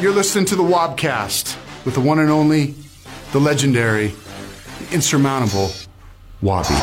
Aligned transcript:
You're 0.00 0.14
listening 0.14 0.44
to 0.44 0.54
the 0.54 0.62
Wobcast 0.62 1.56
with 1.84 1.94
the 1.94 2.00
one 2.00 2.20
and 2.20 2.30
only, 2.30 2.76
the 3.32 3.40
legendary, 3.40 4.14
the 4.78 4.94
insurmountable 4.94 5.72
Wobby. 6.40 6.78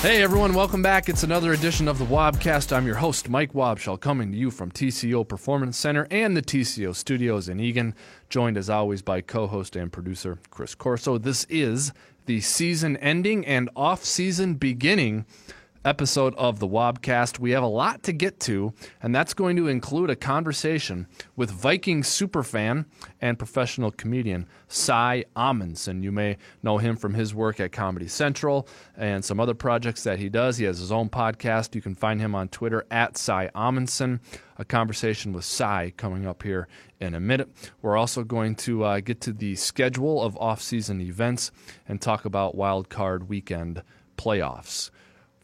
Hey 0.00 0.22
everyone, 0.22 0.54
welcome 0.54 0.80
back. 0.80 1.08
It's 1.08 1.24
another 1.24 1.54
edition 1.54 1.88
of 1.88 1.98
the 1.98 2.04
Wobcast. 2.04 2.72
I'm 2.72 2.86
your 2.86 2.94
host, 2.94 3.28
Mike 3.28 3.52
Wobschall, 3.52 3.98
coming 3.98 4.30
to 4.30 4.38
you 4.38 4.52
from 4.52 4.70
TCO 4.70 5.26
Performance 5.26 5.76
Center 5.76 6.06
and 6.12 6.36
the 6.36 6.42
TCO 6.42 6.94
Studios 6.94 7.48
in 7.48 7.58
Eagan, 7.58 7.96
joined 8.28 8.56
as 8.56 8.70
always 8.70 9.02
by 9.02 9.22
co-host 9.22 9.74
and 9.74 9.90
producer 9.90 10.38
Chris 10.50 10.76
Corso. 10.76 11.18
This 11.18 11.46
is 11.50 11.92
the 12.26 12.40
season 12.40 12.96
ending 12.98 13.44
and 13.44 13.68
off-season 13.74 14.54
beginning 14.54 15.26
episode 15.86 16.34
of 16.36 16.58
the 16.58 16.66
Wobcast. 16.66 17.38
We 17.38 17.52
have 17.52 17.62
a 17.62 17.68
lot 17.68 18.02
to 18.02 18.12
get 18.12 18.40
to, 18.40 18.74
and 19.00 19.14
that's 19.14 19.32
going 19.32 19.54
to 19.56 19.68
include 19.68 20.10
a 20.10 20.16
conversation 20.16 21.06
with 21.36 21.50
Viking 21.50 22.02
superfan 22.02 22.86
and 23.20 23.38
professional 23.38 23.92
comedian 23.92 24.48
Cy 24.66 25.24
Amundsen. 25.36 26.02
You 26.02 26.10
may 26.10 26.38
know 26.62 26.78
him 26.78 26.96
from 26.96 27.14
his 27.14 27.34
work 27.34 27.60
at 27.60 27.70
Comedy 27.70 28.08
Central 28.08 28.68
and 28.96 29.24
some 29.24 29.38
other 29.38 29.54
projects 29.54 30.02
that 30.02 30.18
he 30.18 30.28
does. 30.28 30.56
He 30.56 30.64
has 30.64 30.80
his 30.80 30.90
own 30.90 31.08
podcast. 31.08 31.76
You 31.76 31.80
can 31.80 31.94
find 31.94 32.20
him 32.20 32.34
on 32.34 32.48
Twitter 32.48 32.84
at 32.90 33.16
Cy 33.16 33.48
Amundsen. 33.54 34.20
A 34.58 34.64
conversation 34.64 35.32
with 35.32 35.44
Cy 35.44 35.92
coming 35.96 36.26
up 36.26 36.42
here 36.42 36.66
in 36.98 37.14
a 37.14 37.20
minute. 37.20 37.48
We're 37.80 37.96
also 37.96 38.24
going 38.24 38.56
to 38.56 38.82
uh, 38.82 39.00
get 39.00 39.20
to 39.20 39.32
the 39.32 39.54
schedule 39.54 40.20
of 40.20 40.36
off-season 40.38 41.00
events 41.00 41.52
and 41.86 42.00
talk 42.00 42.24
about 42.24 42.56
Wild 42.56 42.88
Card 42.88 43.28
Weekend 43.28 43.84
playoffs. 44.18 44.90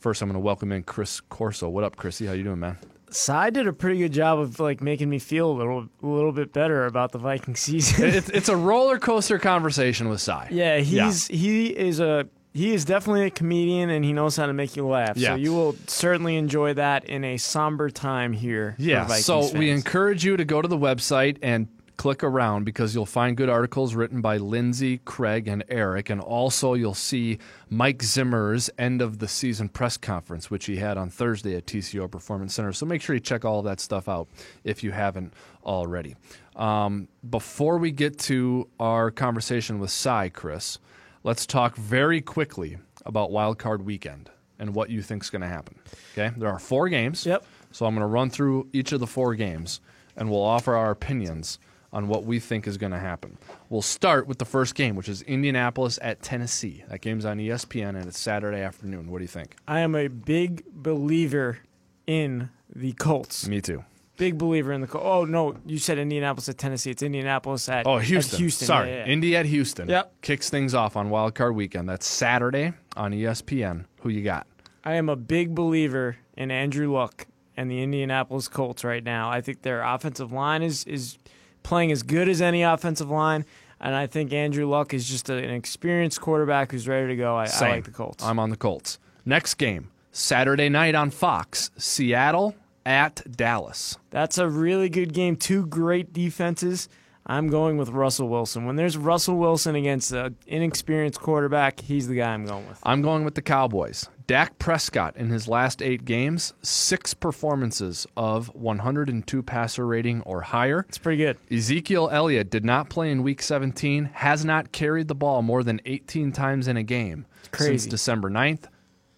First, 0.02 0.20
I'm 0.20 0.28
going 0.28 0.34
to 0.34 0.40
welcome 0.40 0.72
in 0.72 0.82
Chris 0.82 1.20
Corso. 1.20 1.68
What 1.68 1.84
up, 1.84 1.94
Chrissy? 1.94 2.26
How 2.26 2.32
you 2.32 2.42
doing, 2.42 2.58
man? 2.58 2.76
Cy 3.10 3.50
did 3.50 3.68
a 3.68 3.72
pretty 3.72 4.00
good 4.00 4.12
job 4.12 4.40
of 4.40 4.58
like 4.58 4.80
making 4.80 5.08
me 5.08 5.20
feel 5.20 5.48
a 5.48 5.54
little, 5.54 5.88
a 6.02 6.06
little 6.06 6.32
bit 6.32 6.52
better 6.52 6.86
about 6.86 7.12
the 7.12 7.18
Viking 7.18 7.54
season. 7.54 8.06
it's, 8.06 8.28
it's 8.34 8.48
a 8.48 8.56
roller 8.56 8.98
coaster 8.98 9.38
conversation 9.38 10.08
with 10.08 10.20
Cy. 10.20 10.48
yeah, 10.50 10.78
he's 10.78 11.28
he 11.28 11.66
is 11.68 12.00
a 12.00 12.26
he 12.52 12.74
is 12.74 12.84
definitely 12.84 13.26
a 13.26 13.30
comedian 13.30 13.90
and 13.90 14.04
he 14.04 14.12
knows 14.12 14.34
how 14.36 14.46
to 14.46 14.52
make 14.52 14.74
you 14.74 14.88
laugh. 14.88 15.16
Yeah. 15.16 15.28
So 15.28 15.34
you 15.36 15.52
will 15.52 15.76
certainly 15.86 16.34
enjoy 16.34 16.74
that 16.74 17.04
in 17.04 17.22
a 17.22 17.36
somber 17.36 17.88
time 17.88 18.32
here. 18.32 18.74
Yeah. 18.78 19.06
So 19.06 19.56
we 19.56 19.70
encourage 19.70 20.24
you 20.24 20.36
to 20.36 20.44
go 20.44 20.60
to 20.60 20.66
the 20.66 20.76
website 20.78 21.38
and 21.42 21.68
click 22.02 22.24
around 22.24 22.64
because 22.64 22.96
you'll 22.96 23.06
find 23.06 23.36
good 23.36 23.48
articles 23.48 23.94
written 23.94 24.20
by 24.20 24.36
Lindsay, 24.36 24.98
Craig, 25.04 25.46
and 25.46 25.62
Eric. 25.68 26.10
And 26.10 26.20
also 26.20 26.74
you'll 26.74 26.94
see 26.94 27.38
Mike 27.70 28.02
Zimmer's 28.02 28.68
end 28.76 29.00
of 29.00 29.20
the 29.20 29.28
season 29.28 29.68
press 29.68 29.96
conference, 29.96 30.50
which 30.50 30.66
he 30.66 30.78
had 30.78 30.98
on 30.98 31.10
Thursday 31.10 31.54
at 31.54 31.64
TCO 31.64 32.10
Performance 32.10 32.54
Center. 32.54 32.72
So 32.72 32.86
make 32.86 33.02
sure 33.02 33.14
you 33.14 33.20
check 33.20 33.44
all 33.44 33.60
of 33.60 33.66
that 33.66 33.78
stuff 33.78 34.08
out 34.08 34.26
if 34.64 34.82
you 34.82 34.90
haven't 34.90 35.32
already. 35.64 36.16
Um, 36.56 37.06
before 37.30 37.78
we 37.78 37.92
get 37.92 38.18
to 38.22 38.68
our 38.80 39.12
conversation 39.12 39.78
with 39.78 39.92
Cy, 39.92 40.28
Chris, 40.28 40.80
let's 41.22 41.46
talk 41.46 41.76
very 41.76 42.20
quickly 42.20 42.78
about 43.06 43.30
Wild 43.30 43.60
Card 43.60 43.80
Weekend 43.80 44.28
and 44.58 44.74
what 44.74 44.90
you 44.90 45.02
think 45.02 45.22
is 45.22 45.30
going 45.30 45.42
to 45.42 45.46
happen. 45.46 45.78
Okay, 46.14 46.34
there 46.36 46.50
are 46.50 46.58
four 46.58 46.88
games. 46.88 47.24
Yep. 47.24 47.44
So 47.70 47.86
I'm 47.86 47.94
going 47.94 48.02
to 48.02 48.12
run 48.12 48.28
through 48.28 48.70
each 48.72 48.90
of 48.90 48.98
the 48.98 49.06
four 49.06 49.36
games, 49.36 49.80
and 50.16 50.28
we'll 50.28 50.42
offer 50.42 50.74
our 50.74 50.90
opinions 50.90 51.60
on 51.92 52.08
what 52.08 52.24
we 52.24 52.38
think 52.40 52.66
is 52.66 52.78
going 52.78 52.92
to 52.92 52.98
happen. 52.98 53.36
We'll 53.68 53.82
start 53.82 54.26
with 54.26 54.38
the 54.38 54.44
first 54.44 54.74
game, 54.74 54.96
which 54.96 55.08
is 55.08 55.22
Indianapolis 55.22 55.98
at 56.02 56.22
Tennessee. 56.22 56.84
That 56.88 57.00
game's 57.02 57.24
on 57.24 57.38
ESPN, 57.38 57.90
and 57.90 58.06
it's 58.06 58.18
Saturday 58.18 58.60
afternoon. 58.62 59.10
What 59.10 59.18
do 59.18 59.24
you 59.24 59.28
think? 59.28 59.56
I 59.68 59.80
am 59.80 59.94
a 59.94 60.08
big 60.08 60.64
believer 60.72 61.58
in 62.06 62.50
the 62.74 62.92
Colts. 62.94 63.46
Me 63.46 63.60
too. 63.60 63.84
Big 64.16 64.38
believer 64.38 64.72
in 64.72 64.80
the 64.80 64.86
Colts. 64.86 65.06
Oh 65.06 65.24
no, 65.24 65.56
you 65.66 65.78
said 65.78 65.98
Indianapolis 65.98 66.48
at 66.48 66.58
Tennessee. 66.58 66.90
It's 66.90 67.02
Indianapolis 67.02 67.68
at 67.68 67.86
Oh, 67.86 67.98
at 67.98 68.04
Houston. 68.04 68.38
Houston. 68.38 68.66
Sorry, 68.66 68.90
Yeah, 68.90 68.96
yeah. 69.06 69.12
Indy 69.12 69.36
at 69.36 69.46
Houston. 69.46 69.88
Yep. 69.88 70.12
Kicks 70.22 70.48
things 70.50 70.74
off 70.74 70.96
on 70.96 71.10
Wild 71.10 71.34
Card 71.34 71.54
Weekend. 71.54 71.88
That's 71.88 72.06
Saturday 72.06 72.72
on 72.96 73.12
ESPN. 73.12 73.86
Who 74.00 74.10
you 74.10 74.22
got? 74.22 74.46
I 74.84 74.94
am 74.94 75.08
a 75.08 75.16
big 75.16 75.54
believer 75.54 76.16
in 76.36 76.50
Andrew 76.50 76.92
Luck 76.92 77.26
and 77.56 77.70
the 77.70 77.82
Indianapolis 77.82 78.48
Colts 78.48 78.84
right 78.84 79.02
now. 79.02 79.30
I 79.30 79.40
think 79.40 79.62
their 79.62 79.82
offensive 79.82 80.30
line 80.32 80.62
is 80.62 80.84
is 80.84 81.18
playing 81.62 81.92
as 81.92 82.02
good 82.02 82.28
as 82.28 82.40
any 82.40 82.62
offensive 82.62 83.10
line, 83.10 83.44
and 83.80 83.94
I 83.94 84.06
think 84.06 84.32
Andrew 84.32 84.66
Luck 84.68 84.94
is 84.94 85.08
just 85.08 85.28
an 85.30 85.50
experienced 85.50 86.20
quarterback 86.20 86.72
who's 86.72 86.86
ready 86.86 87.08
to 87.08 87.16
go. 87.16 87.36
I, 87.36 87.46
I 87.46 87.70
like 87.70 87.84
the 87.84 87.90
Colts. 87.90 88.22
I'm 88.24 88.38
on 88.38 88.50
the 88.50 88.56
Colts. 88.56 88.98
Next 89.24 89.54
game, 89.54 89.90
Saturday 90.10 90.68
night 90.68 90.94
on 90.94 91.10
Fox. 91.10 91.70
Seattle 91.76 92.54
at 92.84 93.22
Dallas. 93.30 93.98
That's 94.10 94.38
a 94.38 94.48
really 94.48 94.88
good 94.88 95.12
game. 95.12 95.36
Two 95.36 95.66
great 95.66 96.12
defenses. 96.12 96.88
I'm 97.24 97.48
going 97.48 97.76
with 97.76 97.90
Russell 97.90 98.28
Wilson. 98.28 98.64
When 98.64 98.74
there's 98.76 98.96
Russell 98.96 99.36
Wilson 99.36 99.76
against 99.76 100.10
an 100.10 100.36
inexperienced 100.46 101.20
quarterback, 101.20 101.78
he's 101.80 102.08
the 102.08 102.16
guy 102.16 102.34
I'm 102.34 102.44
going 102.44 102.66
with. 102.68 102.80
I'm 102.82 103.00
going 103.00 103.24
with 103.24 103.36
the 103.36 103.42
Cowboys. 103.42 104.08
Dak 104.32 104.58
Prescott 104.58 105.14
in 105.18 105.28
his 105.28 105.46
last 105.46 105.82
eight 105.82 106.06
games, 106.06 106.54
six 106.62 107.12
performances 107.12 108.06
of 108.16 108.48
102 108.54 109.42
passer 109.42 109.86
rating 109.86 110.22
or 110.22 110.40
higher. 110.40 110.86
It's 110.88 110.96
pretty 110.96 111.22
good. 111.22 111.36
Ezekiel 111.50 112.08
Elliott 112.10 112.48
did 112.48 112.64
not 112.64 112.88
play 112.88 113.10
in 113.10 113.22
week 113.22 113.42
17, 113.42 114.06
has 114.14 114.42
not 114.42 114.72
carried 114.72 115.08
the 115.08 115.14
ball 115.14 115.42
more 115.42 115.62
than 115.62 115.82
18 115.84 116.32
times 116.32 116.66
in 116.66 116.78
a 116.78 116.82
game 116.82 117.26
since. 117.54 117.84
December 117.84 118.30
9th, 118.30 118.68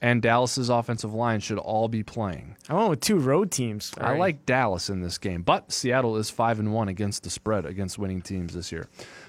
and 0.03 0.21
Dallas's 0.21 0.69
offensive 0.69 1.15
line 1.15 1.39
should 1.39 1.59
all 1.59 1.87
be 1.87 2.03
playing. 2.03 2.57
I 2.69 2.75
went 2.75 2.91
with 2.91 3.01
two 3.01 3.21
road 3.21 3.53
teams. 3.53 3.93
I 4.01 4.17
like 4.19 4.45
Dallas 4.47 4.91
in 4.91 5.01
this 5.01 5.19
game, 5.19 5.43
but 5.43 5.71
Seattle 5.71 6.17
is 6.17 6.29
5 6.29 6.59
and 6.59 6.75
1 6.75 6.89
against 6.89 7.23
the 7.23 7.31
spread 7.31 7.67
against 7.67 8.01
winning 8.01 8.21
teams 8.21 8.53
this 8.53 8.73
year. 8.73 8.89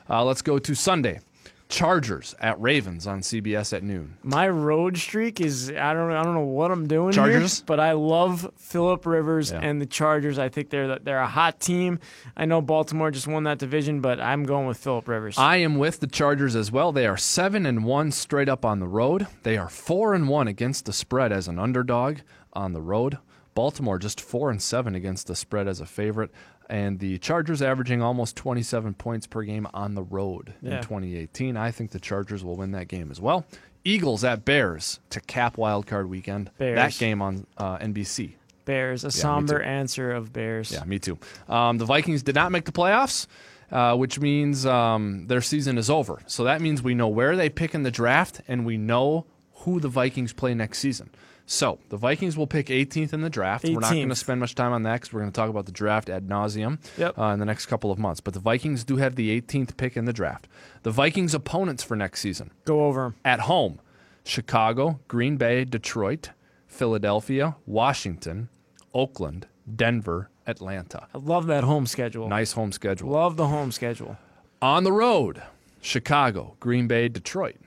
Uh, 0.09 0.25
let's 0.25 0.41
go 0.41 0.57
to 0.57 0.73
Sunday. 0.73 1.19
Chargers 1.67 2.35
at 2.39 2.59
Ravens 2.61 3.07
on 3.07 3.21
CBS 3.21 3.73
at 3.73 3.81
noon. 3.81 4.17
My 4.21 4.47
road 4.47 4.97
streak 4.97 5.41
is 5.41 5.69
I 5.71 5.93
don't 5.93 6.11
I 6.11 6.21
don't 6.23 6.35
know 6.35 6.41
what 6.41 6.69
I'm 6.71 6.87
doing 6.87 7.11
Chargers? 7.11 7.57
here, 7.57 7.63
but 7.65 7.79
I 7.79 7.93
love 7.93 8.49
Philip 8.55 9.05
Rivers 9.05 9.51
Yeah. 9.51 9.59
and 9.63 9.81
the 9.81 9.87
Chargers. 9.87 10.37
I 10.37 10.47
think 10.49 10.69
they're 10.69 10.99
they're 10.99 11.19
a 11.19 11.27
hot 11.27 11.59
team. 11.59 11.99
I 12.37 12.45
know 12.45 12.61
Baltimore 12.61 13.09
just 13.09 13.27
won 13.27 13.43
that 13.45 13.57
division, 13.57 13.99
but 13.99 14.19
I'm 14.21 14.43
going 14.43 14.67
with 14.67 14.77
Philip 14.77 15.07
Rivers. 15.07 15.37
I 15.39 15.57
am 15.57 15.77
with 15.77 15.99
the 16.01 16.07
Chargers 16.07 16.55
as 16.55 16.71
well. 16.71 16.91
They 16.91 17.07
are 17.07 17.17
seven 17.17 17.65
and 17.65 17.83
one 17.83 18.11
straight 18.11 18.47
up 18.47 18.63
on 18.63 18.79
the 18.79 18.87
road. 18.87 19.25
They 19.41 19.57
are 19.57 19.69
four 19.69 20.13
and 20.13 20.29
one 20.29 20.47
against 20.47 20.85
the 20.85 20.93
spread 20.93 21.31
as 21.31 21.47
an 21.47 21.57
underdog 21.57 22.19
on 22.53 22.73
the 22.73 22.81
road. 22.81 23.17
Baltimore 23.55 23.97
just 23.97 24.19
four 24.19 24.51
and 24.51 24.61
seven 24.61 24.95
against 24.95 25.27
the 25.27 25.35
spread 25.35 25.65
as 25.67 25.79
a 25.79 25.85
favorite, 25.85 26.29
and 26.69 26.99
the 26.99 27.17
Chargers 27.19 27.61
averaging 27.61 28.01
almost 28.01 28.35
27 28.35 28.93
points 28.95 29.27
per 29.27 29.43
game 29.43 29.67
on 29.73 29.95
the 29.95 30.03
road 30.03 30.53
in 30.61 30.71
2018. 30.81 31.57
I 31.57 31.71
think 31.71 31.91
the 31.91 31.99
Chargers 31.99 32.43
will 32.43 32.55
win 32.55 32.71
that 32.71 32.87
game 32.87 33.11
as 33.11 33.21
well. 33.21 33.45
Eagles 33.83 34.23
at 34.23 34.45
Bears 34.45 34.99
to 35.11 35.21
cap 35.21 35.57
Wild 35.57 35.85
Card 35.85 36.09
Weekend. 36.09 36.49
Bears. 36.57 36.75
That 36.75 36.97
game 36.97 37.21
on 37.21 37.45
uh, 37.57 37.77
NBC. 37.77 38.33
Bears, 38.65 39.03
a 39.03 39.07
me 39.07 39.11
somber 39.11 39.61
answer 39.61 40.11
of 40.11 40.33
Bears. 40.33 40.71
Yeah, 40.71 40.83
me 40.85 40.97
too. 40.97 41.19
Um, 41.47 41.77
the 41.77 41.85
Vikings 41.85 42.23
did 42.23 42.33
not 42.33 42.51
make 42.51 42.65
the 42.65 42.71
playoffs, 42.71 43.27
uh, 43.71 43.95
which 43.95 44.19
means 44.19 44.65
um, 44.65 45.27
their 45.27 45.41
season 45.41 45.77
is 45.77 45.89
over. 45.89 46.19
So 46.25 46.45
that 46.45 46.61
means 46.61 46.81
we 46.81 46.95
know 46.95 47.07
where 47.07 47.35
they 47.35 47.49
pick 47.49 47.75
in 47.75 47.83
the 47.83 47.91
draft, 47.91 48.41
and 48.47 48.65
we 48.65 48.77
know 48.77 49.27
who 49.53 49.79
the 49.79 49.87
Vikings 49.87 50.33
play 50.33 50.55
next 50.55 50.79
season. 50.79 51.11
So 51.47 51.77
the 51.89 51.97
Vikings 51.97 52.35
will 52.35 52.47
pick 52.47 52.67
18th 52.67 53.13
in 53.13 53.21
the 53.21 53.29
draft. 53.29 53.63
We're 53.65 53.79
not 53.79 53.91
going 53.93 54.09
to 54.09 54.15
spend 54.15 54.39
much 54.39 54.55
time 54.55 54.73
on 54.73 54.81
that 54.83 54.93
because 55.01 55.13
we're 55.13 55.19
going 55.21 55.31
to 55.31 55.35
talk 55.35 55.49
about 55.49 55.65
the 55.67 55.71
draft 55.71 56.09
ad 56.09 56.27
nauseum 56.27 56.79
Yep. 56.97 57.19
uh, 57.19 57.23
in 57.25 57.39
the 57.39 57.45
next 57.45 57.67
couple 57.67 57.91
of 57.91 57.99
months. 57.99 58.19
But 58.19 58.33
the 58.33 58.39
Vikings 58.39 58.83
do 58.83 58.97
have 58.97 59.15
the 59.15 59.39
18th 59.41 59.77
pick 59.77 59.95
in 59.95 60.05
the 60.05 60.13
draft. 60.13 60.47
The 60.83 60.89
Vikings' 60.91 61.35
opponents 61.35 61.83
for 61.83 61.95
next 61.95 62.21
season 62.21 62.51
Go 62.65 62.85
over 62.85 63.05
'em. 63.05 63.15
at 63.23 63.41
home 63.41 63.79
Chicago, 64.23 64.99
Green 65.07 65.37
Bay, 65.37 65.65
Detroit, 65.65 66.31
Philadelphia, 66.67 67.55
Washington, 67.67 68.49
Oakland, 68.93 69.47
Denver, 69.75 70.29
Atlanta. 70.47 71.07
I 71.13 71.19
love 71.19 71.45
that 71.47 71.63
home 71.63 71.85
schedule. 71.85 72.27
Nice 72.27 72.53
home 72.53 72.71
schedule. 72.71 73.09
Love 73.11 73.37
the 73.37 73.47
home 73.47 73.71
schedule. 73.71 74.17
On 74.63 74.83
the 74.83 74.91
road, 74.91 75.43
Chicago, 75.79 76.55
Green 76.59 76.87
Bay, 76.87 77.07
Detroit. 77.07 77.57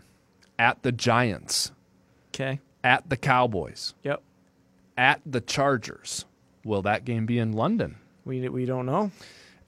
At 0.58 0.82
the 0.82 0.90
Giants, 0.90 1.70
Okay. 2.34 2.58
At 2.88 3.08
the 3.10 3.16
Cowboys, 3.16 3.94
Yep. 4.02 4.22
at 4.96 5.20
the 5.26 5.40
Chargers. 5.40 6.24
Will 6.64 6.82
that 6.82 7.04
game 7.04 7.26
be 7.26 7.38
in 7.38 7.52
London? 7.52 7.96
We 8.24 8.48
we 8.48 8.64
don't 8.64 8.86
know. 8.86 9.10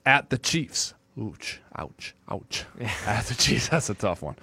At 0.06 0.30
the 0.30 0.38
Chiefs. 0.38 0.94
Ouch, 1.20 1.60
ouch, 1.76 2.14
ouch. 2.30 2.64
At 3.06 3.26
the 3.26 3.34
Chiefs, 3.34 3.68
that's 3.68 3.90
a 3.90 3.94
tough 3.94 4.22
one. 4.22 4.36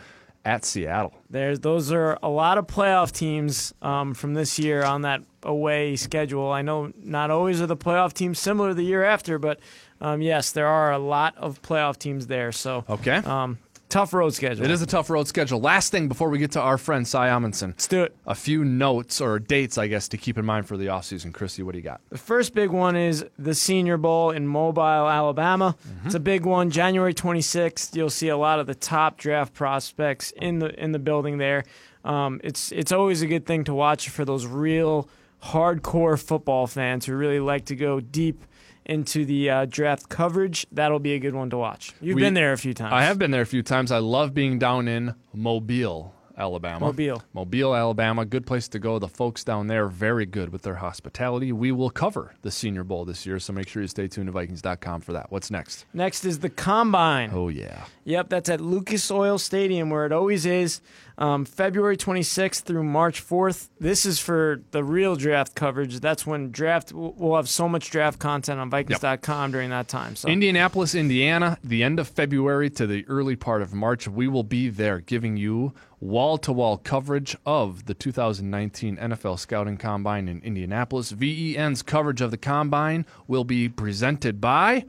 At 0.45 0.63
Seattle. 0.63 1.13
There's 1.29 1.59
those 1.59 1.91
are 1.91 2.17
a 2.23 2.29
lot 2.29 2.57
of 2.57 2.67
playoff 2.67 3.11
teams 3.11 3.73
um, 3.81 4.13
from 4.13 4.33
this 4.33 4.57
year 4.59 4.83
on 4.83 5.01
that 5.01 5.21
away 5.43 5.95
schedule. 5.97 6.51
I 6.51 6.61
know 6.61 6.91
not 7.03 7.31
always 7.31 7.61
are 7.61 7.67
the 7.67 7.75
playoff 7.75 8.13
teams 8.13 8.39
similar 8.39 8.73
the 8.73 8.83
year 8.83 9.03
after, 9.03 9.39
but 9.39 9.59
um, 9.99 10.21
yes, 10.21 10.51
there 10.51 10.67
are 10.67 10.91
a 10.93 10.99
lot 10.99 11.35
of 11.37 11.61
playoff 11.63 11.97
teams 11.97 12.27
there. 12.27 12.51
So 12.53 12.85
Okay. 12.87 13.15
um, 13.17 13.57
tough 13.89 14.13
road 14.13 14.33
schedule. 14.33 14.65
It 14.65 14.71
is 14.71 14.81
a 14.81 14.85
tough 14.85 15.09
road 15.09 15.27
schedule. 15.27 15.59
Last 15.59 15.91
thing 15.91 16.07
before 16.07 16.29
we 16.29 16.37
get 16.37 16.51
to 16.51 16.61
our 16.61 16.77
friend 16.77 17.07
Cy 17.07 17.29
Amundsen. 17.29 17.71
Let's 17.71 17.87
do 17.87 18.03
it. 18.03 18.15
A 18.25 18.35
few 18.35 18.63
notes 18.65 19.21
or 19.21 19.39
dates, 19.39 19.77
I 19.77 19.87
guess, 19.87 20.07
to 20.09 20.17
keep 20.17 20.37
in 20.37 20.45
mind 20.45 20.67
for 20.67 20.77
the 20.77 20.87
offseason. 20.87 21.33
Christy, 21.33 21.63
what 21.63 21.73
do 21.73 21.77
you 21.77 21.83
got? 21.83 22.01
The 22.09 22.17
first 22.17 22.53
big 22.53 22.69
one 22.69 22.95
is 22.95 23.25
the 23.37 23.55
Senior 23.55 23.97
Bowl 23.97 24.31
in 24.31 24.47
Mobile, 24.47 24.81
Alabama. 24.81 25.75
It's 26.05 26.15
a 26.15 26.19
big 26.19 26.45
one. 26.45 26.69
January 26.69 27.13
26th, 27.13 27.95
you'll 27.95 28.09
see 28.09 28.29
a 28.29 28.37
lot 28.37 28.59
of 28.59 28.67
the 28.67 28.75
top 28.75 29.17
draft 29.17 29.53
prospects 29.53 30.31
in 30.37 30.59
the 30.59 30.77
in 30.81 30.91
the 30.91 30.99
building 30.99 31.37
there. 31.37 31.63
Um, 32.03 32.39
it's 32.43 32.71
it's 32.71 32.91
always 32.91 33.21
a 33.21 33.27
good 33.27 33.45
thing 33.45 33.63
to 33.65 33.73
watch 33.73 34.09
for 34.09 34.23
those 34.25 34.45
real 34.45 35.09
hardcore 35.43 36.21
football 36.21 36.67
fans 36.67 37.05
who 37.05 37.15
really 37.15 37.39
like 37.39 37.65
to 37.65 37.75
go 37.75 37.99
deep 37.99 38.43
into 38.87 39.23
the 39.25 39.49
uh, 39.49 39.65
draft 39.65 40.09
coverage. 40.09 40.65
That'll 40.71 40.97
be 40.99 41.13
a 41.13 41.19
good 41.19 41.35
one 41.35 41.49
to 41.51 41.57
watch. 41.57 41.93
You've 42.01 42.15
We- 42.15 42.21
been 42.23 42.33
there 42.33 42.53
a 42.53 42.57
few 42.57 42.73
times. 42.73 42.93
I 42.93 43.03
have 43.03 43.19
been 43.19 43.29
there 43.31 43.41
a 43.43 43.45
few 43.45 43.61
times. 43.61 43.91
I 43.91 43.99
love 43.99 44.33
being 44.33 44.57
down 44.57 44.87
in 44.87 45.13
Mobile, 45.33 46.13
Alabama. 46.37 46.79
Mobile. 46.87 47.23
Mobile, 47.33 47.75
Alabama. 47.75 48.25
Good 48.25 48.45
place 48.45 48.67
to 48.69 48.79
go. 48.79 48.99
The 48.99 49.07
folks 49.07 49.43
down 49.43 49.67
there 49.67 49.85
are 49.85 49.89
very 49.89 50.25
good 50.25 50.49
with 50.49 50.61
their 50.63 50.75
hospitality. 50.75 51.51
We 51.51 51.71
will 51.71 51.89
cover 51.89 52.33
the 52.41 52.51
Senior 52.51 52.83
Bowl 52.83 53.05
this 53.05 53.25
year, 53.25 53.39
so 53.39 53.53
make 53.53 53.67
sure 53.67 53.81
you 53.81 53.87
stay 53.87 54.07
tuned 54.07 54.27
to 54.27 54.31
Vikings.com 54.31 55.01
for 55.01 55.13
that. 55.13 55.31
What's 55.31 55.49
next? 55.51 55.85
Next 55.93 56.25
is 56.25 56.39
the 56.39 56.49
Combine. 56.49 57.31
Oh, 57.33 57.49
yeah. 57.49 57.85
Yep, 58.05 58.29
that's 58.29 58.49
at 58.49 58.61
Lucas 58.61 59.09
Oil 59.11 59.37
Stadium 59.37 59.89
where 59.89 60.05
it 60.05 60.11
always 60.11 60.45
is. 60.45 60.81
Um, 61.19 61.45
February 61.45 61.97
26th 61.97 62.61
through 62.61 62.83
March 62.83 63.25
4th. 63.25 63.69
This 63.79 64.05
is 64.05 64.19
for 64.19 64.61
the 64.69 64.83
real 64.83 65.15
draft 65.15 65.55
coverage. 65.55 65.99
That's 65.99 66.27
when 66.27 66.51
draft 66.51 66.93
we'll 66.93 67.35
have 67.35 67.49
so 67.49 67.67
much 67.67 67.89
draft 67.89 68.19
content 68.19 68.59
on 68.59 68.69
Vikings.com 68.69 69.51
during 69.51 69.71
that 69.71 69.87
time. 69.87 70.15
So 70.15 70.29
Indianapolis, 70.29 70.93
Indiana, 70.93 71.57
the 71.63 71.83
end 71.83 71.99
of 71.99 72.07
February 72.07 72.69
to 72.71 72.85
the 72.85 73.03
early 73.07 73.35
part 73.35 73.63
of 73.63 73.73
March. 73.73 74.07
We 74.07 74.27
will 74.27 74.43
be 74.43 74.69
there 74.69 74.99
giving 74.99 75.37
you 75.37 75.73
wall 75.99 76.37
to 76.37 76.51
wall 76.51 76.77
coverage 76.77 77.35
of 77.45 77.85
the 77.85 77.93
2019 77.95 78.97
NFL 78.97 79.39
Scouting 79.39 79.77
Combine 79.77 80.27
in 80.27 80.39
Indianapolis. 80.41 81.11
VEN's 81.11 81.81
coverage 81.81 82.21
of 82.21 82.29
the 82.29 82.37
Combine 82.37 83.05
will 83.27 83.43
be 83.43 83.67
presented 83.67 84.39
by. 84.39 84.85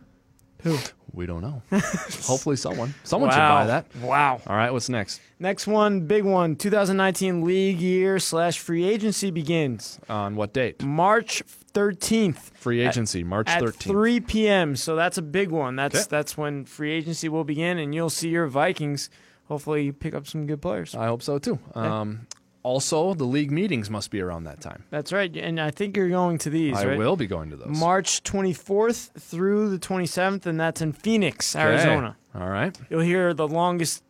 Who? 0.62 0.76
We 1.12 1.26
don't 1.26 1.40
know. 1.40 1.62
Hopefully, 1.70 2.56
someone. 2.56 2.94
Someone 3.04 3.30
should 3.30 3.38
wow. 3.38 3.60
buy 3.60 3.66
that. 3.66 3.96
Wow. 3.96 4.40
All 4.46 4.56
right, 4.56 4.70
what's 4.72 4.88
next? 4.88 5.20
Next 5.38 5.66
one, 5.66 6.06
big 6.06 6.24
one. 6.24 6.56
2019 6.56 7.42
league 7.44 7.80
year 7.80 8.18
slash 8.18 8.58
free 8.58 8.84
agency 8.84 9.30
begins 9.30 9.98
On 10.08 10.36
what 10.36 10.52
date? 10.52 10.82
March 10.82 11.42
13th. 11.72 12.36
Free 12.56 12.80
agency, 12.80 13.24
March 13.24 13.48
at 13.48 13.62
13th. 13.62 13.82
3 13.82 14.20
p.m. 14.20 14.76
So 14.76 14.96
that's 14.96 15.16
a 15.16 15.22
big 15.22 15.50
one. 15.50 15.76
That's 15.76 15.96
Okay. 15.96 16.06
that's 16.10 16.36
when 16.36 16.64
free 16.64 16.92
agency 16.92 17.28
will 17.28 17.44
begin, 17.44 17.78
and 17.78 17.94
you'll 17.94 18.10
see 18.10 18.28
your 18.28 18.46
Vikings 18.46 19.10
hopefully 19.48 19.90
pick 19.92 20.14
up 20.14 20.26
some 20.26 20.46
good 20.46 20.60
players. 20.62 20.94
I 20.94 21.06
hope 21.06 21.22
so 21.22 21.38
too. 21.38 21.58
Um, 21.74 22.26
also, 22.62 23.14
the 23.14 23.24
league 23.24 23.50
meetings 23.50 23.88
must 23.88 24.10
be 24.10 24.20
around 24.20 24.44
that 24.44 24.60
time. 24.60 24.84
That's 24.90 25.12
right, 25.12 25.34
and 25.36 25.60
I 25.60 25.70
think 25.70 25.96
you're 25.96 26.08
going 26.08 26.38
to 26.38 26.50
these. 26.50 26.76
I 26.76 26.86
right? 26.86 26.98
will 26.98 27.16
be 27.16 27.26
going 27.26 27.50
to 27.50 27.56
those. 27.56 27.68
March 27.78 28.22
24th 28.24 29.12
through 29.20 29.70
the 29.70 29.78
27th, 29.78 30.44
and 30.46 30.58
that's 30.60 30.80
in 30.80 30.92
Phoenix, 30.92 31.54
Okay. 31.56 31.64
Arizona. 31.64 32.16
All 32.34 32.48
right. 32.48 32.76
You'll 32.90 33.00
hear 33.00 33.32
the 33.34 33.48
longest, 33.48 34.02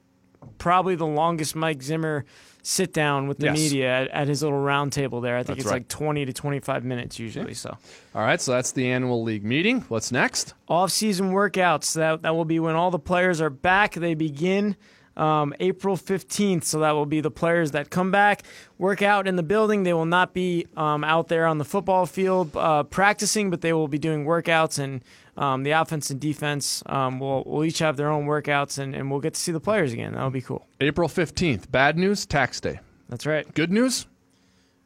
probably 0.58 0.94
the 0.96 1.06
longest 1.06 1.54
Mike 1.54 1.82
Zimmer 1.82 2.24
sit 2.62 2.92
down 2.92 3.28
with 3.28 3.38
the 3.38 3.46
Yes. 3.46 3.56
media 3.56 3.88
at, 3.88 4.08
at 4.08 4.28
his 4.28 4.42
little 4.42 4.58
round 4.58 4.92
table 4.92 5.20
there. 5.20 5.36
I 5.36 5.42
think 5.42 5.58
That's 5.58 5.60
it's 5.60 5.66
right. 5.70 5.76
like 5.80 5.88
20 5.88 6.26
to 6.26 6.32
25 6.32 6.84
minutes 6.84 7.18
usually. 7.18 7.54
So 7.54 7.70
All 8.14 8.22
right. 8.22 8.40
So 8.40 8.52
that's 8.52 8.72
the 8.72 8.90
annual 8.90 9.22
league 9.22 9.44
meeting. 9.44 9.82
What's 9.88 10.12
next? 10.12 10.54
off-season 10.68 11.32
workouts. 11.32 11.94
That 11.94 12.22
that 12.22 12.34
will 12.34 12.44
be 12.44 12.60
when 12.60 12.74
all 12.74 12.90
the 12.90 12.98
players 12.98 13.40
are 13.40 13.48
back. 13.48 13.94
They 13.94 14.14
begin 14.14 14.76
um, 15.18 15.54
April 15.60 15.96
15th. 15.96 16.64
So 16.64 16.80
that 16.80 16.92
will 16.92 17.06
be 17.06 17.20
the 17.20 17.30
players 17.30 17.72
that 17.72 17.90
come 17.90 18.10
back, 18.10 18.42
work 18.78 19.02
out 19.02 19.26
in 19.26 19.36
the 19.36 19.42
building. 19.42 19.82
They 19.82 19.92
will 19.92 20.06
not 20.06 20.32
be 20.32 20.66
um, 20.76 21.04
out 21.04 21.28
there 21.28 21.46
on 21.46 21.58
the 21.58 21.64
football 21.64 22.06
field 22.06 22.56
uh, 22.56 22.84
practicing, 22.84 23.50
but 23.50 23.60
they 23.60 23.72
will 23.72 23.88
be 23.88 23.98
doing 23.98 24.24
workouts 24.24 24.78
and. 24.78 25.02
Um, 25.36 25.62
the 25.62 25.70
offense 25.70 26.10
and 26.10 26.18
defense 26.18 26.82
um, 26.86 27.20
will, 27.20 27.44
will 27.44 27.64
each 27.64 27.78
have 27.78 27.96
their 27.96 28.10
own 28.10 28.26
workouts, 28.26 28.76
and, 28.76 28.92
and 28.92 29.08
we'll 29.08 29.20
get 29.20 29.34
to 29.34 29.40
see 29.40 29.52
the 29.52 29.60
players 29.60 29.92
again. 29.92 30.14
That'll 30.14 30.30
be 30.30 30.42
cool. 30.42 30.66
April 30.80 31.08
15th. 31.08 31.70
Bad 31.70 31.96
news, 31.96 32.26
tax 32.26 32.60
day. 32.60 32.80
That's 33.08 33.24
right. 33.24 33.46
Good 33.54 33.70
news, 33.70 34.08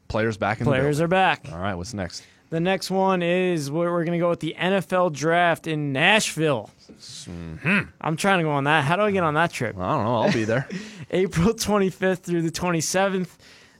players 0.09 0.37
back 0.37 0.61
in 0.61 0.67
Players 0.67 0.99
the 0.99 1.05
are 1.05 1.09
back. 1.09 1.49
All 1.51 1.59
right, 1.59 1.75
what's 1.75 1.95
next? 1.95 2.23
The 2.53 2.61
next 2.61 2.91
one 2.91 3.23
is 3.23 3.71
we're, 3.71 3.91
we're 3.91 4.05
going 4.05 4.19
to 4.19 4.23
go 4.23 4.29
with 4.29 4.41
the 4.41 4.55
NFL 4.59 5.15
draft 5.15 5.67
in 5.67 5.91
Nashville. 5.95 6.69
Mm-hmm. 6.91 7.81
I'm 7.99 8.17
trying 8.19 8.41
to 8.41 8.45
go 8.45 8.51
on 8.51 8.65
that. 8.65 8.85
How 8.85 8.97
do 8.97 9.03
I 9.05 9.11
get 9.11 9.23
on 9.25 9.33
that 9.33 9.51
trip? 9.51 9.75
I 9.79 9.95
don't 9.95 10.05
know. 10.05 10.17
I'll 10.17 10.33
be 10.35 10.45
there. 10.45 10.69
April 11.11 11.55
25th 11.55 12.19
through 12.19 12.43
the 12.43 12.51
27th. 12.51 13.31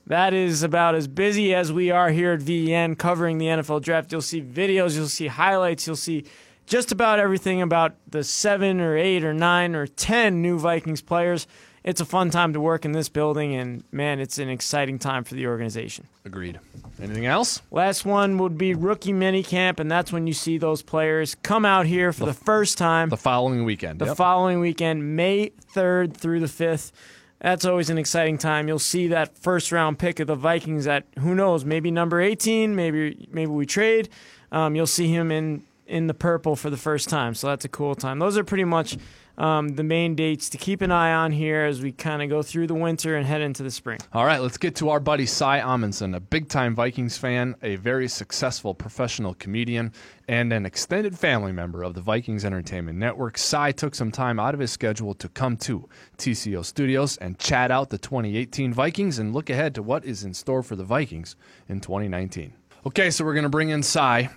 That 0.07 0.33
is 0.33 0.63
about 0.63 0.95
as 0.95 1.07
busy 1.07 1.55
as 1.55 1.71
we 1.71 1.91
are 1.91 2.09
here 2.09 2.33
at 2.33 2.41
VEN 2.41 2.97
covering 2.97 3.37
the 3.37 3.45
NFL 3.45 3.83
draft. 3.83 4.11
You'll 4.11 4.23
see 4.23 4.41
videos, 4.41 4.97
you'll 4.97 5.07
see 5.09 5.27
highlights, 5.27 5.87
you'll 5.87 5.95
see 5.95 6.25
just 6.65 6.93
about 6.93 7.19
everything 7.19 7.61
about 7.61 7.97
the 8.09 8.25
seven 8.25 8.81
or 8.81 8.97
eight 8.97 9.23
or 9.23 9.35
nine 9.35 9.75
or 9.75 9.87
10 9.87 10.41
new 10.41 10.59
Vikings 10.59 11.03
players. 11.03 11.47
It's 11.85 12.01
a 12.01 12.05
fun 12.05 12.31
time 12.31 12.53
to 12.53 12.61
work 12.61 12.85
in 12.85 12.93
this 12.93 13.09
building, 13.09 13.55
and 13.57 13.83
man, 13.91 14.21
it's 14.21 14.39
an 14.39 14.49
exciting 14.49 15.01
time 15.01 15.25
for 15.25 15.35
the 15.35 15.49
organization. 15.49 16.07
Agreed. 16.25 16.61
Anything 17.01 17.27
else? 17.27 17.61
Last 17.73 18.05
one 18.05 18.39
would 18.39 18.57
be 18.57 18.73
rookie 18.75 19.13
minicamp, 19.13 19.81
and 19.81 19.91
that's 19.91 20.13
when 20.13 20.29
you 20.29 20.33
see 20.33 20.59
those 20.59 20.81
players 20.83 21.35
come 21.43 21.65
out 21.65 21.87
here 21.87 22.13
for 22.13 22.27
the, 22.27 22.33
first 22.35 22.79
time 22.79 23.09
The 23.09 23.17
following 23.17 23.65
weekend. 23.65 23.99
the 23.99 24.07
Yep. 24.07 24.17
following 24.17 24.61
weekend, 24.61 25.17
May 25.17 25.51
3rd 25.75 26.17
through 26.17 26.39
the 26.39 26.47
5th. 26.47 26.93
That's 27.41 27.65
always 27.65 27.91
an 27.91 27.99
exciting 27.99 28.39
time. 28.39 28.69
You'll 28.69 28.79
see 28.79 29.09
that 29.09 29.37
first 29.37 29.73
round 29.73 29.99
pick 29.99 30.21
of 30.21 30.29
the 30.29 30.37
Vikings 30.37 30.87
at 30.87 31.05
who 31.19 31.35
knows, 31.35 31.65
maybe 31.65 31.91
number 31.91 32.21
18, 32.21 32.77
maybe 32.77 33.27
maybe 33.33 33.51
we 33.51 33.67
trade. 33.67 34.09
Um, 34.53 34.77
you'll 34.77 34.87
see 34.87 35.09
him 35.09 35.33
in 35.33 35.65
in 35.89 36.07
the 36.07 36.15
purple 36.15 36.55
for 36.55 36.71
the 36.71 36.77
first 36.77 37.09
time, 37.09 37.35
so 37.35 37.49
that's 37.49 37.65
a 37.65 37.69
cool 37.69 37.97
time. 37.97 38.21
Those 38.21 38.39
are 38.39 38.45
pretty 38.45 38.63
much 38.65 38.97
um, 39.39 39.71
the 39.71 39.83
main 39.83 40.15
dates 40.15 40.49
to 40.51 40.59
keep 40.59 40.83
an 40.83 40.91
eye 40.91 41.13
on 41.13 41.33
here 41.33 41.65
as 41.65 41.81
we 41.81 41.93
kind 41.93 42.23
of 42.23 42.29
go 42.29 42.43
through 42.43 42.67
the 42.67 42.75
winter 42.75 43.17
and 43.17 43.27
head 43.27 43.41
into 43.41 43.63
the 43.63 43.71
spring. 43.71 43.99
All 44.13 44.27
right, 44.27 44.41
let's 44.41 44.59
get 44.59 44.77
to 44.77 44.91
our 44.91 45.01
buddy 45.01 45.27
Cy 45.27 45.59
Amundsen, 45.61 46.15
a 46.15 46.21
big 46.21 46.49
time 46.49 46.75
Vikings 46.75 47.17
fan, 47.17 47.57
a 47.63 47.77
very 47.77 48.09
successful 48.09 48.75
professional 48.75 49.35
comedian, 49.35 49.93
and 50.29 50.53
an 50.53 50.67
extended 50.67 51.19
family 51.19 51.53
member 51.53 51.83
of 51.83 51.95
the 51.95 52.01
Vikings 52.01 52.45
Entertainment 52.45 52.99
Network. 52.99 53.39
Cy 53.39 53.73
took 53.73 53.95
some 53.95 54.13
time 54.13 54.39
out 54.39 54.55
of 54.55 54.61
his 54.61 54.71
schedule 54.71 55.15
to 55.15 55.29
come 55.29 55.57
to 55.59 55.89
TCO 56.19 56.65
Studios 56.65 57.17
and 57.17 57.39
chat 57.39 57.71
out 57.71 57.91
the 57.91 57.99
2018 57.99 58.73
Vikings 58.73 59.19
and 59.19 59.33
look 59.33 59.51
ahead 59.51 59.75
to 59.75 59.83
what 59.83 60.05
is 60.05 60.25
in 60.25 60.35
store 60.35 60.63
for 60.63 60.77
the 60.77 60.85
Vikings 60.85 61.37
in 61.69 61.81
2019. 61.81 62.53
Okay, 62.85 63.11
so 63.11 63.25
we're 63.25 63.35
going 63.35 63.45
to 63.45 63.49
bring 63.49 63.71
in 63.71 63.83
Cy 63.83 64.31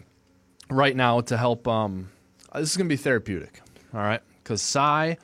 right 0.70 0.96
now 0.96 1.22
to 1.22 1.38
help. 1.38 1.68
Um, 1.68 2.10
this 2.54 2.72
is 2.72 2.78
going 2.78 2.88
to 2.88 2.94
be 2.94 3.02
therapeutic, 3.02 3.62
all 3.94 4.02
right? 4.02 4.22
Because 4.46 4.62
Cy, 4.62 5.18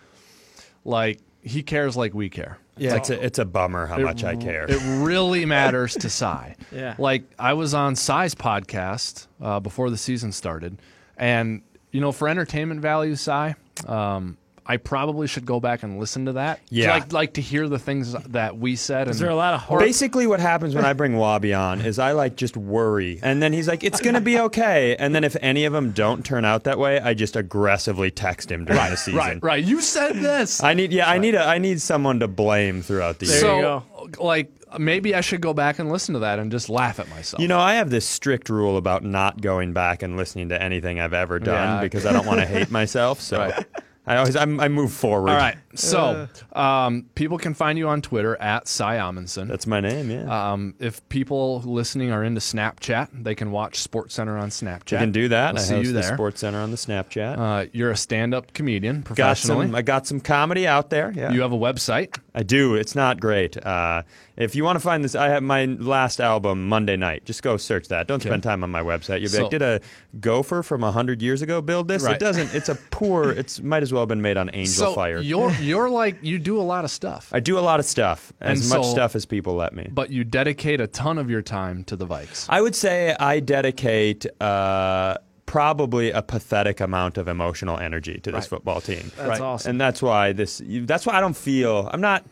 like, 0.84 1.20
he 1.44 1.62
cares 1.62 1.96
like 1.96 2.16
we 2.16 2.28
care. 2.28 2.58
Yeah, 2.75 2.96
it's 2.96 3.12
a, 3.12 3.24
it's 3.24 3.38
a 3.38 3.46
bummer 3.46 3.86
how 3.86 4.00
much 4.00 4.24
I 4.24 4.36
care. 4.36 4.66
It 4.68 4.82
really 5.04 5.46
matters 5.58 5.94
to 5.98 6.10
Cy. 6.10 6.56
Yeah. 6.72 6.96
Like 6.98 7.24
I 7.38 7.54
was 7.54 7.75
on 7.75 7.96
Cy's 7.96 8.34
podcast 8.34 9.28
uh, 9.40 9.60
before 9.60 9.92
the 9.92 9.98
season 9.98 10.32
started, 10.32 10.80
and 11.18 11.62
you 11.92 12.01
know, 12.01 12.12
for 12.12 12.28
entertainment 12.28 12.82
value, 12.82 13.16
Cy, 13.16 13.54
um, 13.86 14.38
I 14.72 14.78
probably 14.78 15.28
should 15.28 15.46
go 15.46 15.60
back 15.60 15.84
and 15.84 16.00
listen 16.00 16.25
to 16.25 16.34
that. 16.34 16.60
Yeah. 16.70 16.92
like 16.94 17.12
like 17.12 17.34
to 17.34 17.42
hear 17.42 17.68
the 17.68 17.78
things 17.80 18.13
that 18.13 18.58
we 18.58 18.75
said. 18.78 19.01
And 19.04 19.10
Is 19.12 19.20
there 19.20 19.30
a 19.30 19.36
lot 19.36 19.54
of 19.54 19.60
heart? 19.62 19.82
Basically, 19.82 20.28
what 20.28 20.40
happens 20.40 20.74
when 20.75 20.86
I 20.86 20.94
bring 20.94 21.13
Wobby 21.13 21.54
on 21.58 21.82
is 21.82 22.00
I 22.00 22.13
like 22.13 22.38
just 22.38 22.56
worry, 22.56 23.20
and 23.22 23.44
then 23.44 23.51
he's 23.51 23.68
like, 23.68 23.84
"It's 23.84 24.00
gonna 24.00 24.22
be 24.22 24.40
okay." 24.40 24.96
And 24.96 25.13
then 25.13 25.24
if 25.25 25.36
any 25.42 25.66
of 25.66 25.74
them 25.74 25.92
don't 25.92 26.25
turn 26.25 26.46
out 26.46 26.63
that 26.63 26.80
way, 26.80 27.00
I 27.01 27.13
just 27.13 27.36
aggressively 27.36 28.12
text 28.12 28.50
him 28.50 28.63
during 28.66 28.90
the 28.90 28.96
season. 28.98 29.18
right, 29.18 29.44
right. 29.44 29.63
You 29.63 29.82
said 29.82 30.13
this. 30.16 30.63
I 30.63 30.74
need, 30.74 30.94
yeah, 30.94 31.10
I 31.10 31.18
need 31.18 31.36
a, 31.36 31.44
I 31.46 31.58
need 31.58 31.82
someone 31.82 32.20
to 32.22 32.28
blame 32.30 32.82
throughout 32.82 33.20
the 33.20 33.25
There 33.25 33.36
year. 33.46 33.56
you 33.58 33.62
so, 33.63 33.84
go. 34.18 34.24
like, 34.24 34.51
maybe 34.80 35.13
I 35.13 35.20
should 35.22 35.42
go 35.42 35.54
back 35.54 35.80
and 35.80 35.92
listen 35.92 36.13
to 36.13 36.20
that 36.20 36.40
and 36.40 36.50
just 36.50 36.70
laugh 36.70 37.00
at 37.00 37.10
myself. 37.10 37.42
You 37.42 37.48
know, 37.50 37.60
I 37.60 37.74
have 37.75 37.90
this 37.90 38.06
strict 38.08 38.50
rule 38.50 38.78
about 38.78 39.04
not 39.04 39.42
going 39.42 39.74
back 39.74 40.01
and 40.01 40.16
listening 40.16 40.48
to 40.50 40.62
anything 40.62 41.00
I've 41.01 41.13
ever 41.13 41.40
done 41.40 41.75
Yeah. 41.78 41.82
because 41.82 42.06
I 42.06 42.13
don't 42.13 42.25
want 42.25 42.40
to 42.40 42.46
hate 42.56 42.72
myself. 42.72 43.20
So 43.20 43.38
Right. 43.40 43.66
I 44.05 44.17
always 44.17 44.36
I'm, 44.36 44.60
I 44.60 44.67
move 44.67 44.91
forward. 44.91 45.29
All 45.29 45.36
right. 45.38 45.58
So, 45.75 46.27
um, 46.53 47.05
people 47.15 47.38
can 47.38 47.53
find 47.53 47.77
you 47.77 47.88
on 47.88 48.01
Twitter 48.01 48.36
at 48.41 48.67
Cy 48.67 48.96
Amundsen. 48.98 49.48
that's 49.48 49.67
my 49.67 49.79
name. 49.79 50.10
Yeah, 50.10 50.51
Um, 50.51 50.74
if 50.79 51.08
people 51.10 51.62
listening 51.62 52.12
are 52.12 52.24
into 52.24 52.41
Snapchat, 52.41 53.24
they 53.24 53.36
can 53.36 53.51
watch 53.51 53.77
Sports 53.77 54.15
Center 54.15 54.38
on 54.38 54.50
Snapchat. 54.50 54.91
you 54.93 54.98
can 54.98 55.12
do 55.12 55.27
that. 55.29 55.53
We'll 55.53 55.62
I 55.62 55.65
see 55.65 55.75
host 55.75 55.88
you 55.88 55.93
the 55.93 56.01
there. 56.01 56.13
Sports 56.13 56.41
Center 56.41 56.60
on 56.60 56.72
the 56.72 56.77
Snapchat. 56.77 57.38
Uh, 57.38 57.65
you're 57.72 57.91
a 57.91 57.96
stand-up 57.96 58.53
comedian 58.53 58.98
got 58.98 59.05
professionally. 59.05 59.67
some. 59.67 59.75
I 59.75 59.81
got 59.81 60.08
some 60.08 60.20
comedy 60.20 60.67
out 60.67 60.89
there. 60.89 61.13
Yeah. 61.15 61.31
you 61.31 61.41
have 61.41 61.53
a 61.53 61.58
website. 61.58 62.17
I 62.33 62.43
do. 62.43 62.75
It's 62.75 62.95
not 62.95 63.19
great. 63.19 63.57
Uh, 63.57 64.03
if 64.38 64.55
you 64.55 64.63
want 64.63 64.77
to 64.77 64.79
find 64.79 65.03
this, 65.03 65.15
I 65.15 65.27
have 65.27 65.43
my 65.43 65.65
last 65.65 66.21
album, 66.21 66.69
Monday 66.69 66.95
Night. 66.95 67.25
Just 67.25 67.43
go 67.43 67.57
search 67.57 67.89
that. 67.89 68.07
Don't 68.07 68.21
spend 68.21 68.41
time 68.41 68.63
on 68.63 68.71
my 68.71 68.81
website. 68.81 69.19
You'll 69.19 69.31
be 69.31 69.35
So- 69.38 69.41
like, 69.43 69.51
did 69.51 69.61
a 69.61 69.81
gopher 70.21 70.63
from 70.63 70.81
hundred 70.81 71.21
years 71.21 71.41
ago 71.41 71.61
build 71.61 71.89
this? 71.89 72.03
Right. 72.03 72.15
It 72.15 72.19
doesn't. 72.19 72.55
It's 72.55 72.69
a 72.69 72.75
poor. 72.89 73.31
It's 73.31 73.61
might 73.61 73.83
as 73.83 73.91
well 73.91 74.01
have 74.03 74.09
been 74.09 74.21
made 74.21 74.38
on 74.38 74.50
Angel 74.53 74.73
so 74.73 74.93
Fire. 74.93 75.19
you're 75.19 75.51
you're 75.55 75.89
like 75.89 76.17
you 76.21 76.39
do 76.39 76.57
a 76.59 76.63
lot 76.63 76.85
of 76.85 76.91
stuff, 76.91 77.29
I 77.33 77.41
do 77.41 77.59
a 77.59 77.61
lot 77.61 77.79
of 77.81 77.85
stuff, 77.85 78.31
as 78.39 78.61
And 78.71 78.79
much 78.79 78.89
stuff 78.89 79.15
as 79.15 79.25
people 79.25 79.55
let 79.55 79.73
me. 79.75 79.89
but 79.91 80.09
you 80.09 80.23
dedicate 80.23 80.79
a 80.79 80.88
ton 80.88 81.17
of 81.17 81.29
your 81.29 81.41
time 81.41 81.83
to 81.85 81.95
the 81.97 82.07
Vikes. 82.07 82.45
I 82.47 82.61
would 82.61 82.75
say 82.75 83.13
I 83.19 83.41
dedicate 83.41 84.25
uh, 84.41 85.17
probably 85.51 86.12
a 86.12 86.22
pathetic 86.22 86.79
amount 86.79 87.17
of 87.17 87.27
emotional 87.27 87.77
energy 87.77 88.20
to 88.24 88.31
this 88.31 88.43
Right. 88.46 88.50
football 88.50 88.79
team. 88.79 89.12
That's 89.17 89.29
Right. 89.29 89.41
awesome. 89.41 89.70
and 89.72 89.81
that's 89.81 90.01
why 90.01 90.31
this. 90.31 90.62
That's 90.65 91.05
why 91.05 91.15
I 91.17 91.20
don't 91.20 91.36
feel. 91.36 91.89
I'm 91.91 92.00
not. 92.00 92.24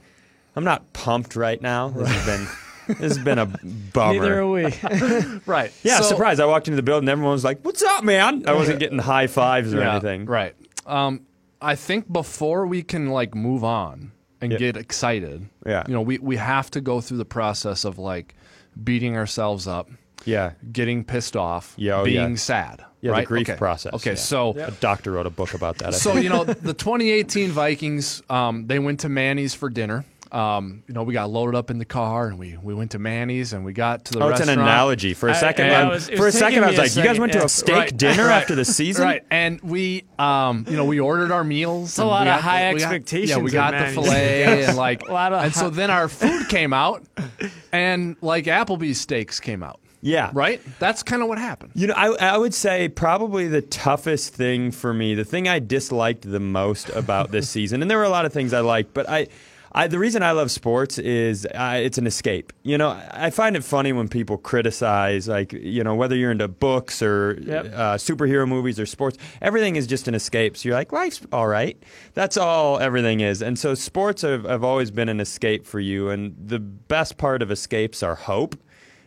I'm 0.56 0.64
not 0.64 0.94
pumped 0.94 1.36
right 1.36 1.62
now. 1.62 1.90
This 1.90 2.08
has 2.08 2.26
been. 2.26 2.48
This 2.88 3.16
has 3.18 3.24
been 3.24 3.38
a 3.38 3.46
bummer. 3.94 4.14
Neither 4.14 4.40
are 4.40 4.48
we. 4.48 4.64
Right. 5.46 5.72
Yeah, 5.84 5.98
So- 5.98 6.04
surprised. 6.06 6.40
I 6.40 6.46
walked 6.46 6.68
into 6.70 6.78
the 6.78 6.82
building, 6.82 7.10
and 7.10 7.12
everyone 7.12 7.34
was 7.34 7.44
like, 7.44 7.60
"What's 7.64 7.84
up, 7.84 8.04
man?" 8.06 8.44
I 8.48 8.54
wasn't 8.54 8.80
getting 8.84 9.00
high 9.00 9.28
fives 9.28 9.74
or 9.74 9.80
Yeah, 9.80 9.92
anything. 9.92 10.26
Right. 10.26 10.56
Um, 10.86 11.22
I 11.62 11.76
think 11.76 12.12
before 12.12 12.66
we 12.68 12.84
can 12.84 13.10
like 13.10 13.36
move 13.36 13.66
on 13.66 14.14
and 14.40 14.58
get 14.58 14.78
excited, 14.78 15.46
Yeah. 15.66 15.84
you 15.88 15.94
know, 15.94 16.02
we, 16.02 16.18
we 16.20 16.38
have 16.38 16.72
to 16.72 16.80
go 16.80 17.02
through 17.02 17.18
the 17.18 17.26
process 17.26 17.84
of 17.84 18.00
like 18.00 18.34
beating 18.82 19.18
ourselves 19.18 19.68
up, 19.68 19.90
Yeah, 20.24 20.52
getting 20.72 21.04
pissed 21.04 21.36
off, 21.36 21.74
Yeah, 21.78 21.98
oh, 22.00 22.06
being 22.06 22.32
yeah. 22.32 22.36
sad. 22.38 22.86
Yeah, 23.02 23.20
the 23.20 23.26
grief 23.26 23.50
okay. 23.50 23.58
process, 23.58 23.94
Okay, 23.94 24.12
yeah. 24.12 24.16
so 24.16 24.52
a 24.58 24.72
doctor 24.72 25.12
wrote 25.14 25.26
a 25.26 25.30
book 25.30 25.54
about 25.54 25.78
that. 25.78 25.90
I 25.90 25.92
so 25.92 26.12
think. 26.14 26.24
you 26.26 26.30
know 26.30 26.44
the 26.44 26.74
2018 26.74 27.50
Vikings, 27.52 28.22
um, 28.30 28.68
they 28.68 28.78
went 28.80 29.00
to 29.02 29.10
Manny's 29.10 29.54
for 29.54 29.70
dinner. 29.70 30.04
Um, 30.32 30.84
you 30.88 30.94
know, 30.94 31.02
we 31.02 31.14
got 31.16 31.32
loaded 31.32 31.56
up 31.58 31.72
in 31.72 31.80
the 31.80 31.86
car 31.86 32.28
and 32.28 32.38
we, 32.38 32.56
we 32.62 32.76
went 32.76 32.92
to 32.92 33.00
Manny's 33.00 33.52
and 33.52 33.66
we 33.66 33.74
got 33.74 34.06
to 34.06 34.14
the 34.14 34.24
Oh, 34.24 34.30
it's 34.30 34.42
an 34.42 34.50
analogy. 34.50 35.16
For 35.16 35.28
a 35.28 35.32
I- 35.32 35.36
second, 35.36 35.66
yeah, 35.68 35.80
I'm- 35.80 35.88
was- 35.90 36.08
for 36.08 36.28
a 36.28 36.32
second, 36.32 36.64
I 36.64 36.68
was 36.68 36.76
me 36.76 36.78
a 36.78 36.82
like, 36.84 36.96
"You 36.96 37.02
guys 37.02 37.06
second, 37.16 37.22
went 37.22 37.34
to 37.34 37.46
a 37.46 37.50
steak 37.50 37.76
Right. 37.76 37.98
dinner 37.98 38.28
Right. 38.28 38.38
after 38.42 38.54
the 38.54 38.64
season?" 38.80 39.06
Right, 39.06 39.24
and 39.32 39.60
we, 39.62 40.04
um, 40.20 40.66
you 40.70 40.78
know, 40.78 40.86
we 40.86 41.00
ordered 41.00 41.32
our 41.32 41.44
meals. 41.44 41.90
It's 41.90 41.98
a 41.98 42.02
and 42.04 42.10
lot 42.12 42.26
we 42.26 42.30
of 42.30 42.36
got 42.36 42.42
high 42.44 42.68
the- 42.70 42.74
we 42.76 42.80
got- 42.80 42.86
expectations 42.94 43.30
yeah, 43.32 43.38
we 43.38 43.50
at 43.50 43.54
got 43.54 43.72
the 43.72 43.78
Manny's. 43.80 43.94
fillet 43.96 44.64
and 44.66 44.78
like, 44.78 45.08
A 45.08 45.12
lot 45.12 45.34
of 45.34 45.44
and 45.46 45.56
so 45.56 45.72
then 45.72 45.90
our 45.90 46.08
food 46.08 46.48
came 46.48 46.74
out, 46.74 47.02
and 47.72 48.16
like 48.22 48.46
Applebee's 48.46 49.02
steaks 49.02 49.40
came 49.40 49.64
out. 49.64 49.80
Yeah. 50.02 50.32
Right. 50.34 50.62
That's 50.80 51.04
kind 51.04 51.22
of 51.22 51.28
what 51.28 51.38
happened. 51.38 51.72
You 51.76 51.88
know, 51.88 51.94
I, 51.96 52.34
I 52.34 52.38
would 52.38 52.54
say 52.54 52.88
probably 52.90 53.48
the 53.48 53.62
toughest 53.62 54.34
thing 54.34 54.72
for 54.72 54.94
me, 54.94 55.14
the 55.16 55.26
thing 55.26 55.48
I 55.48 55.60
disliked 55.60 56.30
the 56.30 56.40
most 56.40 56.90
about 56.90 57.32
this 57.32 57.50
season, 57.56 57.82
and 57.82 57.90
there 57.92 57.98
were 57.98 58.04
a 58.06 58.10
lot 58.10 58.26
of 58.26 58.32
things 58.34 58.54
I 58.54 58.62
liked, 58.62 58.94
but 58.94 59.10
I, 59.10 59.28
I 59.72 59.88
the 59.88 60.00
reason 60.00 60.24
I 60.24 60.32
love 60.32 60.50
sports 60.52 60.98
is 60.98 61.46
uh, 61.54 61.80
it's 61.84 61.98
an 62.00 62.08
escape. 62.08 62.54
You 62.64 62.78
know, 62.78 63.00
I 63.12 63.30
find 63.30 63.56
it 63.56 63.64
funny 63.64 63.94
when 63.94 64.08
people 64.08 64.38
criticize, 64.38 65.28
like, 65.28 65.54
you 65.54 65.84
know, 65.84 65.94
whether 65.94 66.16
you're 66.16 66.32
into 66.32 66.48
books 66.48 67.04
or 67.04 67.38
Yep. 67.44 67.66
uh, 67.66 67.96
superhero 67.98 68.48
movies 68.48 68.80
or 68.80 68.86
sports, 68.88 69.18
everything 69.42 69.76
is 69.76 69.86
just 69.86 70.08
an 70.08 70.16
escape. 70.16 70.58
So 70.58 70.70
you're 70.70 70.76
like, 70.78 70.92
life's 70.92 71.22
all 71.32 71.46
right. 71.48 71.78
That's 72.16 72.36
all 72.36 72.80
everything 72.80 73.20
is. 73.20 73.44
And 73.44 73.60
so 73.60 73.76
sports 73.76 74.24
have, 74.24 74.46
have 74.46 74.64
always 74.64 74.90
been 74.92 75.08
an 75.10 75.20
escape 75.20 75.66
for 75.68 75.80
you, 75.80 76.10
and 76.10 76.36
the 76.44 76.60
best 76.60 77.18
part 77.18 77.42
of 77.44 77.52
escapes 77.52 78.02
are 78.02 78.16
hope. 78.16 78.56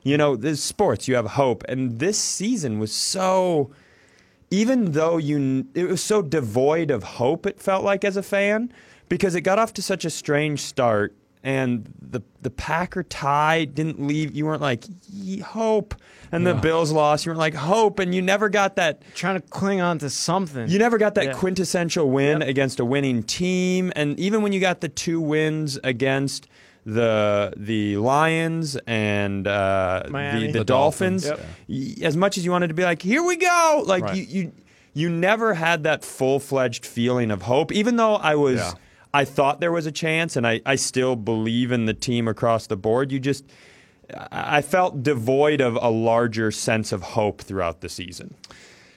You 0.02 0.16
know, 0.16 0.35
this 0.37 0.62
sports, 0.62 1.06
you 1.06 1.14
have 1.14 1.26
hope. 1.26 1.62
And 1.68 1.99
this 1.99 2.18
season 2.18 2.78
was 2.78 2.92
so, 2.92 3.71
even 4.50 4.92
though 4.92 5.16
you, 5.16 5.66
it 5.75 5.88
was 5.88 6.02
so 6.02 6.23
devoid 6.23 6.90
of 6.90 7.02
hope, 7.02 7.47
it 7.47 7.61
felt 7.61 7.85
like 7.85 8.04
as 8.04 8.16
a 8.16 8.23
fan, 8.23 8.73
because 9.09 9.35
it 9.35 9.42
got 9.42 9.59
off 9.59 9.73
to 9.75 9.82
such 9.82 10.04
a 10.04 10.11
strange 10.11 10.61
start. 10.61 11.14
And 11.44 11.92
the 12.00 12.23
the 12.40 12.50
Packer 12.50 13.02
tie 13.02 13.64
didn't 13.64 14.00
leave. 14.06 14.32
You 14.32 14.47
weren't 14.47 14.61
like 14.62 14.85
hope, 15.42 15.97
and 16.30 16.47
the 16.47 16.54
Bills 16.54 16.92
lost. 16.92 17.26
You 17.26 17.30
weren't 17.30 17.40
like 17.40 17.54
hope, 17.54 17.99
and 17.99 18.14
you 18.14 18.23
never 18.23 18.49
got 18.49 18.76
that. 18.76 19.02
Trying 19.16 19.40
to 19.40 19.49
cling 19.49 19.80
on 19.80 19.99
to 19.99 20.09
something. 20.09 20.68
You 20.68 20.78
never 20.78 20.99
got 20.99 21.16
that 21.16 21.25
Yeah. 21.25 21.32
quintessential 21.32 22.09
win 22.11 22.42
against 22.42 22.78
a 22.78 22.85
winning 22.85 23.25
team, 23.25 23.92
and 23.97 24.16
even 24.21 24.42
when 24.42 24.52
you 24.52 24.61
got 24.61 24.82
the 24.82 24.88
two 24.88 25.21
wins 25.21 25.80
against 25.82 26.47
the 26.85 27.53
the 27.57 27.97
Lions 27.99 28.77
and 28.87 29.47
uh, 29.47 30.03
the, 30.07 30.11
the, 30.47 30.53
The 30.59 30.65
Dolphins, 30.65 31.25
Dolphins, 31.29 31.49
y- 31.69 32.05
as 32.07 32.17
much 32.17 32.37
as 32.39 32.45
you 32.45 32.51
wanted 32.51 32.69
to 32.69 32.75
be 32.75 32.83
like, 32.85 33.03
here 33.03 33.23
we 33.23 33.37
go, 33.37 33.83
like 33.87 34.03
Right. 34.05 34.17
you, 34.17 34.23
you 34.43 34.53
you 34.95 35.09
never 35.09 35.55
had 35.55 35.85
that 35.85 36.05
full 36.05 36.39
fledged 36.41 36.85
feeling 36.85 37.31
of 37.31 37.43
hope. 37.43 37.73
Even 37.73 37.97
though 37.97 38.17
I 38.17 38.35
was, 38.35 38.57
Yeah. 38.61 38.73
I 39.15 39.25
thought 39.25 39.61
there 39.61 39.73
was 39.73 39.87
a 39.87 39.93
chance, 39.93 40.37
and 40.37 40.47
I 40.47 40.61
I 40.67 40.75
still 40.77 41.17
believe 41.17 41.71
in 41.73 41.87
the 41.87 41.95
team 41.95 42.29
across 42.29 42.67
the 42.67 42.77
board. 42.77 43.12
You 43.12 43.21
just. 43.21 43.45
I 44.15 44.59
I 44.59 44.62
felt 44.62 45.03
devoid 45.03 45.61
of 45.62 45.79
a 45.81 45.89
larger 45.89 46.51
sense 46.51 46.93
of 46.93 47.03
hope 47.03 47.41
throughout 47.43 47.81
the 47.81 47.89
season. 47.89 48.35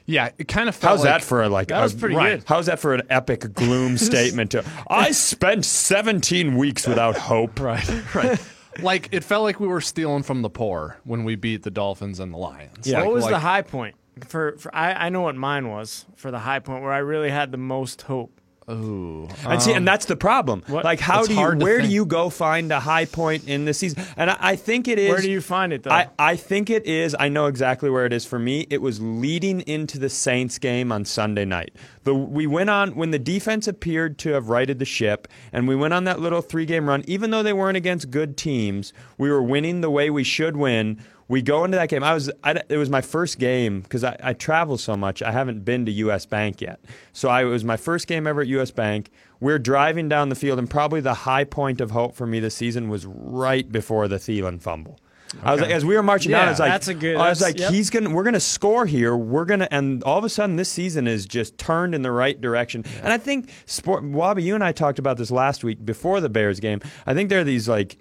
Yeah, 0.07 0.29
it 0.37 0.47
kind 0.47 0.69
of 0.69 0.75
felt 0.75 0.91
How's 0.91 0.99
like, 0.99 1.07
that 1.07 1.23
for 1.23 1.41
a, 1.43 1.49
like? 1.49 1.69
That 1.69 1.79
a- 1.79 1.83
was 1.83 1.93
pretty 1.95 2.15
right. 2.15 2.39
good. 2.39 2.43
How's 2.47 2.67
that 2.67 2.79
for 2.79 2.93
an 2.93 3.01
epic 3.09 3.53
gloom 3.53 3.97
statement? 3.97 4.51
To 4.51 4.63
I 4.87 5.11
spent 5.11 5.65
17 5.65 6.55
weeks 6.57 6.85
without 6.87 7.17
hope. 7.17 7.59
Right, 7.59 7.87
right. 8.15 8.39
like 8.81 9.09
it 9.11 9.23
felt 9.23 9.43
like 9.43 9.59
we 9.59 9.67
were 9.67 9.81
stealing 9.81 10.21
from 10.23 10.41
the 10.43 10.49
poor 10.49 10.97
when 11.05 11.23
we 11.23 11.35
beat 11.35 11.63
the 11.63 11.71
Dolphins 11.71 12.19
and 12.19 12.33
the 12.33 12.37
Lions. 12.37 12.85
Yeah. 12.87 12.97
Like- 12.97 13.05
what 13.05 13.13
was 13.15 13.23
like- 13.23 13.33
the 13.33 13.39
high 13.39 13.61
point 13.63 13.95
for? 14.27 14.55
for 14.57 14.73
I, 14.75 15.07
I 15.07 15.09
know 15.09 15.21
what 15.21 15.35
mine 15.35 15.69
was 15.69 16.05
for 16.15 16.29
the 16.31 16.39
high 16.39 16.59
point 16.59 16.83
where 16.83 16.91
I 16.93 16.99
really 16.99 17.29
had 17.31 17.51
the 17.51 17.57
most 17.57 18.03
hope. 18.03 18.39
Ooh. 18.69 19.27
And 19.45 19.61
see, 19.61 19.71
and 19.71 19.79
um, 19.79 19.85
that's 19.85 20.05
the 20.05 20.15
problem. 20.15 20.63
what- 20.67 20.83
Like, 20.83 20.99
how 20.99 21.19
It's 21.19 21.27
do 21.27 21.35
you? 21.35 21.39
Where 21.57 21.81
do 21.81 21.87
you 21.87 22.05
go 22.05 22.29
find 22.31 22.71
a 22.71 22.79
high 22.79 23.05
point 23.05 23.47
in 23.47 23.65
the 23.65 23.73
season? 23.75 24.03
And 24.17 24.31
I, 24.31 24.37
I 24.39 24.55
think 24.55 24.87
it 24.87 24.97
is. 24.97 25.09
Where 25.09 25.21
do 25.21 25.29
you 25.29 25.41
find 25.41 25.71
it 25.71 25.83
though? 25.83 25.91
I, 25.91 26.07
I 26.17 26.35
think 26.35 26.69
it 26.71 26.85
is. 26.87 27.15
I 27.19 27.29
know 27.29 27.45
exactly 27.45 27.89
where 27.91 28.05
it 28.07 28.13
is 28.13 28.25
for 28.25 28.39
me. 28.39 28.65
It 28.71 28.81
was 28.81 28.99
leading 28.99 29.61
into 29.61 29.99
the 29.99 30.09
Saints 30.09 30.57
game 30.57 30.91
on 30.91 31.05
Sunday 31.05 31.45
night. 31.45 31.75
The, 32.05 32.15
we 32.15 32.47
went 32.47 32.69
on 32.71 32.95
when 32.95 33.11
the 33.11 33.19
defense 33.19 33.67
appeared 33.67 34.17
to 34.19 34.29
have 34.31 34.49
righted 34.49 34.79
the 34.79 34.85
ship, 34.85 35.27
and 35.53 35.67
we 35.67 35.75
went 35.75 35.93
on 35.93 36.05
that 36.05 36.19
little 36.19 36.41
three 36.41 36.65
game 36.65 36.87
run. 36.89 37.03
Even 37.07 37.29
though 37.29 37.43
they 37.43 37.53
weren't 37.53 37.77
against 37.77 38.09
good 38.09 38.35
teams, 38.35 38.93
we 39.17 39.29
were 39.29 39.43
winning 39.43 39.81
the 39.81 39.91
way 39.91 40.09
we 40.09 40.23
should 40.23 40.57
win. 40.57 40.99
We 41.27 41.41
go 41.41 41.63
into 41.65 41.77
that 41.77 41.89
game. 41.89 42.03
I 42.03 42.13
was. 42.13 42.31
I, 42.43 42.61
it 42.69 42.77
was 42.77 42.89
my 42.89 43.01
first 43.01 43.39
game 43.39 43.81
because 43.81 44.03
I, 44.03 44.15
I 44.21 44.33
travel 44.33 44.77
so 44.77 44.95
much. 44.95 45.23
I 45.23 45.31
haven't 45.31 45.65
been 45.65 45.85
to 45.87 45.91
U.S. 45.91 46.25
Bank 46.25 46.61
yet, 46.61 46.79
so 47.13 47.29
I, 47.29 47.41
it 47.41 47.45
was 47.45 47.63
my 47.63 47.77
first 47.77 48.07
game 48.07 48.27
ever 48.27 48.41
at 48.41 48.47
U.S. 48.47 48.69
Bank. 48.69 49.09
We're 49.39 49.57
driving 49.59 50.07
down 50.07 50.29
the 50.29 50.35
field, 50.35 50.59
and 50.59 50.69
probably 50.69 51.01
the 51.01 51.13
high 51.13 51.43
point 51.43 51.81
of 51.81 51.91
hope 51.91 52.15
for 52.15 52.27
me 52.27 52.39
this 52.39 52.55
season 52.55 52.89
was 52.89 53.05
right 53.07 53.69
before 53.71 54.07
the 54.07 54.17
Thielen 54.17 54.61
fumble. 54.61 54.99
I 55.43 55.51
was 55.51 55.61
like, 55.61 55.71
as 55.71 55.83
we 55.83 55.95
were 55.95 56.03
marching 56.03 56.31
down, 56.31 56.47
I 56.47 56.51
was 56.51 56.59
like, 56.59 56.71
That's 56.71 56.87
a 56.87 56.93
good- 56.93 57.17
I 57.17 57.29
was 57.29 57.41
like, 57.41 57.59
yep. 57.59 57.71
he's 57.71 57.89
gonna, 57.89 58.09
we're 58.09 58.23
gonna 58.23 58.39
score 58.39 58.85
here. 58.85 59.15
We're 59.17 59.45
gonna, 59.45 59.67
and 59.71 60.03
all 60.03 60.17
of 60.17 60.23
a 60.23 60.29
sudden, 60.29 60.55
this 60.55 60.69
season 60.69 61.07
is 61.07 61.25
just 61.25 61.57
turned 61.57 61.95
in 61.95 62.03
the 62.03 62.11
right 62.11 62.39
direction. 62.39 62.85
And 63.01 63.11
I 63.11 63.17
think, 63.17 63.49
sport, 63.65 64.03
Wobby, 64.03 64.43
you 64.43 64.55
and 64.55 64.63
I 64.63 64.71
talked 64.71 64.99
about 64.99 65.17
this 65.17 65.31
last 65.31 65.63
week 65.63 65.83
before 65.83 66.21
the 66.21 66.29
Bears 66.29 66.59
game. 66.59 66.81
I 67.05 67.13
think 67.13 67.29
there 67.29 67.41
are 67.41 67.45
these 67.45 67.67
like 67.67 67.97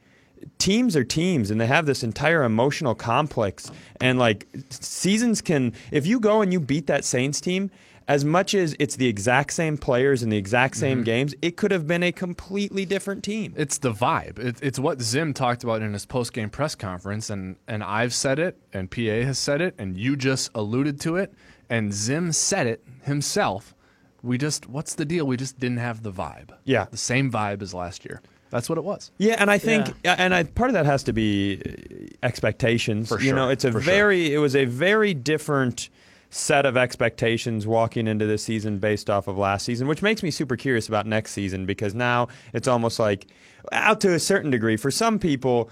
teams 0.59 0.97
are 0.97 1.05
teams 1.05 1.51
and 1.51 1.61
they 1.61 1.67
have 1.67 1.87
this 1.87 2.03
entire 2.03 2.43
emotional 2.45 2.95
complex 2.95 3.71
and 4.01 4.19
like 4.19 4.47
seasons 4.71 5.41
can 5.41 5.73
if 5.91 6.07
you 6.07 6.21
go 6.21 6.43
and 6.43 6.53
you 6.53 6.61
beat 6.61 6.87
that 6.87 7.05
Saints 7.05 7.41
team 7.41 7.71
as 8.07 8.23
much 8.25 8.53
as 8.55 8.77
it's 8.79 8.97
the 8.97 9.07
exact 9.07 9.53
same 9.53 9.79
players 9.79 10.23
and 10.23 10.31
the 10.31 10.37
exact 10.37 10.77
same 10.77 10.99
Mm-hmm. 10.99 11.05
games 11.05 11.35
it 11.41 11.57
could 11.57 11.71
have 11.71 11.87
been 11.87 12.03
a 12.03 12.13
completely 12.13 12.85
different 12.85 13.25
team 13.25 13.55
It's 13.57 13.79
the 13.79 13.93
vibe. 13.93 14.39
It, 14.39 14.59
it's 14.63 14.79
what 14.79 15.01
Zim 15.01 15.33
talked 15.33 15.65
about 15.65 15.81
in 15.83 15.93
his 15.93 16.05
post 16.05 16.33
game 16.35 16.51
press 16.51 16.75
conference, 16.75 17.31
and 17.31 17.57
and 17.67 17.83
I've 17.83 18.13
said 18.13 18.39
it, 18.39 18.59
and 18.73 18.91
PA 18.91 19.01
has 19.01 19.39
said 19.39 19.61
it, 19.63 19.75
and 19.79 19.97
you 19.97 20.17
just 20.17 20.51
alluded 20.55 21.01
to 21.01 21.17
it, 21.17 21.33
and 21.71 21.93
Zim 21.95 22.33
said 22.33 22.67
it 22.67 22.85
himself. 23.03 23.75
We 24.23 24.39
just, 24.39 24.67
what's 24.69 24.95
the 24.95 25.05
deal? 25.05 25.27
We 25.27 25.37
just 25.37 25.59
didn't 25.59 25.79
have 25.79 26.03
the 26.03 26.11
vibe. 26.13 26.51
Yeah. 26.65 26.87
the 26.91 26.97
same 26.97 27.31
vibe 27.31 27.61
as 27.61 27.75
last 27.75 28.07
year. 28.07 28.23
That's 28.55 28.69
what 28.69 28.79
it 28.79 28.85
was. 28.85 29.11
Yeah, 29.19 29.35
and 29.37 29.51
I 29.51 29.59
think, 29.59 29.93
and 30.05 30.33
I, 30.33 30.45
part 30.45 30.71
of 30.71 30.75
that 30.75 30.87
has 30.87 31.03
to 31.05 31.13
be 31.13 31.61
uh, 31.61 32.15
expectations. 32.25 33.09
For 33.09 33.19
sure. 33.19 33.27
You 33.27 33.35
know, 33.35 33.49
it's 33.51 33.65
a 33.65 33.73
for 33.73 33.81
sure. 33.81 33.93
very, 33.93 34.33
it 34.33 34.39
was 34.39 34.55
a 34.55 34.65
very 34.65 35.13
different 35.13 35.89
set 36.31 36.65
of 36.65 36.77
expectations 36.77 37.67
walking 37.67 38.07
into 38.07 38.27
this 38.27 38.45
season 38.45 38.79
based 38.79 39.11
off 39.11 39.27
of 39.27 39.37
last 39.37 39.65
season, 39.65 39.89
which 39.89 40.03
makes 40.03 40.23
me 40.23 40.31
super 40.31 40.57
curious 40.57 40.87
about 40.87 41.05
next 41.05 41.33
season 41.33 41.67
because 41.67 41.97
now 41.97 42.29
it's 42.53 42.69
almost 42.69 43.01
like, 43.01 43.27
out 43.73 44.01
to 44.03 44.15
a 44.15 44.21
certain 44.21 44.53
degree, 44.53 44.77
for 44.77 44.93
some 44.93 45.19
people. 45.19 45.69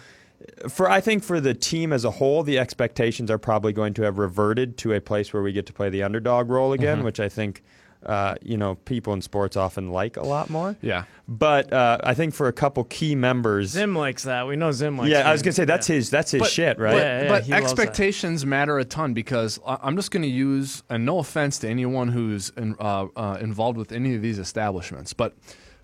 For 0.69 0.91
I 0.91 1.01
think 1.01 1.23
for 1.23 1.41
the 1.41 1.55
team 1.55 1.93
as 1.93 2.05
a 2.05 2.11
whole, 2.11 2.43
the 2.43 2.59
expectations 2.59 3.31
are 3.31 3.39
probably 3.39 3.73
going 3.73 3.95
to 3.95 4.03
have 4.03 4.19
reverted 4.19 4.77
to 4.79 4.93
a 4.93 5.01
place 5.01 5.33
where 5.33 5.41
we 5.41 5.53
get 5.53 5.67
to 5.67 5.73
play 5.73 5.89
the 5.89 6.03
underdog 6.03 6.51
role 6.51 6.73
again, 6.73 6.97
Mm-hmm. 6.97 7.05
which 7.05 7.21
I 7.21 7.29
think 7.29 7.63
uh, 8.07 8.35
you 8.43 8.57
know 8.57 8.75
people 8.75 9.13
in 9.13 9.23
sports 9.23 9.57
often 9.57 9.91
like 9.91 10.17
a 10.17 10.23
lot 10.23 10.51
more. 10.51 10.77
Yeah. 10.81 11.05
But 11.29 11.73
uh, 11.73 11.99
I 12.03 12.15
think 12.15 12.35
for 12.35 12.49
a 12.49 12.53
couple 12.53 12.85
key 12.85 13.15
members, 13.15 13.71
Zim 13.71 13.95
likes 13.97 14.25
that. 14.25 14.47
We 14.47 14.57
know 14.57 14.73
Zim 14.73 14.99
likes. 14.99 15.11
yeah, 15.11 15.29
I 15.29 15.33
was 15.33 15.43
gonna 15.43 15.53
say 15.53 15.65
that's 15.65 15.89
Yeah. 15.89 15.97
his 15.97 16.11
that's 16.11 16.31
his 16.31 16.41
But- 16.41 16.51
shit, 16.51 16.79
right? 16.79 16.93
But, 16.93 16.99
Yeah, 16.99 17.23
yeah, 17.23 17.29
but 17.29 17.43
he 17.45 17.53
loves 17.53 17.65
that. 17.65 17.71
expectations 17.81 18.45
matter 18.45 18.79
a 18.79 18.85
ton 18.85 19.15
because 19.15 19.59
I- 19.67 19.79
I'm 19.83 19.97
just 19.97 20.11
going 20.11 20.23
to 20.23 20.29
use, 20.29 20.83
and 20.91 21.07
no 21.07 21.19
offense 21.19 21.59
to 21.61 21.69
anyone 21.69 22.09
who's 22.09 22.51
in, 22.57 22.75
uh, 22.79 23.07
uh, 23.17 23.39
involved 23.41 23.79
with 23.79 23.93
any 23.93 24.15
of 24.15 24.23
these 24.23 24.39
establishments, 24.39 25.13
but 25.13 25.35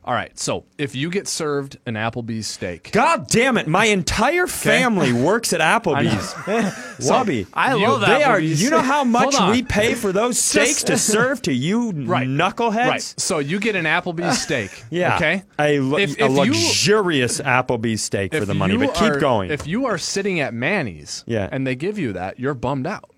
All 0.09 0.15
right. 0.15 0.37
So 0.38 0.65
if 0.79 0.95
you 0.95 1.11
get 1.11 1.29
served 1.29 1.77
an 1.85 1.93
Applebee's 1.93 2.47
steak, 2.47 2.93
God 2.93 3.29
damn 3.29 3.59
it! 3.59 3.67
My 3.69 3.85
entire 3.85 4.47
family 4.47 5.12
works 5.23 5.53
at 5.53 5.61
Applebee's. 5.61 6.33
Wobby, 7.07 7.47
I 7.53 7.75
you, 7.75 7.87
love 7.87 8.00
they 8.00 8.23
are. 8.23 8.41
You 8.41 8.71
know 8.71 8.81
how 8.81 9.05
much 9.19 9.35
on. 9.35 9.50
we 9.50 9.62
pay 9.62 9.93
for 9.95 10.11
those 10.11 10.38
steaks 10.38 10.83
to 10.85 10.97
serve 10.97 11.43
to 11.43 11.53
you 11.53 11.91
Right. 11.93 12.27
knuckleheads? 12.27 12.88
right? 12.88 13.15
So 13.19 13.38
you 13.38 13.61
get 13.61 13.77
an 13.77 13.85
Applebee's 13.85 14.41
steak. 14.41 14.83
Yeah. 14.91 15.17
Okay. 15.17 15.43
A, 15.59 15.79
lu- 15.81 15.99
If- 15.99 16.19
a 16.19 16.25
if 16.25 16.31
you- 16.31 16.37
luxurious 16.37 17.41
Applebee's 17.43 18.03
steak 18.03 18.33
for 18.33 18.38
If 18.38 18.47
the 18.47 18.55
money, 18.55 18.73
you 18.75 18.79
but 18.81 18.95
keep 18.95 19.12
are- 19.12 19.21
going. 19.21 19.50
If 19.50 19.67
you 19.67 19.85
are 19.85 19.99
sitting 19.99 20.41
at 20.41 20.55
Manny's, 20.55 21.23
Yeah. 21.27 21.50
and 21.53 21.67
they 21.67 21.75
give 21.75 21.99
you 21.99 22.15
that, 22.15 22.41
you're 22.41 22.55
bummed 22.55 22.87
out. 22.87 23.11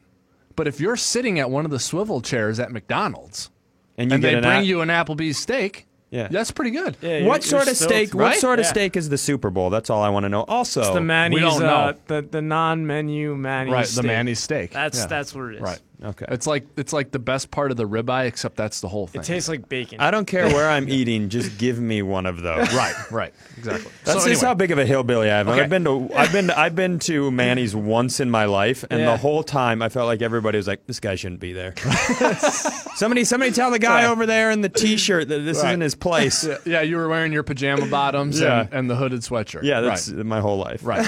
But 0.57 0.67
if 0.67 0.81
you're 0.81 0.97
sitting 0.97 1.39
at 1.39 1.51
one 1.51 1.65
of 1.65 1.71
the 1.71 1.79
swivel 1.79 2.21
chairs 2.21 2.59
at 2.59 2.73
McDonald's 2.73 3.49
and 3.97 4.11
you 4.11 4.15
and 4.17 4.23
get 4.25 4.31
they 4.31 4.35
an 4.39 4.43
bring 4.43 4.53
app- 4.59 4.65
you 4.65 4.81
an 4.81 4.89
Applebee's 4.89 5.39
steak, 5.39 5.87
Yeah. 6.11 6.29
that's 6.29 6.51
pretty 6.51 6.73
good. 6.73 6.97
Yeah, 7.01 7.19
you're- 7.19 7.27
what 7.29 7.43
you're 7.45 7.61
sort 7.61 7.69
of 7.69 7.77
stoked, 7.77 7.91
steak? 7.93 8.15
What 8.15 8.37
sort 8.37 8.59
of 8.59 8.65
Yeah. 8.65 8.71
steak 8.71 8.97
is 8.97 9.09
the 9.09 9.19
Super 9.19 9.49
Bowl? 9.51 9.71
That's 9.71 9.91
all 9.91 10.03
I 10.03 10.09
want 10.09 10.25
to 10.25 10.29
know. 10.29 10.43
Also, 10.49 10.81
It's 10.81 10.91
the 10.91 11.01
Manny's, 11.01 11.41
don't 11.41 11.63
uh, 11.63 11.93
the 12.09 12.23
the 12.23 12.43
non-menu 12.43 13.37
Manny's. 13.37 13.73
Right, 13.73 13.87
steak. 13.87 14.03
the 14.03 14.09
Manny's 14.09 14.41
steak. 14.41 14.73
That's 14.73 14.99
Yeah. 14.99 15.07
that's 15.07 15.35
what 15.35 15.45
it 15.51 15.55
is. 15.57 15.61
right. 15.61 15.79
Okay. 16.03 16.25
It's 16.29 16.47
like 16.47 16.67
it's 16.77 16.93
like 16.93 17.11
the 17.11 17.19
best 17.19 17.51
part 17.51 17.71
of 17.71 17.77
the 17.77 17.85
ribeye, 17.87 18.27
except 18.27 18.57
that's 18.57 18.81
the 18.81 18.89
whole 18.89 19.07
thing. 19.07 19.21
It 19.21 19.25
tastes 19.27 19.49
like 19.49 19.69
bacon. 19.69 20.01
I 20.01 20.11
don't 20.11 20.25
care 20.27 20.47
where 20.49 20.69
I'm 20.69 20.89
eating. 20.89 21.29
Just 21.29 21.59
give 21.59 21.79
me 21.79 22.01
one 22.01 22.25
of 22.27 22.41
those. 22.41 22.73
right, 22.75 22.95
right, 23.11 23.35
exactly. 23.59 23.91
That's 24.05 24.23
so 24.23 24.29
just 24.29 24.43
anyway, 24.43 24.47
how 24.49 24.55
big 24.55 24.71
of 24.71 24.79
a 24.79 24.87
hillbilly 24.87 25.31
I 25.31 25.41
am. 25.41 25.49
Okay. 25.49 25.61
I've 25.61 25.69
been 25.71 25.85
to 25.85 26.11
I've 26.15 26.33
been 26.33 26.47
to, 26.47 26.59
I've 26.59 26.75
been 26.75 26.99
to 27.01 27.31
Manny's 27.31 27.77
once 27.77 28.19
in 28.21 28.31
my 28.31 28.47
life, 28.47 28.85
and 28.91 29.01
Yeah. 29.01 29.11
the 29.13 29.17
whole 29.19 29.43
time 29.43 29.83
I 29.83 29.89
felt 29.91 30.07
like 30.07 30.23
everybody 30.23 30.57
was 30.57 30.67
like, 30.67 30.87
"This 30.87 31.01
guy 31.01 31.17
shouldn't 31.17 31.41
be 31.41 31.53
there." 31.53 31.75
somebody 32.95 33.25
somebody 33.25 33.53
tell 33.53 33.71
the 33.71 33.79
guy 33.79 34.07
over 34.07 34.27
there 34.27 34.51
in 34.51 34.61
the 34.61 34.69
t-shirt 34.69 35.29
that 35.29 35.41
this 35.41 35.59
Right. 35.63 35.69
isn't 35.71 35.81
his 35.81 35.95
place. 35.95 36.45
yeah, 36.45 36.57
yeah, 36.65 36.81
you 36.81 36.97
were 36.97 37.09
wearing 37.09 37.33
your 37.33 37.43
pajama 37.43 37.87
bottoms 37.87 38.41
Yeah. 38.41 38.61
and, 38.63 38.73
and 38.73 38.91
the 38.91 38.97
hooded 38.97 39.21
sweatshirt. 39.21 39.63
Yeah, 39.63 39.81
that's 39.81 40.11
right. 40.11 40.25
my 40.25 40.41
whole 40.41 40.59
life. 40.59 40.81
Right. 40.85 41.07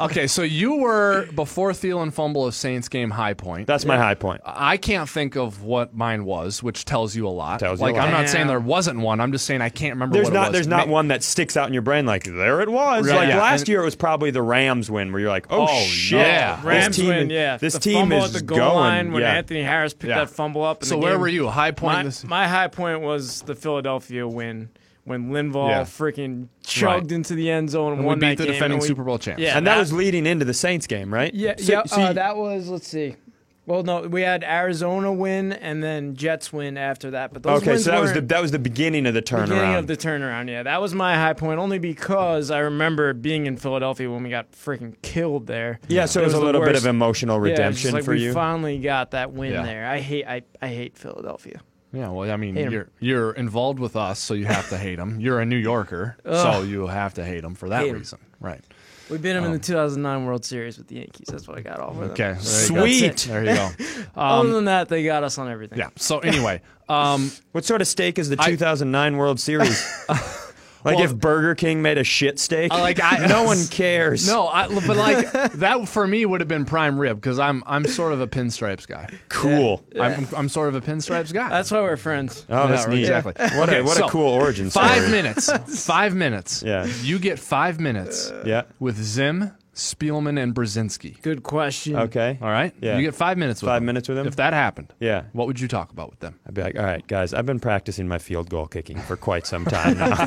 okay, 0.00 0.26
so 0.26 0.42
you 0.42 0.76
were 0.76 1.26
before 1.34 1.72
Thielen 1.72 2.12
fumble 2.12 2.46
of 2.46 2.54
Saints 2.54 2.88
game 2.88 3.10
high 3.10 3.34
point. 3.34 3.66
That's 3.66 3.84
my 3.84 3.96
high 3.96 4.14
point. 4.14 4.31
I 4.44 4.76
can't 4.76 5.08
think 5.08 5.36
of 5.36 5.62
what 5.62 5.94
mine 5.94 6.24
was, 6.24 6.62
which 6.62 6.84
tells 6.84 7.14
you 7.16 7.26
a 7.26 7.30
lot. 7.30 7.60
Tells 7.60 7.80
you 7.80 7.84
a 7.84 7.88
like 7.88 7.96
lot. 7.96 8.06
I'm 8.06 8.12
not 8.12 8.28
saying 8.28 8.46
there 8.46 8.60
wasn't 8.60 9.00
one. 9.00 9.20
I'm 9.20 9.32
just 9.32 9.46
saying 9.46 9.60
I 9.60 9.68
can't 9.68 9.94
remember. 9.94 10.14
There's 10.14 10.26
what 10.26 10.32
it 10.32 10.34
not 10.34 10.48
was. 10.48 10.52
there's 10.52 10.66
not 10.66 10.86
Ma- 10.88 10.92
one 10.94 11.08
that 11.08 11.22
sticks 11.22 11.56
out 11.56 11.66
in 11.66 11.72
your 11.72 11.82
brain 11.82 12.06
like 12.06 12.24
there 12.24 12.60
it 12.60 12.68
was. 12.70 13.06
Right, 13.08 13.16
like 13.16 13.28
yeah. 13.28 13.38
last 13.38 13.60
And- 13.60 13.68
year 13.68 13.82
it 13.82 13.84
was 13.84 13.96
probably 13.96 14.30
the 14.30 14.42
Rams 14.42 14.90
win 14.90 15.12
where 15.12 15.20
you're 15.20 15.30
like, 15.30 15.46
oh, 15.50 15.66
Oh, 15.70 15.80
shit, 15.84 16.18
yeah. 16.26 16.56
this 16.56 16.64
Rams 16.64 16.96
team, 16.96 17.08
win, 17.08 17.30
yeah. 17.30 17.56
This 17.56 17.74
the 17.74 17.80
team 17.80 18.12
is 18.12 18.24
at 18.26 18.32
the 18.40 18.42
goal 18.46 18.58
going. 18.58 18.74
line 18.76 19.12
when 19.12 19.22
yeah. 19.22 19.34
Anthony 19.34 19.62
Harris 19.62 19.94
picked 19.94 20.08
Yeah. 20.10 20.18
that 20.18 20.30
fumble 20.30 20.62
up. 20.64 20.82
In 20.82 20.88
So 20.88 20.94
the 20.96 21.00
where 21.02 21.12
game. 21.12 21.20
were 21.20 21.28
you? 21.28 21.48
High 21.48 21.70
point. 21.72 21.96
My, 21.96 22.02
this- 22.04 22.24
my 22.24 22.48
high 22.48 22.68
point 22.68 23.00
was 23.00 23.42
the 23.42 23.54
Philadelphia 23.54 24.26
win 24.28 24.68
when 25.04 25.30
Linval 25.30 25.68
Yeah. 25.68 25.80
freaking 25.82 26.46
chugged 26.64 27.10
Right. 27.10 27.12
into 27.12 27.34
the 27.34 27.50
end 27.50 27.70
zone 27.70 27.88
and, 27.88 27.92
and 27.98 28.00
we 28.02 28.06
won 28.06 28.20
beat 28.20 28.26
that 28.28 28.36
the 28.38 28.44
game, 28.44 28.52
defending 28.52 28.78
we- 28.78 28.86
Super 28.86 29.02
Bowl 29.02 29.18
champs. 29.18 29.42
Yeah, 29.42 29.56
and 29.58 29.66
that, 29.66 29.76
was 29.76 29.92
leading 29.92 30.26
into 30.26 30.44
the 30.44 30.54
Saints 30.54 30.86
game, 30.86 31.12
right? 31.12 31.34
Yeah, 31.34 31.54
So- 31.58 31.72
yeah. 31.72 31.82
so 31.86 32.00
uh, 32.02 32.08
you- 32.08 32.14
that 32.14 32.36
was 32.36 32.68
let's 32.68 32.86
see. 32.86 33.16
Well, 33.64 33.84
no, 33.84 34.00
we 34.02 34.22
had 34.22 34.42
Arizona 34.42 35.12
win 35.12 35.52
and 35.52 35.84
then 35.84 36.16
Jets 36.16 36.52
win 36.52 36.76
after 36.76 37.12
that. 37.12 37.32
But 37.32 37.44
those 37.44 37.62
okay, 37.62 37.78
so 37.78 37.92
that 37.92 38.00
was 38.00 38.10
the 38.10 38.16
weren't- 38.18 38.28
that 38.30 38.42
was 38.42 38.50
the 38.50 38.58
beginning 38.58 39.06
of 39.06 39.14
the 39.14 39.22
turnaround. 39.22 39.48
beginning 39.50 39.74
of 39.76 39.86
the 39.86 39.96
turnaround. 39.96 40.48
Yeah, 40.48 40.64
that 40.64 40.80
was 40.80 40.94
my 40.94 41.14
high 41.14 41.32
point 41.34 41.60
only 41.60 41.78
because 41.78 42.50
I 42.50 42.58
remember 42.58 43.12
being 43.14 43.46
in 43.46 43.56
Philadelphia 43.56 44.10
when 44.10 44.24
we 44.24 44.30
got 44.30 44.50
freaking 44.50 44.94
killed 45.02 45.46
there. 45.46 45.78
yeah, 45.86 46.06
so 46.06 46.20
it 46.20 46.24
was, 46.24 46.34
a 46.34 46.38
the 46.38 46.44
little 46.44 46.60
bit 46.64 46.74
of 46.74 46.86
emotional 46.86 47.38
redemption 47.38 47.82
just 47.92 47.94
like 47.94 48.04
for 48.04 48.14
we 48.14 48.24
you. 48.24 48.32
finally 48.32 48.78
got 48.80 49.12
that 49.12 49.32
win 49.32 49.52
Yeah. 49.52 49.62
there. 49.62 49.86
I 49.86 50.00
hate 50.00 50.26
I, 50.26 50.42
I 50.60 50.66
hate 50.66 50.98
Philadelphia. 50.98 51.60
Yeah, 51.94 52.08
well, 52.08 52.28
I 52.30 52.36
mean, 52.36 52.56
you're 52.56 52.88
you're 53.00 53.32
involved 53.32 53.78
with 53.78 53.96
us, 53.96 54.18
so 54.18 54.32
you 54.34 54.46
have 54.46 54.68
to 54.70 54.78
hate 54.78 54.96
them. 54.96 55.20
You're 55.20 55.40
a 55.40 55.44
New 55.46 55.58
Yorker, 55.58 56.16
so 56.24 56.62
you 56.62 56.86
have 56.88 57.14
to 57.14 57.24
hate 57.24 57.42
them 57.42 57.54
for 57.54 57.68
that 57.68 57.82
Hate 57.82 57.90
'em. 57.90 57.98
reason, 57.98 58.18
right? 58.40 58.64
We 59.10 59.18
beat 59.18 59.32
them 59.32 59.44
in 59.44 59.52
the 59.52 59.58
2009 59.58 60.24
World 60.24 60.44
Series 60.44 60.78
with 60.78 60.88
the 60.88 60.96
Yankees. 60.96 61.26
That's 61.30 61.46
what 61.46 61.58
I 61.58 61.60
got 61.60 61.80
off 61.80 61.90
of 61.94 62.00
them. 62.00 62.10
Okay, 62.12 62.32
there. 62.32 62.40
Sweet. 62.40 63.16
There 63.28 63.44
you 63.44 63.54
go. 63.54 63.70
Other 64.16 64.48
Um, 64.48 64.52
than 64.52 64.64
that, 64.66 64.88
they 64.88 65.04
got 65.04 65.22
us 65.24 65.36
on 65.38 65.50
everything. 65.50 65.78
yeah. 65.78 65.88
So 65.96 66.20
anyway, 66.20 66.62
um, 66.88 67.30
What 67.52 67.64
sort 67.64 67.80
of 67.82 67.88
stake 67.88 68.18
is 68.18 68.28
the 68.30 68.36
I- 68.38 68.50
2009 68.50 69.16
World 69.16 69.38
Series? 69.40 69.84
like 70.84 70.96
Well- 70.96 71.04
if 71.04 71.16
Burger 71.16 71.54
King 71.54 71.82
made 71.82 71.98
a 71.98 72.04
shit 72.04 72.38
steak? 72.38 72.72
I 72.72 72.80
like 72.80 73.00
I, 73.02 73.26
no 73.28 73.42
one 73.52 73.66
cares. 73.68 74.26
No, 74.26 74.48
I, 74.48 74.68
but 74.68 74.96
like 74.96 75.30
that 75.54 75.88
for 75.88 76.06
me 76.06 76.24
would 76.26 76.40
have 76.40 76.48
been 76.48 76.64
prime 76.64 76.98
rib 76.98 77.16
because 77.20 77.38
I'm 77.38 77.62
I'm 77.66 77.84
sort 77.84 78.12
of 78.12 78.20
a 78.20 78.26
pinstripes 78.26 78.86
guy. 78.86 79.08
Cool. 79.28 79.84
I'm 80.00 80.26
I'm 80.36 80.48
sort 80.48 80.68
of 80.68 80.74
a 80.74 80.80
pinstripes 80.80 81.32
guy. 81.32 81.48
That's 81.48 81.70
why 81.70 81.80
we're 81.80 81.96
friends. 81.96 82.44
Oh, 82.48 82.68
that's 82.68 82.86
Yeah, 82.86 82.94
neat. 82.94 83.00
exactly. 83.00 83.32
What 83.58 83.68
Okay, 83.68 83.78
a 83.80 83.84
what 83.84 83.96
so, 83.96 84.06
a 84.06 84.10
cool 84.10 84.28
origin 84.28 84.70
story. 84.70 84.86
Five 84.88 85.10
minutes. 85.10 85.84
Five 85.86 86.14
minutes. 86.14 86.62
Yeah. 86.62 86.86
You 87.02 87.18
get 87.18 87.38
five 87.38 87.80
minutes 87.80 88.32
Yeah. 88.44 88.62
with 88.80 88.96
Zim, 89.02 89.52
Spielman, 89.74 90.38
and 90.42 90.54
Brzezinski. 90.54 91.20
Good 91.22 91.42
question. 91.42 91.96
Okay. 91.96 92.38
All 92.42 92.50
right. 92.50 92.74
Yeah. 92.82 92.96
You 92.98 93.02
get 93.02 93.14
five 93.14 93.38
minutes 93.38 93.62
with 93.62 93.68
Five 93.70 93.78
them. 93.80 93.86
minutes 93.86 94.06
with 94.06 94.18
them? 94.18 94.26
If 94.26 94.36
that 94.36 94.52
happened, 94.52 94.92
Yeah. 95.00 95.22
what 95.32 95.46
would 95.46 95.58
you 95.60 95.66
talk 95.66 95.90
about 95.92 96.10
with 96.10 96.20
them? 96.20 96.38
I'd 96.46 96.52
be 96.52 96.60
like, 96.62 96.78
all 96.78 96.84
right, 96.84 97.06
guys, 97.06 97.32
I've 97.32 97.46
been 97.46 97.58
practicing 97.60 98.06
my 98.06 98.18
field 98.18 98.50
goal 98.50 98.66
kicking 98.66 98.98
for 99.00 99.16
quite 99.16 99.46
some 99.46 99.64
time 99.64 99.96
now, 99.96 100.26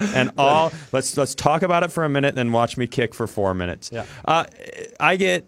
and 0.00 0.32
all 0.36 0.72
let's 0.90 1.16
let's 1.16 1.34
talk 1.36 1.62
about 1.62 1.84
it 1.84 1.92
for 1.92 2.04
a 2.04 2.08
minute, 2.08 2.34
then 2.34 2.50
watch 2.50 2.76
me 2.76 2.88
kick 2.88 3.14
for 3.14 3.28
four 3.28 3.54
minutes. 3.54 3.90
Yeah. 3.92 4.04
Uh, 4.24 4.44
I 4.98 5.14
get, 5.16 5.46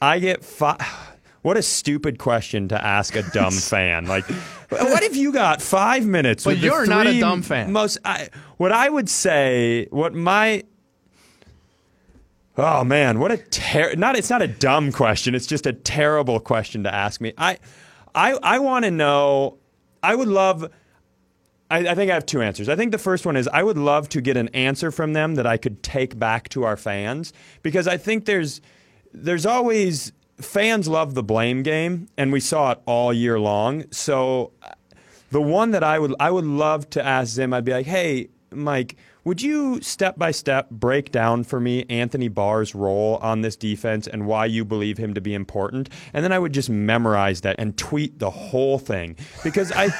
I 0.00 0.18
get 0.20 0.44
five. 0.44 0.78
What 1.42 1.58
a 1.58 1.62
stupid 1.62 2.18
question 2.18 2.68
to 2.68 2.82
ask 2.82 3.14
a 3.16 3.22
dumb 3.22 3.52
fan. 3.72 4.06
Like, 4.06 4.24
what 4.70 5.02
if 5.02 5.14
you 5.14 5.30
got 5.30 5.60
five 5.60 6.06
minutes? 6.06 6.44
But 6.44 6.52
with 6.52 6.60
the 6.62 6.66
you're 6.68 6.86
not 6.86 7.06
a 7.06 7.10
three 7.10 7.20
dumb 7.20 7.42
fan. 7.42 7.70
Most, 7.70 7.98
I, 8.02 8.30
what 8.56 8.72
I 8.72 8.88
would 8.88 9.10
say, 9.10 9.86
what 9.90 10.14
my 10.14 10.62
Oh 12.56 12.84
man, 12.84 13.18
what 13.18 13.32
a 13.32 13.38
ter- 13.38 13.94
not 13.94 14.16
it's 14.16 14.30
not 14.30 14.42
a 14.42 14.48
dumb 14.48 14.92
question. 14.92 15.34
It's 15.34 15.46
just 15.46 15.66
a 15.66 15.72
terrible 15.72 16.38
question 16.38 16.84
to 16.84 16.94
ask 16.94 17.20
me. 17.20 17.32
I 17.36 17.58
I 18.14 18.38
I 18.42 18.58
want 18.60 18.84
to 18.84 18.90
know 18.90 19.58
I 20.02 20.14
would 20.14 20.28
love 20.28 20.70
I, 21.70 21.78
I 21.78 21.94
think 21.94 22.10
I 22.10 22.14
have 22.14 22.26
two 22.26 22.42
answers. 22.42 22.68
I 22.68 22.76
think 22.76 22.92
the 22.92 22.98
first 22.98 23.26
one 23.26 23.36
is 23.36 23.48
I 23.48 23.62
would 23.62 23.78
love 23.78 24.08
to 24.10 24.20
get 24.20 24.36
an 24.36 24.48
answer 24.48 24.90
from 24.90 25.14
them 25.14 25.34
that 25.34 25.46
I 25.46 25.56
could 25.56 25.82
take 25.82 26.18
back 26.18 26.48
to 26.50 26.62
our 26.64 26.76
fans 26.76 27.32
because 27.62 27.88
I 27.88 27.96
think 27.96 28.26
there's 28.26 28.60
there's 29.12 29.46
always 29.46 30.12
fans 30.40 30.86
love 30.86 31.14
the 31.14 31.22
blame 31.22 31.62
game 31.62 32.08
and 32.16 32.32
we 32.32 32.40
saw 32.40 32.72
it 32.72 32.78
all 32.86 33.12
year 33.12 33.40
long. 33.40 33.84
So 33.90 34.52
the 35.30 35.40
one 35.40 35.72
that 35.72 35.82
I 35.82 35.98
would 35.98 36.14
I 36.20 36.30
would 36.30 36.44
love 36.44 36.88
to 36.90 37.04
ask 37.04 37.34
them, 37.34 37.52
I'd 37.52 37.64
be 37.64 37.72
like, 37.72 37.86
hey, 37.86 38.28
Mike, 38.52 38.96
would 39.24 39.42
you 39.42 39.80
step 39.80 40.18
by 40.18 40.30
step 40.30 40.70
break 40.70 41.10
down 41.10 41.44
for 41.44 41.60
me 41.60 41.84
Anthony 41.88 42.28
Barr's 42.28 42.74
role 42.74 43.16
on 43.22 43.40
this 43.40 43.56
defense 43.56 44.06
and 44.06 44.26
why 44.26 44.46
you 44.46 44.64
believe 44.64 44.98
him 44.98 45.14
to 45.14 45.20
be 45.20 45.34
important? 45.34 45.88
And 46.12 46.24
then 46.24 46.32
I 46.32 46.38
would 46.38 46.52
just 46.52 46.70
memorize 46.70 47.40
that 47.42 47.56
and 47.58 47.76
tweet 47.76 48.18
the 48.18 48.30
whole 48.30 48.78
thing 48.78 49.16
because 49.42 49.72
I. 49.72 49.88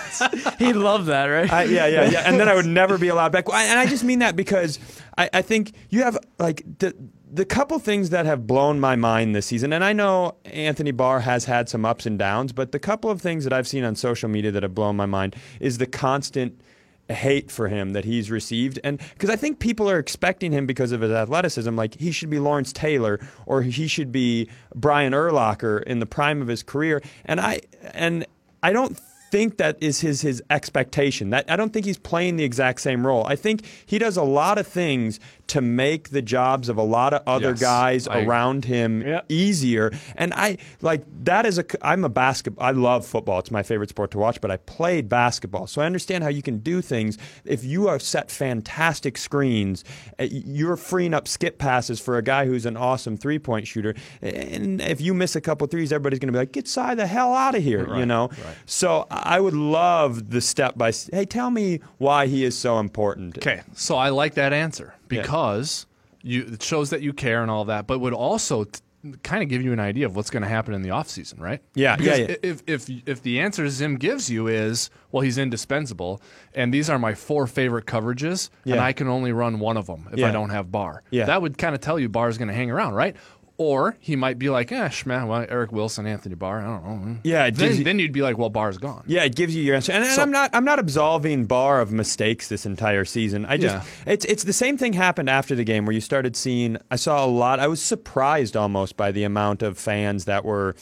He 0.58 0.72
loved 0.72 1.06
that, 1.06 1.26
right? 1.26 1.52
I, 1.52 1.64
yeah, 1.64 1.86
yeah, 1.86 2.08
yeah. 2.08 2.22
And 2.26 2.38
then 2.38 2.48
I 2.48 2.54
would 2.54 2.66
never 2.66 2.98
be 2.98 3.08
allowed 3.08 3.32
back. 3.32 3.46
And 3.52 3.78
I 3.78 3.86
just 3.86 4.04
mean 4.04 4.20
that 4.20 4.36
because 4.36 4.78
I, 5.18 5.28
I 5.32 5.42
think 5.42 5.72
you 5.90 6.02
have 6.02 6.18
like 6.38 6.62
the 6.78 6.94
the 7.34 7.44
couple 7.44 7.78
things 7.80 8.10
that 8.10 8.26
have 8.26 8.46
blown 8.46 8.78
my 8.78 8.94
mind 8.94 9.34
this 9.34 9.46
season. 9.46 9.72
And 9.72 9.82
I 9.82 9.92
know 9.92 10.36
Anthony 10.44 10.92
Barr 10.92 11.20
has 11.20 11.46
had 11.46 11.68
some 11.68 11.84
ups 11.84 12.06
and 12.06 12.16
downs, 12.16 12.52
but 12.52 12.70
the 12.70 12.78
couple 12.78 13.10
of 13.10 13.20
things 13.20 13.42
that 13.42 13.52
I've 13.52 13.66
seen 13.66 13.82
on 13.82 13.96
social 13.96 14.28
media 14.28 14.52
that 14.52 14.62
have 14.62 14.74
blown 14.74 14.94
my 14.94 15.06
mind 15.06 15.34
is 15.58 15.78
the 15.78 15.86
constant 15.86 16.60
hate 17.08 17.50
for 17.50 17.68
him 17.68 17.92
that 17.92 18.04
he's 18.04 18.30
received. 18.30 18.78
And 18.82 18.98
because 19.14 19.30
I 19.30 19.36
think 19.36 19.58
people 19.58 19.90
are 19.90 19.98
expecting 19.98 20.52
him 20.52 20.66
because 20.66 20.92
of 20.92 21.00
his 21.00 21.10
athleticism 21.10 21.74
like 21.76 21.96
he 21.96 22.12
should 22.12 22.30
be 22.30 22.38
Lawrence 22.38 22.72
Taylor 22.72 23.20
or 23.46 23.62
he 23.62 23.86
should 23.86 24.10
be 24.10 24.48
Brian 24.74 25.12
Urlacher 25.12 25.82
in 25.82 25.98
the 25.98 26.06
prime 26.06 26.40
of 26.40 26.48
his 26.48 26.62
career. 26.62 27.02
And 27.24 27.40
I 27.40 27.60
and 27.92 28.26
I 28.62 28.72
don't 28.72 28.98
think 29.34 29.56
that 29.58 29.76
is 29.80 30.00
his 30.00 30.20
his 30.22 30.40
expectation. 30.50 31.30
That 31.30 31.50
I 31.50 31.56
don't 31.56 31.72
think 31.72 31.84
he's 31.86 31.98
playing 31.98 32.36
the 32.36 32.44
exact 32.44 32.80
same 32.80 33.04
role. 33.06 33.26
I 33.26 33.34
think 33.36 33.64
he 33.84 33.98
does 33.98 34.16
a 34.16 34.22
lot 34.22 34.58
of 34.58 34.66
things 34.66 35.18
to 35.46 35.60
make 35.60 36.08
the 36.10 36.22
jobs 36.22 36.68
of 36.70 36.78
a 36.78 36.82
lot 36.82 37.12
of 37.12 37.20
other 37.26 37.50
Yes, 37.50 37.60
guys 37.60 38.08
I- 38.08 38.22
around 38.22 38.64
him 38.64 39.02
easier. 39.28 39.90
And 40.16 40.32
I 40.34 40.58
like 40.80 41.02
that 41.24 41.44
is 41.46 41.58
a 41.58 41.64
I'm 41.82 42.04
a 42.04 42.08
basketball. 42.08 42.64
I 42.66 42.70
love 42.70 43.04
football. 43.04 43.40
It's 43.40 43.50
my 43.50 43.62
favorite 43.62 43.90
sport 43.90 44.10
to 44.12 44.18
watch. 44.18 44.40
But 44.40 44.50
I 44.52 44.56
played 44.58 45.08
basketball, 45.08 45.66
so 45.66 45.82
I 45.82 45.86
understand 45.86 46.22
how 46.24 46.30
you 46.30 46.40
can 46.42 46.58
do 46.58 46.80
things. 46.80 47.18
If 47.44 47.64
you 47.64 47.88
have 47.88 48.02
set 48.02 48.30
fantastic 48.30 49.18
screens, 49.18 49.84
uh, 50.18 50.24
you're 50.30 50.76
freeing 50.76 51.12
up 51.12 51.26
skip 51.28 51.58
passes 51.58 52.00
for 52.00 52.16
a 52.18 52.22
guy 52.22 52.46
who's 52.46 52.66
an 52.66 52.76
awesome 52.76 53.16
three 53.16 53.38
point 53.40 53.66
shooter. 53.66 53.94
And 54.22 54.80
if 54.80 55.00
you 55.00 55.12
miss 55.12 55.34
a 55.36 55.40
couple 55.40 55.66
threes, 55.66 55.92
everybody's 55.92 56.20
going 56.20 56.28
to 56.28 56.32
be 56.32 56.38
like, 56.38 56.52
"Get 56.52 56.68
Cy 56.68 56.94
the 56.94 57.06
hell 57.06 57.34
out 57.34 57.54
of 57.54 57.62
here," 57.62 57.86
you 57.96 58.06
know. 58.06 58.28
right. 58.28 58.56
So 58.66 59.06
I 59.24 59.40
would 59.40 59.54
love 59.54 60.30
the 60.30 60.40
step 60.40 60.76
by. 60.76 60.88
s- 60.88 61.08
Hey, 61.12 61.24
tell 61.24 61.50
me 61.50 61.80
why 61.98 62.26
he 62.26 62.44
is 62.44 62.56
so 62.56 62.78
important. 62.78 63.38
Okay, 63.38 63.62
so 63.72 63.96
I 63.96 64.10
like 64.10 64.34
that 64.34 64.52
answer 64.52 64.94
because 65.08 65.86
you 66.22 66.42
it 66.52 66.62
shows 66.62 66.90
that 66.90 67.02
you 67.02 67.12
care 67.12 67.42
and 67.42 67.50
all 67.50 67.64
that, 67.66 67.86
but 67.86 67.98
would 68.00 68.12
also 68.14 68.64
t- 68.64 68.80
kind 69.22 69.42
of 69.42 69.50
give 69.50 69.60
you 69.62 69.72
an 69.74 69.80
idea 69.80 70.06
of 70.06 70.16
what's 70.16 70.30
going 70.30 70.42
to 70.42 70.48
happen 70.48 70.72
in 70.72 70.80
the 70.80 70.88
offseason, 70.88 71.38
right? 71.38 71.60
Yeah, 71.74 71.94
Because 71.96 72.18
yeah, 72.20 72.26
yeah. 72.30 72.36
If, 72.42 72.62
if 72.66 72.86
if 73.06 73.22
the 73.22 73.40
answer 73.40 73.68
Zim 73.68 73.96
gives 73.96 74.30
you 74.30 74.46
is 74.46 74.88
well, 75.12 75.20
he's 75.20 75.36
indispensable, 75.38 76.20
and 76.54 76.72
these 76.74 76.88
are 76.90 76.98
my 76.98 77.14
four 77.14 77.46
favorite 77.46 77.84
coverages, 77.86 78.48
and 78.64 78.80
I 78.80 78.92
can 78.92 79.06
only 79.08 79.30
run 79.32 79.58
one 79.60 79.76
of 79.76 79.86
them 79.86 80.08
if 80.12 80.18
Yeah. 80.18 80.28
I 80.28 80.32
don't 80.32 80.50
have 80.50 80.72
Barr. 80.72 81.02
Yeah. 81.10 81.26
that 81.26 81.40
would 81.42 81.56
kind 81.58 81.74
of 81.74 81.80
tell 81.80 81.98
you 82.00 82.08
Barr's 82.08 82.36
going 82.38 82.48
to 82.48 82.54
hang 82.54 82.70
around, 82.70 82.94
right? 82.94 83.14
Or 83.56 83.96
he 84.00 84.16
might 84.16 84.36
be 84.36 84.50
like, 84.50 84.72
eh, 84.72 84.90
man, 85.06 85.28
well, 85.28 85.46
Eric 85.48 85.70
Wilson, 85.70 86.06
Anthony 86.08 86.34
Barr, 86.34 86.60
I 86.60 86.64
don't 86.64 86.84
know. 87.06 87.16
Yeah, 87.22 87.50
then, 87.50 87.76
you- 87.76 87.84
then 87.84 87.98
you'd 88.00 88.10
be 88.12 88.20
like, 88.20 88.36
well, 88.36 88.48
Barr's 88.50 88.78
gone. 88.78 89.04
Yeah, 89.06 89.22
it 89.22 89.36
gives 89.36 89.54
you 89.54 89.62
your 89.62 89.76
answer, 89.76 89.92
and, 89.92 90.02
and 90.02 90.12
So- 90.12 90.22
I'm 90.22 90.32
not 90.32 90.50
I'm 90.52 90.64
not 90.64 90.80
absolving 90.80 91.44
Barr 91.46 91.80
of 91.80 91.92
mistakes 91.92 92.48
this 92.48 92.66
entire 92.66 93.04
season. 93.04 93.46
I 93.46 93.56
just 93.56 93.76
Yeah. 93.76 94.12
it's 94.12 94.24
it's 94.24 94.42
the 94.42 94.52
same 94.52 94.76
thing 94.76 94.92
happened 94.94 95.30
after 95.30 95.54
the 95.54 95.62
game 95.62 95.86
where 95.86 95.94
you 95.94 96.00
started 96.00 96.34
seeing. 96.34 96.78
I 96.90 96.96
saw 96.96 97.24
a 97.24 97.28
lot. 97.28 97.60
I 97.60 97.68
was 97.68 97.80
surprised 97.80 98.56
almost 98.56 98.96
by 98.96 99.12
the 99.12 99.22
amount 99.22 99.62
of 99.62 99.78
fans 99.78 100.24
that 100.24 100.44
were 100.44 100.74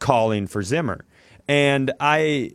calling 0.00 0.48
for 0.48 0.64
Zimmer, 0.64 1.04
and 1.46 1.92
I 2.00 2.50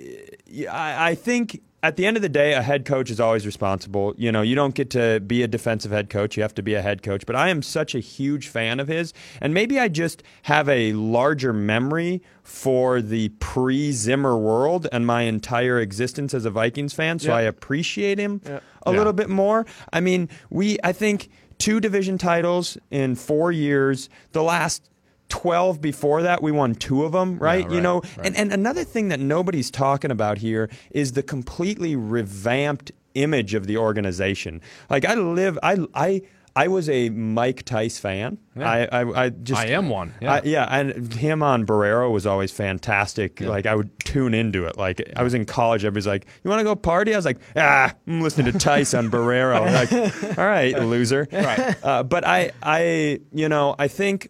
I, 0.69 1.11
I 1.11 1.15
think. 1.15 1.61
At 1.83 1.95
the 1.95 2.05
end 2.05 2.15
of 2.15 2.21
the 2.21 2.29
day, 2.29 2.53
a 2.53 2.61
head 2.61 2.85
coach 2.85 3.09
is 3.09 3.19
always 3.19 3.43
responsible. 3.43 4.13
You 4.15 4.31
know, 4.31 4.43
you 4.43 4.53
don't 4.53 4.75
get 4.75 4.91
to 4.91 5.19
be 5.19 5.41
a 5.41 5.47
defensive 5.47 5.91
head 5.91 6.11
coach. 6.11 6.37
You 6.37 6.43
have 6.43 6.53
to 6.55 6.61
be 6.61 6.75
a 6.75 6.81
head 6.81 7.01
coach. 7.01 7.25
But 7.25 7.35
I 7.35 7.49
am 7.49 7.63
such 7.63 7.95
a 7.95 7.99
huge 7.99 8.49
fan 8.49 8.79
of 8.79 8.87
his. 8.87 9.13
And 9.41 9.51
maybe 9.51 9.79
I 9.79 9.87
just 9.87 10.21
have 10.43 10.69
a 10.69 10.93
larger 10.93 11.53
memory 11.53 12.21
for 12.43 13.01
the 13.01 13.29
pre 13.39 13.91
Zimmer 13.93 14.37
world 14.37 14.85
and 14.91 15.07
my 15.07 15.23
entire 15.23 15.79
existence 15.79 16.35
as 16.35 16.45
a 16.45 16.51
Vikings 16.51 16.93
fan. 16.93 17.17
So 17.17 17.29
Yeah. 17.29 17.37
I 17.37 17.41
appreciate 17.41 18.19
him 18.19 18.41
Yeah. 18.45 18.59
a 18.85 18.91
Yeah. 18.91 18.97
little 18.99 19.13
bit 19.13 19.29
more. 19.29 19.65
I 19.91 20.01
mean, 20.01 20.29
we, 20.51 20.77
I 20.83 20.91
think, 20.93 21.29
two 21.57 21.79
division 21.79 22.17
titles 22.19 22.77
in 22.91 23.15
four 23.15 23.51
years. 23.51 24.07
The 24.33 24.43
last 24.43 24.87
12 25.31 25.79
before 25.81 26.21
that, 26.23 26.43
we 26.43 26.51
won 26.51 26.75
two 26.75 27.03
of 27.05 27.13
them, 27.13 27.39
right? 27.39 27.63
You 27.63 27.75
right, 27.75 27.83
know, 27.83 28.01
right. 28.17 28.27
and, 28.27 28.35
and 28.35 28.51
another 28.51 28.83
thing 28.83 29.07
that 29.07 29.19
nobody's 29.19 29.71
talking 29.71 30.11
about 30.11 30.37
here 30.37 30.69
is 30.91 31.13
the 31.13 31.23
completely 31.23 31.95
revamped 31.95 32.91
image 33.15 33.53
of 33.53 33.65
the 33.65 33.77
organization. 33.77 34.61
Like, 34.89 35.05
I 35.05 35.15
live, 35.15 35.57
I, 35.63 35.77
I, 35.95 36.21
I 36.53 36.67
was 36.67 36.89
a 36.89 37.09
Mike 37.09 37.63
Tice 37.63 37.97
fan. 37.97 38.37
Yeah. 38.57 38.69
I, 38.69 39.01
I, 39.01 39.23
I 39.25 39.29
just 39.29 39.61
I 39.61 39.67
am 39.67 39.87
one. 39.87 40.13
Yeah. 40.19 40.33
I- 40.33 40.41
yeah, 40.43 40.67
and 40.69 41.13
him 41.13 41.41
on 41.41 41.65
Barreiro 41.65 42.11
was 42.11 42.25
always 42.25 42.51
fantastic. 42.51 43.39
Like 43.39 43.65
I 43.65 43.73
would 43.73 43.97
tune 44.01 44.33
into 44.33 44.65
it. 44.65 44.77
Like 44.77 45.01
I 45.15 45.23
was 45.23 45.33
in 45.33 45.45
college, 45.45 45.85
everybody's 45.85 46.07
like, 46.07 46.25
"You 46.43 46.49
want 46.49 46.59
to 46.59 46.65
go 46.65 46.75
party?" 46.75 47.13
I 47.13 47.17
was 47.17 47.23
like, 47.23 47.39
"Ah, 47.55 47.93
I'm 48.05 48.19
listening 48.19 48.51
to 48.51 48.59
Tice 48.59 48.93
on 48.93 49.09
Barreiro." 49.09 49.63
like, 49.71 50.37
all 50.37 50.45
right, 50.45 50.77
loser. 50.77 51.25
Right. 51.31 51.75
Uh, 51.81 52.03
but 52.03 52.27
I, 52.27 52.51
I, 52.61 53.21
you 53.31 53.47
know, 53.47 53.73
I 53.79 53.87
think 53.87 54.29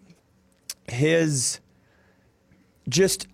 his 0.92 1.60
just 2.88 3.28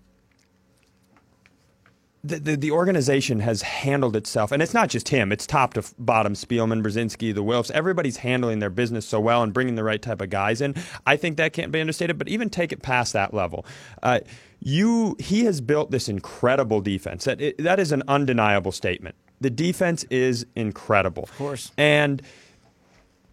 the, 2.24 2.38
the, 2.38 2.56
the 2.56 2.70
organization 2.70 3.40
has 3.40 3.62
handled 3.62 4.16
itself, 4.16 4.52
and 4.52 4.62
it's 4.62 4.74
not 4.74 4.88
just 4.88 5.08
him. 5.08 5.32
It's 5.32 5.46
top 5.46 5.74
to 5.74 5.84
bottom. 5.98 6.34
Spielman, 6.34 6.82
Brzezinski, 6.82 7.34
the 7.34 7.44
Wilfs. 7.44 7.70
Everybody's 7.70 8.18
handling 8.18 8.58
their 8.58 8.70
business 8.70 9.06
so 9.06 9.20
well 9.20 9.42
and 9.42 9.52
bringing 9.52 9.76
the 9.76 9.84
right 9.84 10.00
type 10.02 10.20
of 10.20 10.30
guys 10.30 10.60
in. 10.60 10.74
I 11.06 11.16
think 11.16 11.36
that 11.36 11.52
can't 11.52 11.70
be 11.70 11.80
understated. 11.80 12.18
But 12.18 12.28
even 12.28 12.50
take 12.50 12.72
it 12.72 12.82
past 12.82 13.12
that 13.12 13.32
level, 13.32 13.64
uh, 14.02 14.20
you 14.60 15.16
he 15.18 15.44
has 15.44 15.60
built 15.60 15.90
this 15.90 16.08
incredible 16.08 16.80
defense. 16.80 17.24
That 17.24 17.40
it, 17.40 17.58
that 17.58 17.78
is 17.78 17.92
an 17.92 18.02
undeniable 18.08 18.72
statement. 18.72 19.14
The 19.40 19.50
defense 19.50 20.04
is 20.10 20.44
incredible, 20.56 21.24
of 21.24 21.38
course. 21.38 21.70
and 21.78 22.20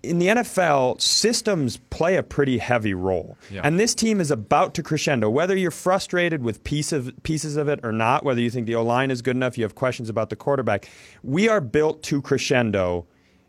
in 0.09 0.19
the 0.19 0.27
NFL, 0.27 1.01
systems 1.01 1.77
play 1.77 2.15
a 2.15 2.23
pretty 2.23 2.57
heavy 2.57 2.93
role. 2.93 3.37
Yeah. 3.49 3.61
And 3.63 3.79
this 3.79 3.95
team 3.95 4.21
is 4.21 4.31
about 4.31 4.73
to 4.75 4.83
crescendo. 4.83 5.29
Whether 5.29 5.55
you're 5.55 5.71
frustrated 5.71 6.43
with 6.43 6.63
piece 6.63 6.91
of, 6.91 7.11
pieces 7.23 7.57
of 7.57 7.67
it 7.67 7.79
or 7.83 7.91
not, 7.91 8.23
whether 8.23 8.41
you 8.41 8.49
think 8.49 8.67
the 8.67 8.75
O 8.75 8.83
line 8.83 9.11
is 9.11 9.21
good 9.21 9.35
enough, 9.35 9.57
you 9.57 9.63
have 9.63 9.75
questions 9.75 10.09
about 10.09 10.29
the 10.29 10.35
quarterback, 10.35 10.89
we 11.23 11.49
are 11.49 11.61
built 11.61 12.03
to 12.03 12.21
crescendo 12.21 13.07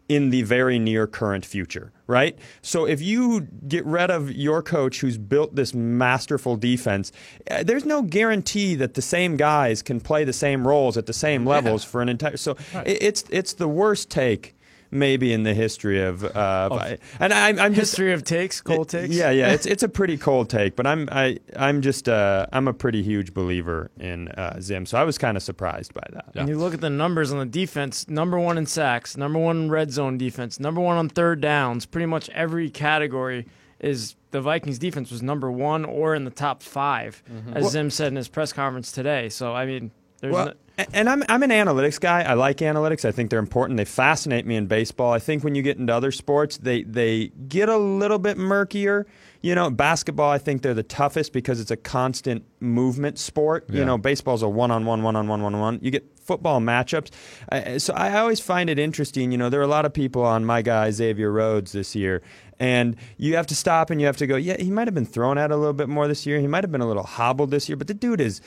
in 0.09 0.31
the 0.31 0.43
very 0.43 0.79
near 0.79 1.07
current 1.07 1.45
future, 1.45 1.93
right? 2.07 2.39
So 2.63 2.87
if 2.87 3.03
you 3.03 3.49
get 3.67 3.85
rid 3.85 4.11
of 4.11 4.31
your 4.31 4.63
coach 4.63 5.01
who's 5.01 5.19
built 5.19 5.57
this 5.57 5.75
masterful 5.75 6.57
defense, 6.57 7.11
uh, 7.51 7.65
there's 7.65 7.85
no 7.85 8.03
guarantee 8.03 8.77
that 8.77 8.95
the 8.95 9.03
same 9.03 9.37
guys 9.37 9.83
can 9.83 10.01
play 10.01 10.23
the 10.25 10.33
same 10.33 10.67
roles 10.67 10.97
at 10.97 11.07
the 11.07 11.13
same 11.13 11.45
levels 11.45 11.83
for 11.83 12.03
an 12.03 12.09
entire. 12.09 12.37
So 12.37 12.53
it, 12.85 13.03
it's 13.03 13.25
it's 13.31 13.55
the 13.55 13.69
worst 13.69 14.09
take 14.11 14.56
maybe 14.91 15.33
in 15.33 15.43
the 15.43 15.55
history 15.55 16.03
of, 16.03 16.25
uh, 16.25 16.97
and 17.21 17.33
I, 17.33 17.49
I'm 17.49 17.75
just 17.75 17.93
History 17.93 18.13
of 18.13 18.25
takes, 18.25 18.61
cold 18.61 18.89
takes. 18.89 19.15
yeah, 19.15 19.31
yeah, 19.31 19.53
it's 19.53 19.67
it's 19.75 19.83
a 19.83 19.89
pretty 19.89 20.17
cold 20.17 20.51
take, 20.51 20.77
but 20.77 20.87
I'm 20.87 21.09
I 21.13 21.39
I'm 21.57 21.83
just 21.83 22.09
uh, 22.09 22.47
I'm 22.53 22.69
a 22.69 22.73
pretty 22.73 23.03
huge 23.03 23.33
believer 23.33 23.91
in 23.99 24.29
uh, 24.29 24.61
Zim, 24.61 24.87
so 24.87 24.99
I 24.99 25.05
was 25.05 25.19
kind 25.19 25.37
of 25.37 25.43
surprised 25.43 25.95
by 25.95 26.07
that. 26.13 26.27
Yeah. 26.35 26.41
And 26.41 26.49
you 26.49 26.59
look 26.59 26.75
at 26.75 26.81
the 26.81 26.91
numbers 26.91 27.33
on 27.33 27.39
the 27.39 27.47
defense, 27.47 28.09
number 28.09 28.39
one 28.39 28.59
in 28.59 28.67
sacks, 28.67 29.17
number 29.17 29.39
one 29.39 29.57
in 29.57 29.71
red 29.71 29.93
zone 29.93 30.19
defense, 30.19 30.59
number 30.61 30.81
one 30.81 30.97
on 30.97 31.09
third 31.09 31.41
downs. 31.41 31.87
Pretty 31.87 32.07
much 32.07 32.29
every 32.31 32.71
category 32.71 33.47
is 33.79 34.17
the 34.31 34.41
Vikings 34.41 34.79
defense 34.79 35.11
was 35.11 35.23
number 35.23 35.51
one 35.51 35.85
or 35.85 36.15
in 36.15 36.25
the 36.25 36.31
top 36.31 36.63
5 36.63 37.23
as 37.55 37.71
Zim 37.71 37.91
said 37.91 38.09
in 38.09 38.17
his 38.17 38.29
press 38.29 38.53
conference 38.53 38.91
today. 38.91 39.29
So 39.29 39.55
I 39.55 39.67
mean, 39.67 39.91
there's 40.27 40.35
Well, 40.35 40.47
no, 40.79 40.85
and 40.93 41.09
I'm 41.09 41.23
I'm 41.29 41.43
an 41.43 41.51
analytics 41.51 41.99
guy. 41.99 42.23
I 42.23 42.35
like 42.35 42.59
analytics. 42.59 43.05
I 43.05 43.13
think 43.13 43.31
they're 43.31 43.39
important. 43.39 43.79
They 43.79 43.85
fascinate 43.85 44.47
me 44.47 44.57
in 44.57 44.67
baseball. 44.67 45.13
I 45.13 45.19
think 45.19 45.43
when 45.43 45.55
you 45.55 45.63
get 45.63 45.79
into 45.79 45.95
other 45.95 46.13
sports, 46.13 46.59
they 46.59 46.83
they 46.83 47.29
get 47.49 47.69
a 47.69 47.79
little 47.79 48.19
bit 48.19 48.37
murkier. 48.37 49.07
You 49.41 49.55
know, 49.55 49.71
basketball. 49.71 50.31
I 50.31 50.39
think 50.39 50.63
they're 50.63 50.75
the 50.75 50.83
toughest 50.83 51.33
because 51.33 51.61
it's 51.61 51.71
a 51.71 51.77
constant 51.77 52.45
movement 52.61 53.19
sport. 53.19 53.67
Yeah. 53.69 53.81
You 53.81 53.85
know, 53.85 53.97
baseball's 53.97 54.43
a 54.43 54.49
one-on-one, 54.49 55.03
one-on-one, 55.03 55.41
one-on-one. 55.41 55.79
You 55.83 55.91
get 55.93 56.19
football 56.19 56.61
matchups. 56.61 57.11
Uh, 57.53 57.79
so 57.79 57.95
I 57.95 58.19
always 58.19 58.41
find 58.41 58.69
it 58.69 58.79
interesting. 58.79 59.31
You 59.31 59.39
know, 59.39 59.49
there 59.49 59.61
are 59.61 59.65
a 59.65 59.69
lot 59.69 59.85
of 59.85 59.93
people 59.93 60.25
on 60.25 60.45
my 60.45 60.63
guy 60.63 60.91
Xavier 60.91 61.31
Rhodes 61.31 61.73
this 61.73 61.95
year, 61.95 62.23
and 62.59 62.97
you 63.19 63.37
have 63.37 63.47
to 63.47 63.55
stop 63.55 63.91
and 63.91 64.01
you 64.01 64.07
have 64.07 64.17
to 64.17 64.27
go. 64.27 64.37
Yeah, 64.37 64.57
he 64.59 64.71
might 64.71 64.89
have 64.89 64.95
been 64.95 65.07
thrown 65.07 65.39
at 65.39 65.51
a 65.53 65.57
little 65.57 65.73
bit 65.73 65.89
more 65.89 66.09
this 66.09 66.27
year. 66.27 66.41
He 66.41 66.49
might 66.49 66.65
have 66.65 66.73
been 66.73 66.81
a 66.81 66.89
little 66.89 67.05
hobbled 67.05 67.51
this 67.51 67.69
year, 67.69 67.77
but 67.77 67.87
the 67.87 67.95
dude 67.95 68.21
is 68.21 68.41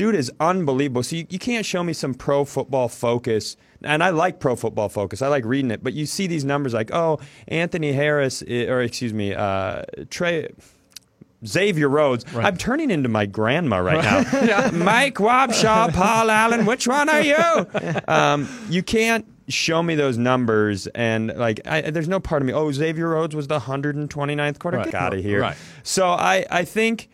dude 0.00 0.14
is 0.14 0.32
unbelievable. 0.40 1.02
So 1.02 1.16
you, 1.16 1.26
you 1.28 1.38
can't 1.38 1.66
show 1.66 1.84
me 1.84 1.92
some 1.92 2.14
pro 2.14 2.46
football 2.46 2.88
focus. 2.88 3.58
And 3.82 4.02
I 4.02 4.08
like 4.08 4.40
pro 4.40 4.56
football 4.56 4.88
focus. 4.88 5.20
I 5.20 5.28
like 5.28 5.44
reading 5.44 5.70
it. 5.70 5.84
But 5.84 5.92
you 5.92 6.06
see 6.06 6.26
these 6.26 6.42
numbers 6.42 6.72
like, 6.72 6.90
oh, 6.90 7.20
Anthony 7.48 7.92
Harris, 7.92 8.42
or 8.42 8.80
excuse 8.80 9.12
me, 9.12 9.34
uh, 9.34 9.82
Trey. 10.08 10.48
Xavier 11.46 11.88
Rhodes. 11.88 12.24
I'm 12.34 12.58
turning 12.58 12.90
into 12.90 13.08
my 13.08 13.24
grandma 13.24 13.78
right 13.78 14.02
now. 14.02 14.70
Mike 14.72 15.14
Wobschall, 15.14 15.92
Paul 15.94 16.30
Allen, 16.30 16.66
which 16.66 16.86
one 16.86 17.08
are 17.08 17.22
you? 17.22 17.66
Um, 18.08 18.48
you 18.68 18.82
can't 18.82 19.26
show 19.48 19.82
me 19.82 19.94
those 19.94 20.18
numbers 20.18 20.86
and 20.88 21.32
like 21.36 21.60
I, 21.66 21.90
there's 21.90 22.08
no 22.08 22.20
part 22.20 22.42
of 22.42 22.46
me. 22.46 22.52
Oh, 22.52 22.70
Xavier 22.72 23.08
Rhodes 23.08 23.34
was 23.34 23.48
the 23.48 23.58
129th 23.58 24.58
quarter. 24.58 24.78
Right. 24.78 24.84
Get 24.86 24.94
out 24.94 25.14
of 25.14 25.20
here. 25.22 25.40
Right. 25.40 25.56
So 25.82 26.08
I 26.08 26.44
I 26.50 26.64
think 26.64 27.08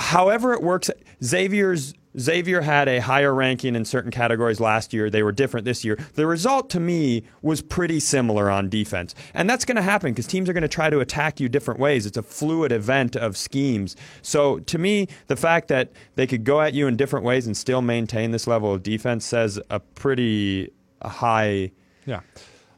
however 0.00 0.52
it 0.52 0.62
works 0.62 0.90
xavier's 1.22 1.94
xavier 2.18 2.60
had 2.60 2.88
a 2.88 3.00
higher 3.00 3.32
ranking 3.34 3.76
in 3.76 3.84
certain 3.84 4.10
categories 4.10 4.58
last 4.58 4.92
year. 4.92 5.10
They 5.10 5.22
were 5.22 5.32
different 5.32 5.64
this 5.64 5.84
year. 5.84 5.96
The 6.14 6.26
result 6.26 6.68
to 6.70 6.80
me 6.80 7.22
was 7.42 7.62
pretty 7.62 8.00
similar 8.00 8.50
on 8.50 8.68
defense. 8.68 9.14
And 9.34 9.48
that's 9.48 9.64
going 9.64 9.76
to 9.76 9.82
happen 9.82 10.12
because 10.12 10.26
teams 10.26 10.48
are 10.48 10.52
going 10.52 10.62
to 10.62 10.68
try 10.68 10.90
to 10.90 11.00
attack 11.00 11.38
you 11.38 11.48
different 11.48 11.78
ways. 11.78 12.06
It's 12.06 12.16
a 12.16 12.22
fluid 12.22 12.72
event 12.72 13.16
of 13.16 13.36
schemes. 13.36 13.96
So 14.22 14.58
to 14.60 14.78
me 14.78 15.08
the 15.28 15.36
fact 15.36 15.68
that 15.68 15.92
they 16.16 16.26
could 16.26 16.44
go 16.44 16.60
at 16.60 16.74
you 16.74 16.86
in 16.86 16.96
different 16.96 17.24
ways 17.24 17.46
and 17.46 17.56
still 17.56 17.82
maintain 17.82 18.32
this 18.32 18.46
level 18.46 18.74
of 18.74 18.82
defense 18.82 19.24
says 19.24 19.60
a 19.70 19.80
pretty 19.80 20.72
high 21.02 21.70
Yeah. 22.06 22.20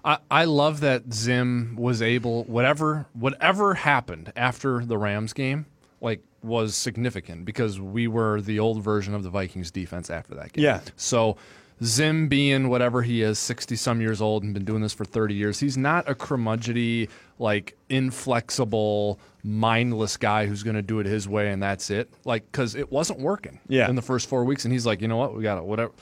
I, 0.04 0.18
I 0.30 0.44
love 0.44 0.80
that 0.80 1.12
Zim 1.12 1.76
was 1.78 2.02
able 2.02 2.44
whatever 2.44 3.06
whatever 3.12 3.74
happened 3.74 4.32
after 4.34 4.84
the 4.84 4.98
Rams 4.98 5.32
game, 5.32 5.66
like 6.00 6.22
was 6.42 6.74
significant 6.74 7.44
because 7.44 7.80
we 7.80 8.06
were 8.08 8.40
the 8.40 8.58
old 8.58 8.82
version 8.82 9.14
of 9.14 9.22
the 9.22 9.30
Vikings 9.30 9.70
defense 9.70 10.10
after 10.10 10.34
that 10.34 10.52
game. 10.52 10.64
Yeah. 10.64 10.80
So 10.96 11.36
Zim 11.84 12.28
being 12.28 12.68
whatever 12.68 13.02
he 13.02 13.22
is, 13.22 13.38
sixty 13.38 13.76
some 13.76 14.00
years 14.00 14.20
old 14.20 14.42
and 14.44 14.54
been 14.54 14.64
doing 14.64 14.82
this 14.82 14.92
for 14.92 15.04
thirty 15.04 15.34
years, 15.34 15.58
he's 15.60 15.76
not 15.76 16.08
a 16.08 16.14
curmudgeony, 16.14 17.08
like 17.38 17.76
inflexible, 17.88 19.18
mindless 19.42 20.16
guy 20.16 20.46
who's 20.46 20.62
going 20.62 20.76
to 20.76 20.82
do 20.82 21.00
it 21.00 21.06
his 21.06 21.28
way 21.28 21.50
and 21.50 21.62
that's 21.62 21.90
it. 21.90 22.10
Like 22.24 22.50
because 22.50 22.74
it 22.74 22.90
wasn't 22.90 23.20
working. 23.20 23.58
Yeah. 23.68 23.88
In 23.88 23.96
the 23.96 24.02
first 24.02 24.28
four 24.28 24.44
weeks, 24.44 24.64
and 24.64 24.72
he's 24.72 24.86
like, 24.86 25.00
you 25.00 25.08
know 25.08 25.16
what, 25.16 25.34
we 25.34 25.42
got 25.42 25.56
to 25.56 25.62
whatever. 25.62 25.92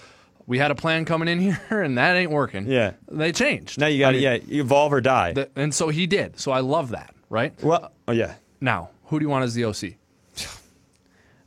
We 0.47 0.59
had 0.59 0.71
a 0.71 0.75
plan 0.75 1.05
coming 1.05 1.29
in 1.29 1.39
here, 1.69 1.83
and 1.83 1.97
that 1.99 2.17
ain't 2.17 2.31
working. 2.31 2.67
Yeah. 2.67 2.93
They 3.11 3.33
changed. 3.33 3.79
now 3.79 3.87
you 3.87 4.01
got 4.01 4.09
I 4.15 4.19
to 4.19 4.19
mean, 4.39 4.49
yeah 4.51 4.61
evolve 4.61 4.93
or 4.93 5.01
die 5.01 5.33
th- 5.35 5.51
and 5.57 5.75
so 5.75 5.89
he 5.89 6.07
did. 6.07 6.39
So 6.41 6.51
I 6.53 6.61
love 6.61 6.91
that, 6.91 7.15
right? 7.29 7.53
well 7.63 7.93
oh 8.09 8.13
yeah 8.13 8.35
Now, 8.61 8.91
who 9.05 9.19
do 9.19 9.25
you 9.25 9.31
want 9.31 9.45
as 9.45 9.55
the 9.55 9.65
OC? 9.65 9.95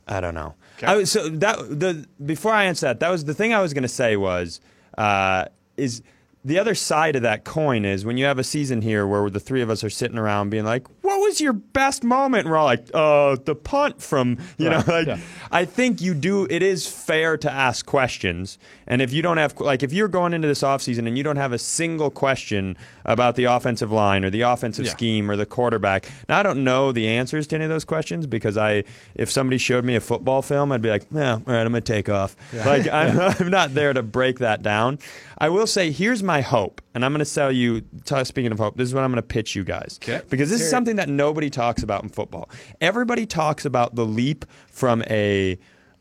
I 0.06 0.20
don't 0.20 0.34
know. 0.34 0.54
Okay. 0.78 0.86
I 0.86 0.96
was, 0.96 1.10
so 1.10 1.28
that 1.28 1.58
the 1.58 2.06
before 2.24 2.52
I 2.52 2.64
answer 2.64 2.86
that, 2.86 3.00
that 3.00 3.10
was 3.10 3.24
the 3.24 3.34
thing 3.34 3.54
I 3.54 3.60
was 3.60 3.72
going 3.72 3.82
to 3.82 3.88
say 3.88 4.16
was 4.16 4.60
uh, 4.98 5.46
is 5.76 6.02
the 6.44 6.58
other 6.58 6.74
side 6.74 7.16
of 7.16 7.22
that 7.22 7.44
coin 7.44 7.84
is 7.84 8.04
when 8.04 8.16
you 8.18 8.24
have 8.26 8.38
a 8.38 8.44
season 8.44 8.82
here 8.82 9.06
where 9.06 9.30
the 9.30 9.40
three 9.40 9.62
of 9.62 9.70
us 9.70 9.82
are 9.82 9.90
sitting 9.90 10.18
around 10.18 10.50
being 10.50 10.64
like, 10.64 10.86
"What 11.02 11.18
was 11.20 11.40
your 11.40 11.52
best 11.54 12.04
moment? 12.04 12.42
And 12.44 12.50
we're 12.50 12.56
all 12.58 12.66
like, 12.66 12.86
uh, 12.92 13.36
the 13.44 13.54
punt 13.54 14.02
from, 14.02 14.38
you 14.58 14.68
Right, 14.68 14.86
know, 14.86 14.92
like, 14.94 15.06
yeah. 15.06 15.18
I 15.50 15.64
think 15.64 16.00
you 16.00 16.12
do, 16.14 16.46
it 16.50 16.62
is 16.62 16.86
fair 16.86 17.36
to 17.38 17.50
ask 17.50 17.86
questions. 17.86 18.58
And 18.86 19.00
if 19.00 19.12
you 19.12 19.22
don't 19.22 19.38
have, 19.38 19.58
like, 19.58 19.82
if 19.82 19.92
you're 19.92 20.08
going 20.08 20.34
into 20.34 20.46
this 20.46 20.62
offseason 20.62 21.06
and 21.08 21.16
you 21.16 21.24
don't 21.24 21.36
have 21.36 21.52
a 21.52 21.58
single 21.58 22.10
question 22.10 22.76
about 23.06 23.36
the 23.36 23.44
offensive 23.44 23.90
line 23.90 24.24
or 24.24 24.30
the 24.30 24.42
offensive 24.42 24.84
Yeah. 24.84 24.90
scheme 24.92 25.30
or 25.30 25.36
the 25.36 25.46
quarterback, 25.46 26.06
now 26.28 26.38
I 26.40 26.42
don't 26.42 26.62
know 26.62 26.92
the 26.92 27.08
answers 27.08 27.46
to 27.48 27.56
any 27.56 27.64
of 27.64 27.70
those 27.70 27.84
questions 27.86 28.26
because 28.26 28.58
I, 28.58 28.84
if 29.14 29.30
somebody 29.30 29.56
showed 29.56 29.84
me 29.86 29.96
a 29.96 30.00
football 30.00 30.42
film, 30.42 30.72
I'd 30.72 30.82
be 30.82 30.90
like, 30.90 31.06
yeah, 31.10 31.34
all 31.34 31.42
right, 31.46 31.62
I'm 31.64 31.72
going 31.72 31.82
to 31.82 31.92
take 31.92 32.10
off. 32.10 32.36
Like, 32.52 32.86
I'm, 32.88 33.18
I'm 33.40 33.50
not 33.50 33.72
there 33.74 33.94
to 33.94 34.02
break 34.02 34.40
that 34.40 34.62
down. 34.62 34.98
I 35.38 35.48
will 35.48 35.66
say, 35.66 35.90
here's 35.90 36.22
my 36.22 36.33
hope. 36.40 36.80
And 36.94 37.04
I'm 37.04 37.12
going 37.12 37.20
to 37.20 37.24
sell 37.24 37.50
you, 37.50 37.82
t- 38.04 38.24
speaking 38.24 38.52
of 38.52 38.58
hope, 38.58 38.76
this 38.76 38.88
is 38.88 38.94
what 38.94 39.04
I'm 39.04 39.10
going 39.10 39.22
to 39.22 39.26
pitch 39.26 39.54
you 39.54 39.64
guys. 39.64 39.98
Okay. 40.02 40.22
Because 40.28 40.50
this 40.50 40.60
is 40.60 40.70
something 40.70 40.96
that 40.96 41.08
nobody 41.08 41.50
talks 41.50 41.82
about 41.82 42.02
in 42.02 42.08
football. 42.08 42.48
Everybody 42.80 43.26
talks 43.26 43.64
about 43.64 43.94
the 43.94 44.04
leap 44.04 44.44
from 44.66 45.02
a 45.08 45.58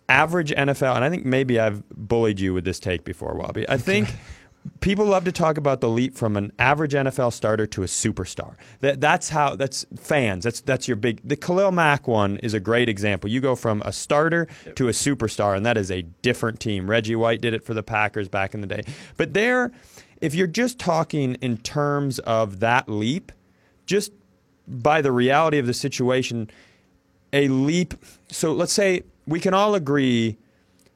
average 0.10 0.52
NFL, 0.52 0.96
and 0.96 1.04
I 1.04 1.10
think 1.10 1.26
maybe 1.26 1.60
I've 1.60 1.88
bullied 1.90 2.40
you 2.40 2.54
with 2.54 2.66
this 2.66 2.80
take 2.80 3.04
before, 3.04 3.36
Wobby. 3.36 3.66
I 3.68 3.78
think 3.78 4.14
people 4.80 5.06
love 5.06 5.26
to 5.26 5.32
talk 5.32 5.58
about 5.58 5.82
the 5.82 5.90
leap 5.90 6.16
from 6.16 6.38
an 6.38 6.52
average 6.60 6.94
NFL 6.94 7.34
starter 7.34 7.66
to 7.68 7.84
a 7.84 7.86
superstar. 7.86 8.56
That, 8.82 9.02
that's 9.02 9.30
how 9.30 9.56
that's 9.56 9.86
fans. 9.96 10.44
That's 10.44 10.62
that's 10.62 10.88
your 10.88 10.98
big. 10.98 11.22
The 11.24 11.36
Khalil 11.36 11.72
Mack 11.72 12.08
one 12.08 12.38
is 12.38 12.54
a 12.54 12.60
great 12.60 12.90
example. 12.90 13.30
You 13.30 13.42
go 13.42 13.56
from 13.56 13.82
a 13.86 13.92
starter 13.92 14.48
to 14.76 14.88
a 14.88 14.92
superstar, 14.92 15.56
and 15.56 15.66
that 15.66 15.78
is 15.78 15.92
a 15.92 16.02
different 16.02 16.60
team. 16.60 16.90
Reggie 16.90 17.16
White 17.16 17.42
did 17.42 17.54
it 17.54 17.64
for 17.64 17.74
the 17.74 17.84
Packers 17.84 18.28
back 18.28 18.54
in 18.54 18.62
the 18.62 18.68
day, 18.68 18.84
but 19.18 19.34
there. 19.34 19.72
If 20.24 20.34
you're 20.34 20.48
just 20.48 20.80
talking 20.80 21.36
in 21.42 21.58
terms 21.58 22.18
of 22.20 22.62
that 22.62 22.88
leap, 22.88 23.34
just 23.86 24.14
by 24.66 25.02
the 25.02 25.12
reality 25.12 25.58
of 25.58 25.68
the 25.68 25.74
situation, 25.74 26.50
a 27.34 27.50
leap. 27.50 27.94
So 28.30 28.54
let's 28.54 28.72
say 28.72 29.04
we 29.28 29.42
can 29.42 29.54
all 29.54 29.76
agree 29.76 30.38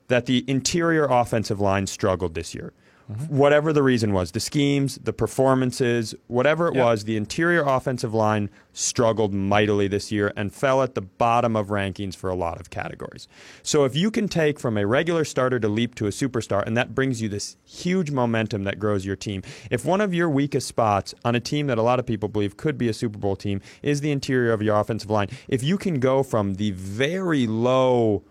that 0.07 0.27
the 0.27 0.45
interior 0.47 1.07
offensive 1.07 1.59
line 1.59 1.87
struggled 1.87 2.35
this 2.35 2.55
year. 2.55 2.71
Mm-hmm. 3.11 3.37
Whatever 3.37 3.71
the 3.71 3.83
reason 3.83 4.11
was, 4.11 4.31
the 4.31 4.39
schemes, 4.41 4.99
the 5.01 5.13
performances, 5.13 6.13
whatever 6.27 6.67
it 6.67 6.75
Yeah. 6.75 6.83
was, 6.85 7.05
the 7.05 7.15
interior 7.15 7.63
offensive 7.63 8.13
line 8.13 8.49
struggled 8.73 9.33
mightily 9.33 9.87
this 9.87 10.11
year 10.11 10.33
and 10.35 10.53
fell 10.53 10.83
at 10.83 10.93
the 10.93 11.01
bottom 11.01 11.55
of 11.55 11.67
rankings 11.67 12.15
for 12.15 12.29
a 12.29 12.35
lot 12.35 12.59
of 12.59 12.69
categories. 12.69 13.27
So 13.63 13.85
if 13.85 13.95
you 13.95 14.11
can 14.11 14.27
take 14.27 14.59
from 14.59 14.77
a 14.77 14.85
regular 14.85 15.23
starter 15.23 15.57
to 15.59 15.69
leap 15.69 15.95
to 15.95 16.05
a 16.05 16.09
superstar, 16.09 16.65
and 16.67 16.75
that 16.75 16.93
brings 16.93 17.21
you 17.21 17.29
this 17.29 17.55
huge 17.63 18.11
momentum 18.11 18.65
that 18.65 18.77
grows 18.77 19.05
your 19.05 19.15
team. 19.15 19.41
If 19.71 19.85
one 19.85 20.01
of 20.01 20.13
your 20.13 20.29
weakest 20.29 20.67
spots 20.67 21.15
on 21.23 21.33
a 21.33 21.39
team 21.39 21.67
that 21.67 21.77
a 21.77 21.83
lot 21.83 21.99
of 21.99 22.05
people 22.05 22.27
believe 22.27 22.57
could 22.57 22.77
be 22.77 22.89
a 22.89 22.93
Super 22.93 23.17
Bowl 23.17 23.37
team 23.37 23.61
is 23.81 24.01
the 24.01 24.11
interior 24.11 24.51
of 24.51 24.61
your 24.61 24.77
offensive 24.77 25.09
line, 25.09 25.29
if 25.47 25.63
you 25.63 25.77
can 25.77 26.01
go 26.01 26.23
from 26.23 26.55
the 26.55 26.71
very 26.71 27.47
low 27.47 28.23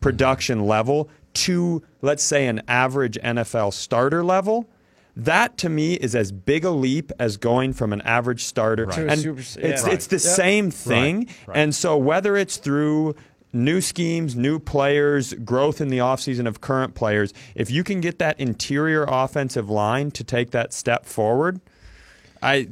production 0.00 0.64
level 0.66 1.08
to, 1.34 1.82
let's 2.02 2.22
say, 2.22 2.46
an 2.46 2.62
average 2.68 3.18
NFL 3.22 3.72
starter 3.72 4.24
level, 4.24 4.68
that 5.16 5.56
to 5.58 5.68
me 5.68 5.94
is 5.94 6.14
as 6.14 6.30
big 6.32 6.64
a 6.64 6.70
leap 6.70 7.10
as 7.18 7.36
going 7.36 7.72
from 7.72 7.92
an 7.92 8.00
average 8.02 8.44
starter. 8.44 8.86
To 8.86 9.06
a 9.06 9.10
And 9.10 9.20
super- 9.20 9.40
it's, 9.40 9.56
yeah. 9.56 9.88
it's 9.90 10.06
the 10.06 10.16
Yep. 10.16 10.20
same 10.22 10.70
thing. 10.70 11.28
right. 11.46 11.56
And 11.56 11.74
so 11.74 11.96
whether 11.96 12.36
it's 12.36 12.56
through 12.56 13.14
new 13.52 13.80
schemes, 13.80 14.36
new 14.36 14.58
players, 14.58 15.32
growth 15.34 15.80
in 15.80 15.88
the 15.88 15.98
offseason 15.98 16.46
of 16.46 16.60
current 16.60 16.94
players, 16.94 17.32
if 17.54 17.70
you 17.70 17.82
can 17.82 18.00
get 18.00 18.18
that 18.20 18.38
interior 18.38 19.04
offensive 19.08 19.68
line 19.70 20.10
to 20.12 20.22
take 20.22 20.50
that 20.52 20.72
step 20.72 21.04
forward, 21.06 21.60
I 22.42 22.68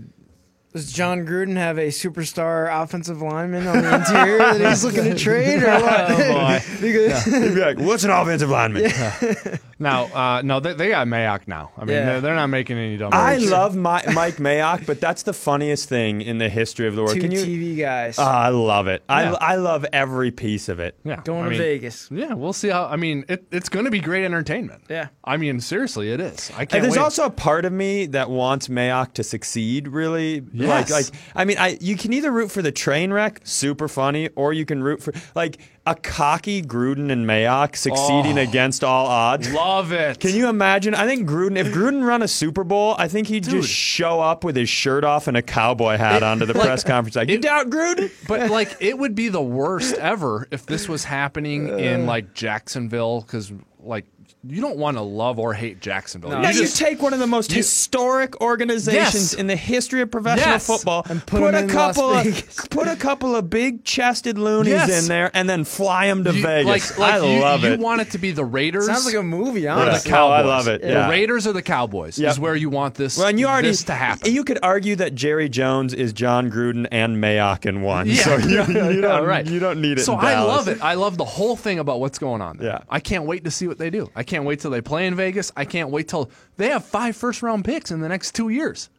Does 0.76 0.92
Jon 0.92 1.24
Gruden 1.26 1.56
have 1.56 1.78
a 1.78 1.86
superstar 1.88 2.68
offensive 2.82 3.22
lineman 3.22 3.66
on 3.66 3.80
the 3.82 3.94
interior 3.94 4.38
that 4.38 4.60
he's 4.60 4.84
looking 4.84 5.04
to 5.04 5.14
trade, 5.14 5.62
or 5.62 5.68
what? 5.80 6.10
Oh, 6.10 6.16
boy. 6.32 6.60
Because- 6.80 7.24
He'd 7.24 7.54
be 7.54 7.60
like, 7.60 7.78
"What's 7.78 8.04
an 8.04 8.10
offensive 8.10 8.50
lineman?" 8.50 8.90
Now, 9.78 10.04
uh, 10.06 10.40
no, 10.42 10.58
they, 10.58 10.72
they 10.72 10.88
got 10.88 11.06
Mayock 11.06 11.46
now. 11.46 11.70
I 11.76 11.80
mean, 11.84 11.88
Yeah. 11.96 12.04
they're, 12.06 12.20
they're 12.22 12.34
not 12.34 12.46
making 12.46 12.78
any 12.78 12.96
dumb 12.96 13.10
I 13.12 13.36
moves. 13.36 13.50
love 13.50 13.76
my, 13.76 14.02
Mike 14.10 14.36
Mayock, 14.36 14.86
but 14.86 15.02
that's 15.02 15.22
the 15.24 15.34
funniest 15.34 15.86
thing 15.86 16.22
in 16.22 16.38
the 16.38 16.48
history 16.48 16.86
of 16.88 16.96
the 16.96 17.02
world. 17.02 17.14
Two 17.14 17.20
Can 17.20 17.30
you? 17.30 17.40
TV 17.44 17.76
guys 17.78 18.18
Ah, 18.18 18.44
I 18.44 18.48
love 18.48 18.86
it. 18.86 19.02
Yeah. 19.06 19.34
I, 19.38 19.52
I 19.52 19.56
love 19.56 19.84
every 19.92 20.30
piece 20.30 20.70
of 20.70 20.80
it. 20.80 20.98
Yeah, 21.04 21.20
going 21.24 21.40
I 21.42 21.44
to 21.44 21.50
mean, 21.50 21.58
Vegas. 21.58 22.08
Yeah, 22.10 22.32
we'll 22.32 22.54
see 22.54 22.68
how. 22.68 22.86
I 22.86 22.96
mean, 22.96 23.26
it, 23.28 23.46
it's 23.52 23.68
going 23.68 23.84
to 23.84 23.90
be 23.90 24.00
great 24.00 24.24
entertainment. 24.24 24.84
Yeah. 24.88 25.08
I 25.24 25.36
mean, 25.36 25.60
seriously, 25.60 26.10
it 26.10 26.20
is. 26.22 26.50
I 26.52 26.64
can't. 26.64 26.72
And 26.76 26.84
there's 26.84 26.96
wait. 26.96 27.02
also 27.02 27.26
a 27.26 27.30
part 27.30 27.66
of 27.66 27.72
me 27.74 28.06
that 28.06 28.30
wants 28.30 28.68
Mayock 28.68 29.12
to 29.14 29.22
succeed. 29.22 29.88
Really, 29.88 30.40
Yes. 30.66 30.90
like, 30.90 31.05
like 31.05 31.14
I 31.35 31.44
mean, 31.44 31.57
I 31.59 31.79
you 31.81 31.96
can 31.96 32.12
either 32.12 32.31
root 32.31 32.50
for 32.50 32.62
the 32.62 32.72
train 32.72 33.12
wreck, 33.12 33.40
super 33.44 33.88
funny, 33.88 34.29
or 34.37 34.52
you 34.52 34.64
can 34.64 34.83
root 34.83 35.02
for 35.02 35.12
like 35.35 35.59
a 35.88 35.94
cocky 35.94 36.62
Gruden 36.62 37.12
and 37.12 37.26
Mayock 37.26 37.76
succeeding 37.76 38.38
Oh. 38.38 38.42
against 38.42 38.83
all 38.83 39.07
odds. 39.07 39.52
love 39.52 39.92
it. 39.92 40.18
Can 40.18 40.35
you 40.35 40.48
imagine? 40.48 40.94
I 40.96 41.07
think 41.07 41.29
Gruden, 41.29 41.57
if 41.57 41.68
Gruden 41.68 42.05
run 42.05 42.22
a 42.22 42.29
Super 42.29 42.64
Bowl, 42.64 42.96
I 42.98 43.07
think 43.07 43.29
he'd 43.29 43.44
Dude. 43.44 43.62
just 43.62 43.72
show 43.72 44.20
up 44.20 44.42
with 44.42 44.57
his 44.57 44.68
shirt 44.68 45.05
off 45.05 45.29
and 45.29 45.37
a 45.37 45.42
cowboy 45.42 45.96
hat 45.96 46.24
onto 46.24 46.44
the 46.44 46.55
press 46.64 46.83
conference. 46.83 47.14
Like, 47.14 47.29
you 47.29 47.38
doubt 47.38 47.70
Gruden? 47.70 48.11
But 48.26 48.50
like, 48.59 48.76
it 48.81 48.98
would 48.98 49.14
be 49.14 49.29
the 49.29 49.40
worst 49.42 49.94
ever 49.94 50.48
if 50.50 50.66
this 50.66 50.88
was 50.88 51.05
happening 51.05 51.70
Uh. 51.70 51.76
in 51.76 52.07
like 52.07 52.35
Jacksonville, 52.35 53.20
because 53.20 53.52
like 53.79 54.07
you 54.48 54.61
don't 54.61 54.76
want 54.76 54.96
to 54.96 55.02
love 55.02 55.38
or 55.38 55.52
hate 55.54 55.80
Jacksonville. 55.80 56.30
No. 56.30 56.37
You 56.37 56.42
Now 56.42 56.50
you 56.50 56.66
take 56.66 57.00
one 57.02 57.12
of 57.12 57.18
the 57.18 57.26
most 57.26 57.50
historic 57.52 58.40
organizations 58.40 59.32
Yes. 59.32 59.35
in 59.35 59.46
the 59.46 59.56
history 59.56 60.00
of 60.02 60.11
professional 60.11 60.50
Yes. 60.54 60.66
football 60.66 61.04
And 61.09 61.24
put 61.26 61.54
'em 61.54 61.68
a 61.68 61.72
couple 61.72 62.11
of 62.11 62.24
put 62.70 62.88
a 62.88 62.96
couple 62.96 63.35
of 63.37 63.48
big 63.50 63.85
chested 63.85 64.38
loonies 64.38 64.72
Yes. 64.72 65.02
in 65.02 65.09
there 65.09 65.30
and 65.35 65.48
then 65.48 65.64
fly 65.64 66.06
them 66.09 66.24
to 66.24 66.32
you- 66.35 66.42
Vegas. 66.42 66.66
Like, 66.66 66.98
like 66.98 67.22
I 67.22 67.26
you, 67.35 67.40
love 67.40 67.62
you 67.64 67.72
it. 67.72 67.80
want 67.80 68.00
it 68.00 68.11
to 68.12 68.18
be 68.18 68.30
the 68.32 68.44
Raiders. 68.44 68.87
Sounds 68.87 69.06
like 69.06 69.14
a 69.14 69.22
movie, 69.22 69.66
or 69.66 69.70
honestly. 69.72 70.11
the 70.11 70.16
Yeah. 70.16 70.22
Oh, 70.22 70.28
I 70.28 70.42
love 70.42 70.68
it, 70.68 70.82
The. 70.82 71.09
Raiders 71.11 71.46
or 71.46 71.52
the 71.52 71.62
Cowboys 71.62 72.18
Yep. 72.18 72.30
is 72.32 72.40
where 72.40 72.54
you 72.56 72.70
want 72.70 72.94
this. 72.94 73.16
well, 73.18 73.28
and 73.28 73.38
you 73.40 73.46
already 73.46 73.68
this 73.68 73.85
to 73.85 73.94
happen. 73.94 74.32
You 74.32 74.44
could 74.44 74.59
argue 74.62 74.96
that 74.96 75.14
Jerry 75.14 75.48
Jones 75.48 75.94
is 75.94 76.12
Jon 76.12 76.50
Gruden 76.50 76.87
and 76.90 77.16
Mayock 77.22 77.66
in 77.66 77.82
one. 77.82 78.06
Yeah. 78.09 78.22
So 78.22 78.37
you, 78.37 78.62
you 78.90 79.00
don't 79.00 79.26
right. 79.26 79.46
you 79.46 79.59
don't 79.59 79.80
need 79.80 79.98
it. 79.98 80.02
So 80.04 80.14
in 80.14 80.20
I 80.24 80.42
love 80.42 80.68
it. 80.68 80.78
I 80.82 80.94
love 80.94 81.16
the 81.16 81.24
whole 81.24 81.56
thing 81.56 81.78
about 81.78 82.00
what's 82.00 82.18
going 82.18 82.40
on. 82.42 82.56
There. 82.59 82.68
Yeah. 82.68 82.78
I 82.90 83.00
can't 83.00 83.24
wait 83.24 83.44
to 83.44 83.50
see 83.50 83.66
what 83.66 83.78
they 83.78 83.90
do. 83.90 84.11
I 84.14 84.22
can't 84.22 84.36
wait 84.44 84.61
till 84.61 84.70
they 84.70 84.81
play 84.83 85.07
in 85.07 85.14
Vegas. 85.14 85.51
I 85.57 85.64
can't 85.64 85.90
wait 85.90 86.09
till 86.09 86.31
they 86.57 86.68
have 86.68 86.85
five 86.85 87.16
first 87.16 87.42
round 87.42 87.64
picks 87.64 87.90
in 87.90 88.01
the 88.01 88.09
next 88.09 88.35
two 88.35 88.49
years. 88.49 88.90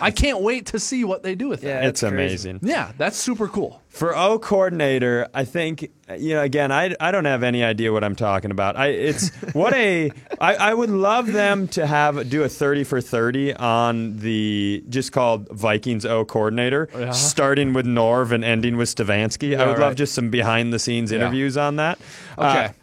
I 0.00 0.10
can't 0.10 0.40
wait 0.40 0.66
to 0.66 0.80
see 0.80 1.04
what 1.04 1.22
they 1.22 1.34
do 1.34 1.48
with 1.48 1.62
Yeah, 1.62 1.80
that. 1.80 1.84
It's 1.88 2.00
crazy. 2.00 2.14
amazing. 2.50 2.60
Yeah, 2.62 2.92
that's 2.96 3.16
super 3.18 3.46
cool. 3.46 3.82
For 3.88 4.16
O 4.16 4.38
coordinator, 4.38 5.28
I 5.34 5.44
think 5.44 5.90
you 6.18 6.34
know. 6.34 6.40
Again, 6.40 6.72
I, 6.72 6.96
I 6.98 7.10
don't 7.12 7.26
have 7.26 7.42
any 7.42 7.62
idea 7.62 7.92
what 7.92 8.02
I'm 8.02 8.16
talking 8.16 8.50
about. 8.50 8.76
I 8.76 8.86
it's 8.88 9.28
what 9.52 9.74
a 9.74 10.10
I, 10.40 10.54
I 10.56 10.74
would 10.74 10.88
love 10.90 11.30
them 11.32 11.68
to 11.68 11.86
have 11.86 12.28
do 12.30 12.42
a 12.42 12.48
thirty 12.48 12.84
for 12.84 13.02
thirty 13.02 13.54
on 13.54 14.16
the 14.16 14.82
just 14.88 15.12
called 15.12 15.48
Vikings 15.50 16.06
O 16.06 16.24
coordinator, 16.24 16.88
Yeah. 16.96 17.10
starting 17.12 17.74
with 17.74 17.86
Norv 17.86 18.32
and 18.32 18.42
ending 18.42 18.78
with 18.78 18.92
Stefanski. 18.92 19.48
I 19.48 19.60
Yeah, 19.62 19.68
would 19.68 19.78
love 19.78 19.94
just 19.94 20.14
some 20.14 20.30
behind 20.30 20.72
the 20.72 20.78
scenes 20.78 21.12
Yeah. 21.12 21.18
interviews 21.18 21.56
on 21.58 21.76
that. 21.76 21.98
Uh, 22.38 22.48
Okay. 22.50 22.74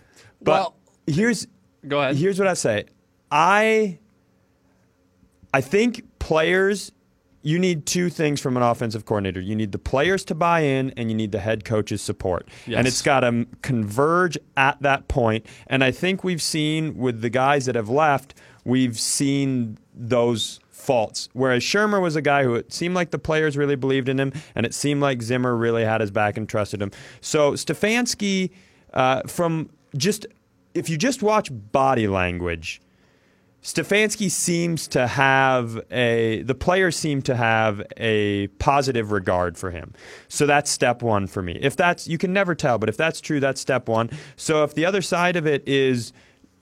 but 0.41 0.51
Well- 0.51 0.75
here's 1.07 1.47
Go 1.87 2.01
ahead. 2.01 2.15
Here's 2.15 2.39
what 2.39 2.47
I 2.47 2.53
say. 2.53 2.85
I 3.31 3.99
I 5.53 5.61
think 5.61 6.03
players 6.19 6.91
you 7.43 7.57
need 7.57 7.85
two 7.85 8.09
things 8.09 8.39
from 8.39 8.55
an 8.55 8.63
offensive 8.63 9.05
coordinator. 9.05 9.41
You 9.41 9.55
need 9.55 9.71
the 9.71 9.79
players 9.79 10.23
to 10.25 10.35
buy 10.35 10.61
in 10.61 10.91
and 10.91 11.09
you 11.09 11.15
need 11.17 11.31
the 11.31 11.39
head 11.39 11.65
coach's 11.65 12.01
support. 12.01 12.47
Yes. 12.67 12.77
And 12.77 12.87
it's 12.87 13.01
got 13.01 13.21
to 13.21 13.47
converge 13.61 14.37
at 14.57 14.79
that 14.81 15.07
point. 15.07 15.45
And 15.67 15.83
I 15.83 15.91
think 15.91 16.23
we've 16.23 16.41
seen 16.41 16.95
with 16.97 17.21
the 17.21 17.29
guys 17.29 17.65
that 17.65 17.75
have 17.75 17.89
left, 17.89 18.35
we've 18.63 18.99
seen 18.99 19.77
those 19.93 20.59
faults. 20.69 21.29
Whereas 21.33 21.63
Shurmur 21.63 22.01
was 22.01 22.15
a 22.15 22.21
guy 22.21 22.43
who 22.43 22.55
it 22.55 22.71
seemed 22.73 22.95
like 22.95 23.11
the 23.11 23.19
players 23.19 23.57
really 23.57 23.75
believed 23.75 24.09
in 24.09 24.19
him, 24.19 24.33
and 24.55 24.65
it 24.65 24.73
seemed 24.73 25.01
like 25.01 25.21
Zimmer 25.21 25.55
really 25.55 25.83
had 25.83 26.01
his 26.01 26.11
back 26.11 26.37
and 26.37 26.49
trusted 26.49 26.81
him. 26.81 26.91
So 27.21 27.53
Stefanski, 27.53 28.51
uh, 28.93 29.21
from 29.27 29.69
just 29.95 30.25
if 30.73 30.89
you 30.89 30.97
just 30.97 31.21
watch 31.23 31.49
body 31.51 32.07
language, 32.07 32.81
Stefanski 33.63 34.31
seems 34.31 34.87
to 34.87 35.05
have 35.05 35.79
a 35.91 36.41
the 36.41 36.55
players 36.55 36.95
seem 36.95 37.21
to 37.21 37.35
have 37.35 37.81
a 37.97 38.47
positive 38.57 39.11
regard 39.11 39.55
for 39.57 39.69
him. 39.69 39.93
So 40.29 40.47
that's 40.47 40.71
step 40.71 41.03
1 41.03 41.27
for 41.27 41.43
me. 41.43 41.59
If 41.61 41.75
that's 41.75 42.07
you 42.07 42.17
can 42.17 42.33
never 42.33 42.55
tell, 42.55 42.79
but 42.79 42.89
if 42.89 42.97
that's 42.97 43.21
true, 43.21 43.39
that's 43.39 43.61
step 43.61 43.87
1. 43.87 44.09
So 44.35 44.63
if 44.63 44.73
the 44.73 44.85
other 44.85 45.03
side 45.03 45.35
of 45.35 45.45
it 45.45 45.67
is 45.67 46.11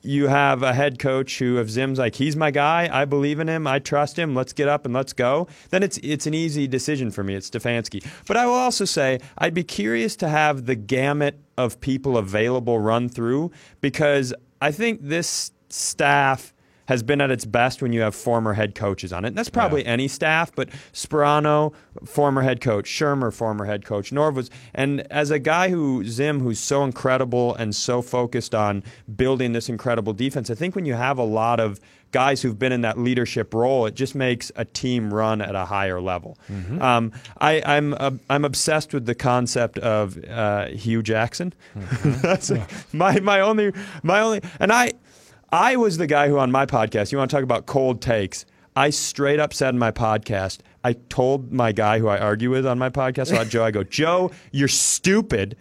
you 0.02 0.28
have 0.28 0.64
a 0.64 0.74
head 0.74 1.00
coach 1.00 1.40
who 1.40 1.58
if 1.58 1.70
Zim's 1.70 2.00
like 2.00 2.16
he's 2.16 2.36
my 2.36 2.52
guy, 2.52 2.90
I 2.92 3.06
believe 3.06 3.40
in 3.40 3.48
him, 3.48 3.68
I 3.68 3.80
trust 3.80 4.18
him, 4.18 4.36
let's 4.36 4.54
get 4.54 4.68
up 4.68 4.86
and 4.86 4.94
let's 4.94 5.14
go, 5.14 5.48
then 5.70 5.84
it's 5.84 5.98
it's 6.04 6.26
an 6.28 6.34
easy 6.34 6.68
decision 6.68 7.12
for 7.12 7.24
me. 7.24 7.36
It's 7.36 7.50
Stefanski. 7.50 8.06
But 8.28 8.38
I 8.38 8.46
will 8.46 8.54
also 8.54 8.86
say 8.86 9.20
I'd 9.38 9.54
be 9.54 9.64
curious 9.64 10.16
to 10.18 10.30
have 10.30 10.66
the 10.66 10.76
gamut 10.76 11.40
of 11.58 11.82
people 11.82 12.18
available 12.18 12.80
run 12.80 13.10
through 13.10 13.52
because 13.82 14.34
I 14.62 14.72
think 14.72 15.02
this 15.02 15.52
staff 15.70 16.54
has 16.90 17.04
been 17.04 17.22
at 17.22 17.30
its 17.30 17.46
best 17.46 17.84
when 17.84 17.94
you 17.94 18.02
have 18.02 18.16
former 18.16 18.54
head 18.54 18.74
coaches 18.74 19.14
on 19.14 19.24
it. 19.24 19.28
And 19.28 19.38
that's 19.38 19.48
probably 19.48 19.86
any 19.86 20.08
staff, 20.08 20.52
but 20.56 20.70
Sparano, 20.92 21.72
former 22.04 22.42
head 22.42 22.62
coach, 22.62 22.90
Shurmur, 22.90 23.32
former 23.32 23.66
head 23.66 23.86
coach, 23.86 24.10
Norv 24.10 24.34
was, 24.34 24.50
and 24.74 25.02
as 25.12 25.30
a 25.30 25.38
guy 25.38 25.70
who 25.70 26.04
Zim, 26.04 26.40
who's 26.40 26.60
so 26.60 26.84
incredible 26.84 27.54
and 27.54 27.76
so 27.76 28.02
focused 28.02 28.56
on 28.56 28.84
building 29.16 29.54
this 29.54 29.70
incredible 29.70 30.14
defense, 30.14 30.50
I 30.50 30.56
think 30.56 30.74
when 30.74 30.86
you 30.86 30.96
have 30.96 31.20
a 31.20 31.24
lot 31.24 31.60
of 31.60 31.80
guys 32.10 32.42
who've 32.42 32.58
been 32.58 32.72
in 32.72 32.82
that 32.82 32.98
leadership 32.98 33.54
role, 33.54 33.86
it 33.86 33.94
just 33.94 34.16
makes 34.16 34.52
a 34.56 34.66
team 34.66 35.14
run 35.14 35.44
at 35.44 35.54
a 35.54 35.66
higher 35.66 36.02
level. 36.02 36.40
Mm-hmm. 36.52 36.82
Um, 36.82 37.12
I, 37.40 37.62
I'm 37.64 37.94
uh, 37.94 38.12
I'm 38.32 38.46
obsessed 38.46 38.96
with 38.96 39.06
the 39.06 39.14
concept 39.14 39.78
of 39.78 40.18
uh, 40.28 40.70
Hue 40.70 41.04
Jackson. 41.04 41.54
Mm-hmm. 41.78 42.22
That's 42.22 42.52
my 42.94 43.20
my 43.20 43.42
only 43.42 43.74
my 44.02 44.22
only, 44.22 44.42
and 44.60 44.74
I 44.74 44.94
I 45.52 45.78
was 45.78 45.98
the 45.98 46.06
guy 46.06 46.28
who 46.30 46.38
on 46.38 46.52
my 46.52 46.66
podcast. 46.68 47.12
You 47.12 47.18
want 47.18 47.32
to 47.32 47.36
talk 47.36 47.44
about 47.44 47.66
cold 47.66 48.02
takes? 48.02 48.46
I 48.76 48.92
straight 48.92 49.40
up 49.40 49.52
said 49.54 49.74
in 49.74 49.80
my 49.80 49.92
podcast. 49.92 50.60
I 50.84 50.94
told 50.94 51.52
my 51.52 51.72
guy 51.72 51.98
who 51.98 52.08
I 52.08 52.20
argue 52.20 52.52
with 52.52 52.68
on 52.68 52.78
my 52.78 52.90
podcast 52.90 53.32
about 53.32 53.50
Joe. 53.50 53.64
I 53.64 53.72
go, 53.72 53.84
Joe, 53.84 54.32
you're 54.52 54.68
stupid. 54.68 55.58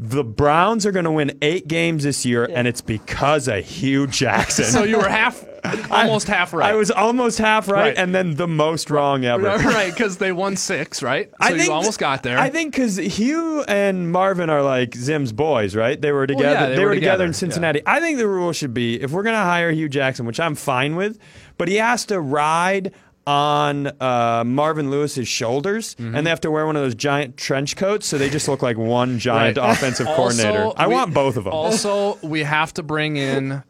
The 0.00 0.22
Browns 0.22 0.86
are 0.86 0.92
going 0.92 1.06
to 1.06 1.10
win 1.10 1.36
eight 1.42 1.66
games 1.66 2.04
this 2.04 2.24
year, 2.24 2.48
and 2.52 2.68
it's 2.68 2.80
because 2.80 3.48
of 3.48 3.64
Hue 3.64 4.06
Jackson. 4.06 4.66
So 4.66 4.84
you 4.84 4.96
were 4.98 5.08
half, 5.08 5.44
almost 5.90 6.28
half 6.28 6.52
right. 6.52 6.70
I 6.72 6.76
was 6.76 6.92
almost 6.92 7.38
half 7.38 7.66
right, 7.68 7.80
Right. 7.80 7.96
and 7.98 8.14
then 8.14 8.36
the 8.36 8.46
most 8.46 8.90
wrong 8.90 9.24
ever. 9.24 9.42
right 9.48 9.92
because 9.92 10.18
they 10.18 10.30
won 10.30 10.54
six, 10.54 11.02
right? 11.02 11.30
So 11.42 11.54
I 11.54 11.56
you 11.56 11.72
almost 11.72 11.98
got 11.98 12.22
there. 12.22 12.38
I 12.38 12.48
think 12.48 12.74
because 12.74 12.96
Hue 12.96 13.62
and 13.62 14.12
Marvin 14.12 14.50
are 14.50 14.62
like 14.62 14.94
Zim's 14.94 15.32
boys, 15.32 15.74
right? 15.74 16.00
They 16.00 16.12
were 16.12 16.22
yeah, 16.28 16.36
together. 16.36 16.76
they 16.76 16.82
were 16.84 16.90
were 16.90 16.94
together 16.94 17.10
together, 17.14 17.24
in 17.24 17.32
Cincinnati. 17.32 17.82
I 17.84 17.98
think 17.98 18.18
the 18.18 18.28
rule 18.28 18.52
should 18.52 18.72
be 18.72 19.02
if 19.02 19.10
we're 19.10 19.24
going 19.24 19.34
to 19.34 19.40
hire 19.42 19.72
Hue 19.72 19.88
Jackson, 19.88 20.26
which 20.26 20.38
I'm 20.38 20.54
fine 20.54 20.94
with, 20.94 21.18
but 21.56 21.66
he 21.66 21.74
has 21.76 22.06
to 22.06 22.20
ride 22.20 22.92
on 23.28 23.88
uh, 24.00 24.42
Marvin 24.46 24.90
Lewis's 24.90 25.28
shoulders, 25.28 25.94
Mm-hmm. 25.96 26.14
and 26.14 26.26
they 26.26 26.30
have 26.30 26.40
to 26.40 26.50
wear 26.50 26.64
one 26.64 26.76
of 26.76 26.82
those 26.82 26.94
giant 26.94 27.36
trench 27.36 27.76
coats, 27.76 28.06
so 28.06 28.16
they 28.16 28.30
just 28.30 28.48
look 28.48 28.62
like 28.62 28.78
one 28.78 29.18
giant 29.18 29.58
Right. 29.58 29.70
offensive 29.72 30.06
coordinator. 30.06 30.62
Also, 30.64 30.76
I 30.78 30.86
we- 30.86 30.94
want 30.94 31.12
both 31.12 31.36
of 31.36 31.44
them. 31.44 31.52
Also, 31.52 32.18
we 32.22 32.42
have 32.42 32.72
to 32.74 32.82
bring 32.82 33.16
in 33.18 33.62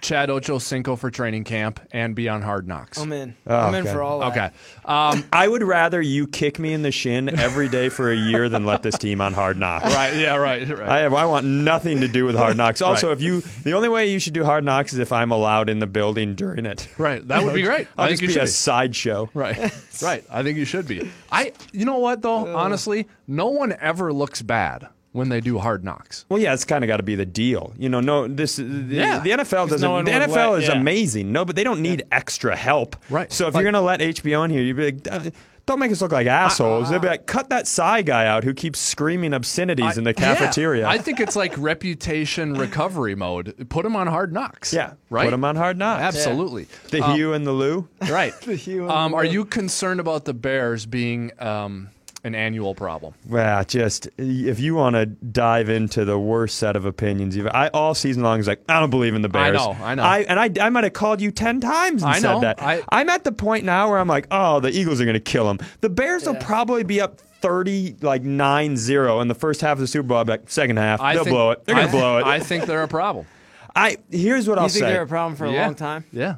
Chad 0.00 0.28
Ochocinco 0.28 0.98
for 0.98 1.10
training 1.10 1.44
camp 1.44 1.80
and 1.90 2.14
be 2.14 2.28
on 2.28 2.42
Hard 2.42 2.68
Knocks. 2.68 2.98
I'm 2.98 3.10
in. 3.12 3.36
Oh, 3.46 3.56
I'm 3.56 3.74
in 3.74 3.82
okay. 3.84 3.92
for 3.92 4.02
all 4.02 4.22
of 4.22 4.34
that. 4.34 4.52
Okay. 4.52 4.56
Um, 4.84 5.24
I 5.32 5.48
would 5.48 5.62
rather 5.62 6.00
you 6.00 6.26
kick 6.26 6.58
me 6.58 6.72
in 6.72 6.82
the 6.82 6.92
shin 6.92 7.28
every 7.28 7.68
day 7.68 7.88
for 7.88 8.10
a 8.10 8.16
year 8.16 8.48
than 8.48 8.64
let 8.64 8.82
this 8.82 8.96
team 8.98 9.20
on 9.20 9.32
hard 9.32 9.56
knocks. 9.58 9.84
right. 9.94 10.14
Yeah. 10.16 10.36
Right. 10.36 10.68
Right. 10.68 10.88
I 10.88 10.98
have, 11.00 11.14
I 11.14 11.24
want 11.26 11.46
nothing 11.46 12.00
to 12.02 12.08
do 12.08 12.24
with 12.24 12.36
hard 12.36 12.56
knocks. 12.56 12.80
Also, 12.80 13.08
Right. 13.08 13.16
if 13.16 13.22
you 13.22 13.40
the 13.64 13.72
only 13.72 13.88
way 13.88 14.10
you 14.12 14.18
should 14.18 14.34
do 14.34 14.44
hard 14.44 14.64
knocks 14.64 14.92
is 14.92 14.98
if 14.98 15.12
I'm 15.12 15.30
allowed 15.32 15.68
in 15.68 15.78
the 15.80 15.86
building 15.86 16.34
during 16.34 16.66
it. 16.66 16.88
right. 16.98 17.26
That 17.26 17.42
would 17.42 17.54
be 17.54 17.62
great. 17.64 17.88
I'll 17.98 18.06
I 18.06 18.10
just 18.10 18.20
think 18.20 18.22
you 18.22 18.28
be 18.28 18.32
should. 18.34 18.42
a 18.42 18.44
be. 18.44 18.50
sideshow. 18.50 19.30
Right. 19.34 19.58
Right. 20.02 20.24
I 20.30 20.42
think 20.42 20.58
you 20.58 20.64
should 20.64 20.86
be. 20.86 21.10
I. 21.32 21.52
You 21.72 21.84
know 21.86 21.98
what 21.98 22.22
though? 22.22 22.54
Honestly, 22.56 23.08
no 23.26 23.48
one 23.48 23.74
ever 23.80 24.12
looks 24.12 24.42
bad 24.42 24.88
when 25.16 25.28
they 25.30 25.40
do 25.40 25.58
Hard 25.58 25.82
Knocks. 25.84 26.24
Well, 26.28 26.40
yeah, 26.40 26.52
it's 26.54 26.64
kind 26.64 26.84
of 26.84 26.88
got 26.88 26.98
to 26.98 27.02
be 27.02 27.14
the 27.16 27.26
deal. 27.26 27.72
You 27.78 27.88
know, 27.88 28.00
no, 28.00 28.28
this 28.28 28.56
the, 28.56 28.64
Yeah. 28.64 29.18
the 29.20 29.30
NFL 29.30 29.68
doesn't. 29.68 29.80
no 29.80 30.02
the 30.02 30.10
NFL 30.12 30.52
let- 30.52 30.62
is 30.62 30.68
yeah. 30.68 30.78
amazing. 30.78 31.32
No, 31.32 31.44
but 31.44 31.56
they 31.56 31.64
don't 31.64 31.80
need 31.80 32.04
extra 32.12 32.54
help. 32.54 32.94
Right. 33.10 33.32
So 33.32 33.48
if 33.48 33.54
Like- 33.54 33.62
you're 33.62 33.72
gonna 33.72 33.84
let 33.84 34.00
HBO 34.00 34.44
in 34.44 34.50
here, 34.50 34.62
you'd 34.62 34.76
be 34.76 34.84
like. 34.92 35.08
"Uh, 35.10 35.30
Don't 35.66 35.80
make 35.80 35.90
us 35.90 36.00
look 36.00 36.12
like 36.12 36.28
assholes. 36.28 36.90
They'd 36.90 37.00
be 37.00 37.08
like, 37.08 37.26
cut 37.26 37.48
that 37.48 37.66
Cy 37.66 38.02
guy 38.02 38.24
out 38.26 38.44
who 38.44 38.54
keeps 38.54 38.78
screaming 38.78 39.34
obscenities 39.34 39.98
in 39.98 40.04
the 40.04 40.14
cafeteria. 40.14 40.82
Yeah. 40.82 40.88
I 40.88 40.98
think 40.98 41.18
it's 41.18 41.34
like 41.34 41.52
reputation 41.58 42.54
recovery 42.54 43.16
mode. 43.16 43.66
Put 43.68 43.82
them 43.82 43.96
on 43.96 44.06
Hard 44.06 44.32
Knocks. 44.32 44.72
yeah, 44.72 44.92
Right. 45.10 45.24
Put 45.24 45.32
them 45.32 45.44
on 45.44 45.56
hard 45.56 45.76
knocks. 45.76 46.02
Absolutely. 46.02 46.68
The 46.92 47.02
Um, 47.02 47.16
Hue 47.16 47.32
and 47.32 47.44
the 47.44 47.50
Lou. 47.50 47.88
Right. 48.08 48.32
The 48.46 48.54
Hue 48.54 48.82
and 48.82 48.92
um, 48.92 49.10
the 49.10 49.16
are 49.16 49.24
you 49.24 49.44
concerned 49.44 49.98
about 49.98 50.24
the 50.24 50.34
Bears 50.34 50.86
being 50.86 51.32
um, 51.40 51.88
an 52.26 52.34
annual 52.34 52.74
problem? 52.74 53.14
Well, 53.28 53.64
just 53.64 54.08
if 54.18 54.60
you 54.60 54.74
want 54.74 54.96
to 54.96 55.06
dive 55.06 55.68
into 55.68 56.04
the 56.04 56.18
worst 56.18 56.58
set 56.58 56.76
of 56.76 56.84
opinions, 56.84 57.36
you've, 57.36 57.46
I 57.46 57.68
all 57.68 57.94
season 57.94 58.22
long 58.22 58.40
is 58.40 58.46
like 58.46 58.60
I 58.68 58.78
don't 58.80 58.90
believe 58.90 59.14
in 59.14 59.22
the 59.22 59.28
Bears. 59.28 59.58
I 59.60 59.64
know, 59.64 59.76
I 59.82 59.94
know. 59.94 60.02
I, 60.02 60.18
and 60.20 60.38
I, 60.38 60.66
I 60.66 60.70
might 60.70 60.84
have 60.84 60.92
called 60.92 61.20
you 61.20 61.30
ten 61.30 61.60
times 61.60 62.02
and 62.02 62.12
I 62.12 62.18
said 62.18 62.32
know, 62.32 62.40
that. 62.40 62.62
I- 62.62 62.82
am 62.90 63.08
at 63.08 63.24
the 63.24 63.32
point 63.32 63.64
now 63.64 63.88
where 63.88 63.98
I'm 63.98 64.08
like, 64.08 64.26
oh, 64.30 64.60
the 64.60 64.70
Eagles 64.70 65.00
are 65.00 65.04
going 65.04 65.14
to 65.14 65.20
kill 65.20 65.46
them. 65.46 65.58
The 65.80 65.88
Bears 65.88 66.26
will 66.26 66.34
probably 66.36 66.82
be 66.82 67.00
up 67.00 67.20
thirty, 67.40 67.94
like 68.00 68.22
9-0 68.22 69.22
in 69.22 69.28
the 69.28 69.34
first 69.34 69.60
half 69.60 69.72
of 69.72 69.78
the 69.78 69.86
Super 69.86 70.08
Bowl. 70.08 70.18
I'll 70.18 70.40
second 70.46 70.78
half, 70.78 71.00
I 71.00 71.14
they'll 71.14 71.24
think- 71.24 71.34
blow 71.34 71.50
it. 71.52 71.64
They're 71.64 71.74
going 71.76 71.86
to 71.86 71.92
blow 71.92 72.18
it. 72.18 72.26
I 72.26 72.40
think 72.40 72.66
they're 72.66 72.82
a 72.82 72.88
problem. 72.88 73.26
I 73.74 73.98
here's 74.10 74.48
what 74.48 74.58
I'll 74.58 74.64
You 74.64 74.70
think 74.70 74.84
say. 74.84 74.90
they're 74.92 75.02
a 75.02 75.06
problem 75.06 75.36
for 75.36 75.44
a 75.44 75.52
yeah. 75.52 75.66
long 75.66 75.74
time? 75.74 76.04
Yeah. 76.10 76.36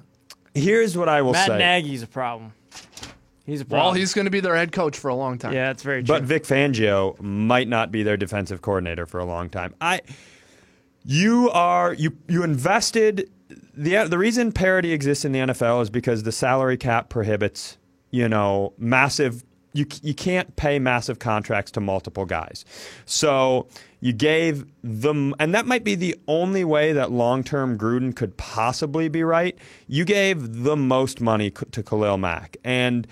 Here's 0.54 0.96
what 0.96 1.08
I 1.08 1.22
will 1.22 1.32
Matt 1.32 1.46
say. 1.46 1.58
Nagy's 1.58 2.02
a 2.02 2.08
problem. 2.08 2.52
He's 3.48 3.62
a 3.62 3.64
problem. 3.64 3.86
Well, 3.86 3.94
he's 3.94 4.12
going 4.12 4.26
to 4.26 4.30
be 4.30 4.40
their 4.40 4.54
head 4.54 4.72
coach 4.72 4.98
for 4.98 5.08
a 5.08 5.14
long 5.14 5.38
time. 5.38 5.54
yeah, 5.54 5.68
that's 5.68 5.82
very 5.82 6.02
true. 6.02 6.14
But 6.14 6.24
Vic 6.24 6.44
Fangio 6.44 7.18
might 7.18 7.66
not 7.66 7.90
be 7.90 8.02
their 8.02 8.18
defensive 8.18 8.60
coordinator 8.60 9.06
for 9.06 9.18
a 9.18 9.24
long 9.24 9.48
time. 9.48 9.74
I 9.80 10.02
you 11.02 11.48
are 11.50 11.94
you 11.94 12.14
you 12.28 12.44
invested 12.44 13.30
the 13.74 14.04
the 14.04 14.18
reason 14.18 14.52
parity 14.52 14.92
exists 14.92 15.24
in 15.24 15.32
the 15.32 15.38
NFL 15.38 15.80
is 15.80 15.88
because 15.88 16.24
the 16.24 16.32
salary 16.32 16.76
cap 16.76 17.08
prohibits, 17.08 17.78
you 18.10 18.28
know, 18.28 18.74
massive 18.76 19.42
you 19.72 19.86
you 20.02 20.12
can't 20.12 20.54
pay 20.56 20.78
massive 20.78 21.18
contracts 21.18 21.70
to 21.70 21.80
multiple 21.80 22.26
guys. 22.26 22.66
So 23.06 23.66
you 24.00 24.12
gave 24.12 24.66
them 24.82 25.34
and 25.38 25.54
that 25.54 25.64
might 25.64 25.84
be 25.84 25.94
the 25.94 26.16
only 26.28 26.64
way 26.64 26.92
that 26.92 27.12
long-term 27.12 27.78
Gruden 27.78 28.14
could 28.14 28.36
possibly 28.36 29.08
be 29.08 29.24
right. 29.24 29.56
You 29.86 30.04
gave 30.04 30.64
the 30.64 30.76
most 30.76 31.22
money 31.22 31.50
to 31.50 31.82
Khalil 31.82 32.18
Mack 32.18 32.58
and 32.62 33.06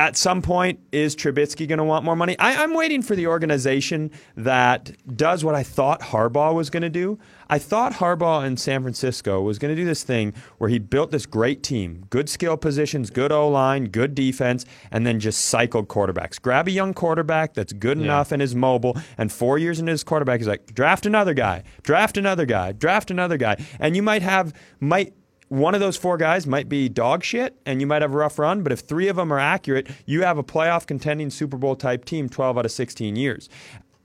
at 0.00 0.16
some 0.16 0.40
point, 0.40 0.80
is 0.92 1.14
Trubisky 1.14 1.68
going 1.68 1.76
to 1.76 1.84
want 1.84 2.06
more 2.06 2.16
money? 2.16 2.34
I, 2.38 2.62
I'm 2.62 2.72
waiting 2.72 3.02
for 3.02 3.14
the 3.14 3.26
organization 3.26 4.10
that 4.34 4.92
does 5.14 5.44
what 5.44 5.54
I 5.54 5.62
thought 5.62 6.00
Harbaugh 6.00 6.54
was 6.54 6.70
going 6.70 6.84
to 6.84 6.88
do. 6.88 7.18
I 7.50 7.58
thought 7.58 7.92
Harbaugh 7.92 8.46
in 8.46 8.56
San 8.56 8.80
Francisco 8.80 9.42
was 9.42 9.58
going 9.58 9.76
to 9.76 9.78
do 9.78 9.84
this 9.84 10.02
thing 10.02 10.32
where 10.56 10.70
he 10.70 10.78
built 10.78 11.10
this 11.10 11.26
great 11.26 11.62
team, 11.62 12.06
good 12.08 12.30
skill 12.30 12.56
positions, 12.56 13.10
good 13.10 13.30
O 13.30 13.46
line, 13.50 13.88
good 13.88 14.14
defense, 14.14 14.64
and 14.90 15.06
then 15.06 15.20
just 15.20 15.44
cycled 15.44 15.88
quarterbacks. 15.88 16.40
Grab 16.40 16.66
a 16.66 16.70
young 16.70 16.94
quarterback 16.94 17.52
that's 17.52 17.74
good 17.74 17.98
enough 17.98 18.32
and 18.32 18.40
is 18.40 18.54
mobile, 18.54 18.96
and 19.18 19.30
four 19.30 19.58
years 19.58 19.80
into 19.80 19.92
his 19.92 20.02
quarterback, 20.02 20.40
he's 20.40 20.48
like, 20.48 20.72
draft 20.74 21.04
another 21.04 21.34
guy, 21.34 21.62
draft 21.82 22.16
another 22.16 22.46
guy, 22.46 22.72
draft 22.72 23.10
another 23.10 23.36
guy, 23.36 23.56
and 23.78 23.94
you 23.94 24.02
might 24.02 24.22
have 24.22 24.54
might 24.80 25.12
one 25.50 25.74
of 25.74 25.80
those 25.80 25.96
four 25.96 26.16
guys 26.16 26.46
might 26.46 26.68
be 26.68 26.88
dog 26.88 27.24
shit 27.24 27.56
and 27.66 27.80
you 27.80 27.86
might 27.86 28.02
have 28.02 28.12
a 28.12 28.16
rough 28.16 28.38
run, 28.38 28.62
but 28.62 28.70
if 28.72 28.80
three 28.80 29.08
of 29.08 29.16
them 29.16 29.32
are 29.32 29.38
accurate, 29.38 29.88
you 30.06 30.22
have 30.22 30.38
a 30.38 30.44
playoff 30.44 30.86
contending 30.86 31.28
Super 31.28 31.56
Bowl 31.56 31.74
type 31.74 32.04
team 32.04 32.28
12 32.28 32.56
out 32.56 32.64
of 32.64 32.70
16 32.70 33.16
years. 33.16 33.48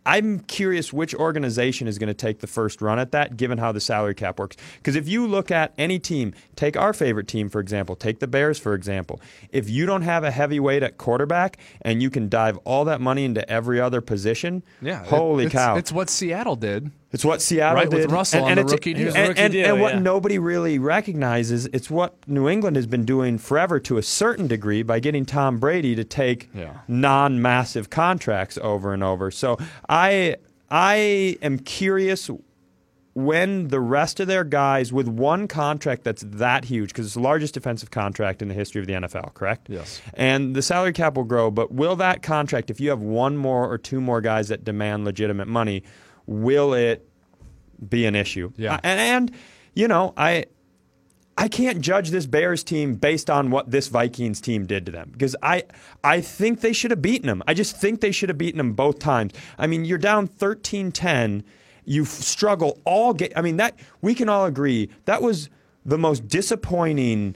I'm 0.07 0.39
curious 0.41 0.93
which 0.93 1.15
organization 1.15 1.87
is 1.87 1.97
going 1.97 2.07
to 2.09 2.13
take 2.13 2.39
the 2.39 2.45
first 2.47 2.79
run 2.81 2.99
at 2.99 3.11
that, 3.11 3.37
given 3.37 3.57
how 3.57 3.71
the 3.71 3.79
salary 3.79 4.13
cap 4.13 4.37
works. 4.39 4.55
Because 4.77 4.95
if 4.95 5.07
you 5.07 5.25
look 5.25 5.49
at 5.49 5.73
any 5.79 5.97
team, 5.97 6.33
take 6.55 6.77
our 6.77 6.93
favorite 6.93 7.27
team, 7.27 7.49
for 7.49 7.59
example, 7.59 7.95
take 7.95 8.19
the 8.19 8.27
Bears, 8.27 8.59
for 8.59 8.73
example. 8.75 9.19
If 9.51 9.67
you 9.67 9.87
don't 9.87 10.03
have 10.03 10.23
a 10.23 10.29
heavyweight 10.29 10.83
at 10.83 10.97
quarterback 10.99 11.57
and 11.81 12.03
you 12.03 12.11
can 12.11 12.29
dive 12.29 12.57
all 12.65 12.85
that 12.85 13.01
money 13.01 13.25
into 13.25 13.47
every 13.49 13.79
other 13.81 13.99
position, 14.01 14.61
Yeah. 14.79 15.01
it- 15.01 15.07
holy 15.07 15.45
it's, 15.45 15.53
cow. 15.53 15.75
It's 15.75 15.91
what 15.91 16.11
Seattle 16.11 16.55
did. 16.55 16.91
It's 17.11 17.23
what 17.23 17.41
Seattle 17.41 17.75
Right, 17.75 17.89
with 17.89 18.01
did. 18.01 18.11
Russell 18.11 18.43
on 18.43 18.55
the 18.55 18.61
it's- 18.61 18.71
rookie 18.73 18.93
deal. 18.93 19.03
It 19.03 19.05
was 19.07 19.15
a 19.15 19.19
And, 19.19 19.39
and- 19.39 19.53
deal, 19.53 19.65
and 19.73 19.81
what 19.81 19.93
yeah. 19.93 19.99
nobody 19.99 20.37
really 20.37 20.79
recognizes, 20.79 21.67
it's 21.67 21.89
what 21.89 22.15
New 22.27 22.49
England 22.49 22.75
has 22.75 22.87
been 22.87 23.05
doing 23.05 23.37
forever 23.37 23.79
to 23.81 23.97
a 23.97 24.03
certain 24.03 24.47
degree 24.47 24.83
by 24.83 24.99
getting 24.99 25.25
Tom 25.25 25.57
Brady 25.57 25.95
to 25.95 26.03
take 26.03 26.49
Yeah. 26.53 26.79
non-massive 26.89 27.89
contracts 27.89 28.57
over 28.61 28.93
and 28.93 29.03
over. 29.03 29.31
So 29.31 29.57
I 29.87 30.35
I 30.69 31.37
am 31.41 31.59
curious 31.59 32.29
when 33.13 33.69
the 33.69 33.79
rest 33.79 34.19
of 34.19 34.27
their 34.27 34.43
guys 34.43 34.91
with 34.91 35.07
one 35.07 35.47
contract 35.47 36.03
that's 36.03 36.21
that 36.27 36.65
huge 36.65 36.89
because 36.89 37.05
it's 37.05 37.13
the 37.15 37.21
largest 37.21 37.53
defensive 37.53 37.89
contract 37.91 38.41
in 38.41 38.49
the 38.49 38.53
history 38.53 38.81
of 38.81 38.87
the 38.87 38.93
NFL, 38.93 39.33
correct? 39.35 39.67
Yes. 39.69 40.01
And 40.15 40.53
the 40.53 40.61
salary 40.61 40.91
cap 40.91 41.15
will 41.15 41.23
grow, 41.23 41.49
but 41.49 41.71
will 41.71 41.95
that 41.95 42.21
contract 42.23 42.69
if 42.69 42.81
you 42.81 42.89
have 42.89 43.01
one 43.01 43.37
more 43.37 43.71
or 43.71 43.77
two 43.77 44.01
more 44.01 44.19
guys 44.19 44.49
that 44.49 44.65
demand 44.65 45.05
legitimate 45.05 45.47
money, 45.47 45.81
will 46.27 46.73
it 46.73 47.07
be 47.87 48.05
an 48.05 48.15
issue? 48.15 48.51
Yeah. 48.57 48.79
And, 48.83 48.99
and 48.99 49.31
you 49.73 49.87
know, 49.87 50.13
I 50.17 50.45
I 51.37 51.49
can't 51.49 51.81
judge 51.81 52.11
this 52.11 52.25
Bears 52.25 52.63
team 52.63 52.95
based 52.95 53.29
on 53.29 53.51
what 53.51 53.69
this 53.69 53.89
Vikings 53.89 54.39
team 54.39 54.65
did 54.65 54.85
to 54.85 54.91
them 54.91 55.09
because 55.11 55.35
I 55.43 55.63
I 56.03 56.21
think 56.21 56.61
they 56.61 56.73
should 56.73 56.91
have 56.91 57.01
beaten 57.01 57.27
them. 57.27 57.43
I 57.47 57.53
just 57.53 57.77
think 57.77 58.01
they 58.01 58.11
should 58.11 58.29
have 58.29 58.37
beaten 58.37 58.57
them 58.57 58.73
both 58.73 58.99
times. 58.99 59.33
I 59.57 59.67
mean, 59.67 59.85
you're 59.85 59.97
down 59.97 60.27
13-10. 60.27 61.43
You 61.83 62.05
struggle 62.05 62.79
all 62.85 63.13
game. 63.13 63.33
I 63.35 63.41
mean, 63.41 63.57
that 63.57 63.77
we 64.01 64.15
can 64.15 64.29
all 64.29 64.45
agree 64.45 64.89
that 65.05 65.21
was 65.21 65.49
the 65.85 65.97
most 65.97 66.27
disappointing 66.27 67.35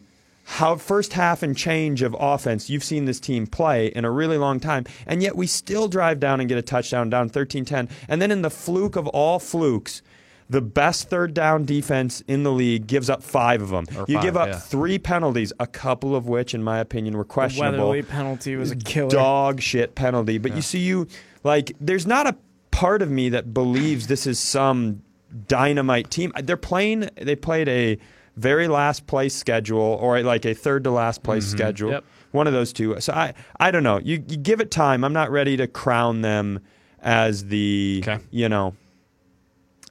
how 0.50 0.76
first 0.76 1.14
half 1.14 1.44
and 1.44 1.56
change 1.56 2.02
of 2.02 2.16
offense 2.20 2.72
you've 2.72 2.84
seen 2.84 3.06
this 3.06 3.20
team 3.20 3.46
play 3.46 3.88
in 3.88 4.04
a 4.04 4.10
really 4.10 4.38
long 4.38 4.60
time. 4.60 4.84
And 5.06 5.22
yet 5.22 5.36
we 5.36 5.46
still 5.46 5.88
drive 5.88 6.20
down 6.20 6.40
and 6.40 6.50
get 6.50 6.58
a 6.58 6.64
touchdown 6.64 7.08
down 7.08 7.30
13-10. 7.30 7.88
And 8.08 8.20
then 8.20 8.32
in 8.32 8.42
the 8.42 8.50
fluke 8.50 8.96
of 8.96 9.08
all 9.08 9.38
flukes, 9.38 10.02
the 10.50 10.60
best 10.60 11.08
third 11.08 11.36
down 11.36 11.66
defense 11.66 12.24
in 12.28 12.42
the 12.42 12.52
league 12.52 12.88
gives 12.88 13.12
up 13.12 13.22
five 13.22 13.62
of 13.62 13.70
them. 13.70 13.86
Or 13.96 14.06
you 14.08 14.16
five, 14.16 14.24
give 14.24 14.36
up 14.36 14.48
yeah. 14.48 14.58
three 14.58 14.98
penalties, 14.98 15.54
a 15.60 15.68
couple 15.68 16.16
of 16.16 16.28
which, 16.28 16.56
in 16.56 16.64
my 16.64 16.80
opinion, 16.80 17.16
were 17.16 17.26
questionable. 17.26 17.78
The 17.78 17.84
Weatherly 17.84 18.02
penalty 18.02 18.56
was 18.56 18.72
a 18.72 18.76
killer. 18.76 19.12
Dog 19.12 19.62
shit 19.62 19.94
penalty. 19.94 20.40
But 20.40 20.56
you 20.56 20.64
see, 20.64 20.80
you 20.80 21.08
like, 21.44 21.74
there's 21.80 22.08
not 22.08 22.26
a 22.26 22.36
part 22.72 23.04
of 23.04 23.12
me 23.12 23.30
that 23.30 23.54
believes 23.54 24.08
this 24.08 24.26
is 24.26 24.40
some 24.40 25.04
dynamite 25.48 26.10
team. 26.10 26.32
They're 26.42 26.58
playing. 26.58 27.08
They 27.16 27.36
played 27.36 27.70
a 27.70 28.00
very 28.40 28.68
last 28.68 29.06
place 29.08 29.36
schedule 29.36 29.98
or 30.02 30.22
like 30.22 30.46
a 30.46 30.54
third 30.54 30.84
to 30.86 30.92
last 30.92 31.24
place 31.24 31.46
mm-hmm. 31.48 31.58
schedule. 31.58 31.92
Yep. 31.92 32.06
One 32.32 32.48
of 32.48 32.54
those 32.54 32.72
two. 32.74 33.00
So 33.00 33.14
I, 33.14 33.34
I 33.60 33.72
don't 33.72 33.84
know. 33.84 34.00
You, 34.00 34.24
you 34.28 34.38
give 34.38 34.62
it 34.62 34.72
time. 34.72 35.04
I'm 35.04 35.14
not 35.14 35.32
ready 35.32 35.58
to 35.58 35.68
crown 35.68 36.22
them 36.22 36.60
as 37.02 37.46
the, 37.46 38.04
Okay. 38.04 38.24
you 38.32 38.48
know, 38.48 38.76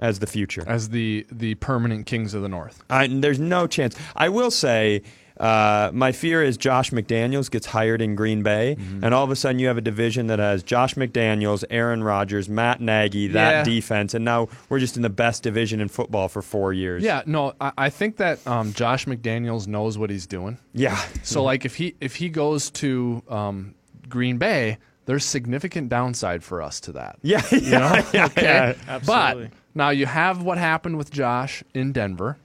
as 0.01 0.21
the 0.21 0.27
future. 0.27 0.63
as 0.67 0.91
the 0.91 1.27
the 1.33 1.57
permanent 1.57 2.07
kings 2.07 2.33
of 2.35 2.43
the 2.43 2.49
North. 2.49 2.85
I, 2.89 3.09
there's 3.09 3.41
no 3.41 3.67
chance. 3.67 3.97
I 4.15 4.29
will 4.29 4.51
say, 4.53 5.03
uh, 5.41 5.91
my 5.93 6.13
fear 6.13 6.43
is 6.43 6.57
Josh 6.57 6.91
McDaniels 6.91 7.51
gets 7.51 7.67
hired 7.67 8.03
in 8.03 8.15
Green 8.15 8.43
Bay, 8.43 8.77
Mm-hmm. 8.79 9.05
and 9.05 9.15
all 9.15 9.25
of 9.25 9.31
a 9.31 9.37
sudden 9.37 9.59
you 9.59 9.69
have 9.69 9.79
a 9.79 9.81
division 9.83 10.27
that 10.29 10.39
has 10.39 10.63
Josh 10.63 10.95
McDaniels, 10.95 11.65
Aaron 11.71 12.03
Rodgers, 12.03 12.49
Matt 12.49 12.81
Nagy, 12.81 13.29
that 13.29 13.51
Yeah. 13.51 13.63
defense, 13.65 14.15
and 14.15 14.25
now 14.25 14.49
we're 14.69 14.79
just 14.81 14.97
in 14.97 15.03
the 15.03 15.11
best 15.11 15.43
division 15.43 15.81
in 15.81 15.89
football 15.89 16.29
for 16.29 16.43
four 16.43 16.73
years. 16.73 17.03
Yeah, 17.03 17.23
no, 17.27 17.55
I, 17.61 17.73
I 17.79 17.91
think 17.91 18.17
that 18.17 18.45
um, 18.47 18.73
Josh 18.73 19.07
McDaniels 19.07 19.67
knows 19.67 19.97
what 19.99 20.11
he's 20.11 20.27
doing. 20.27 20.59
yeah. 20.73 20.97
So 21.23 21.43
like 21.43 21.65
if 21.65 21.77
he 21.77 21.95
if 22.01 22.17
he 22.17 22.29
goes 22.29 22.71
to 22.73 23.23
um, 23.29 23.75
Green 24.09 24.39
Bay, 24.39 24.79
there's 25.07 25.25
significant 25.25 25.89
downside 25.89 26.43
for 26.45 26.61
us 26.63 26.81
to 26.81 26.93
that. 26.93 27.19
Yeah, 27.23 27.43
yeah, 27.51 27.59
You 27.59 27.71
know? 27.71 28.03
yeah, 28.13 28.25
okay. 28.27 28.43
yeah. 28.43 28.75
Absolutely. 28.89 29.45
But 29.47 29.53
now 29.75 29.91
you 29.91 30.07
have 30.07 30.43
what 30.43 30.59
happened 30.59 30.97
with 30.99 31.11
Josh 31.11 31.63
in 31.75 31.93
Denver, 31.93 32.37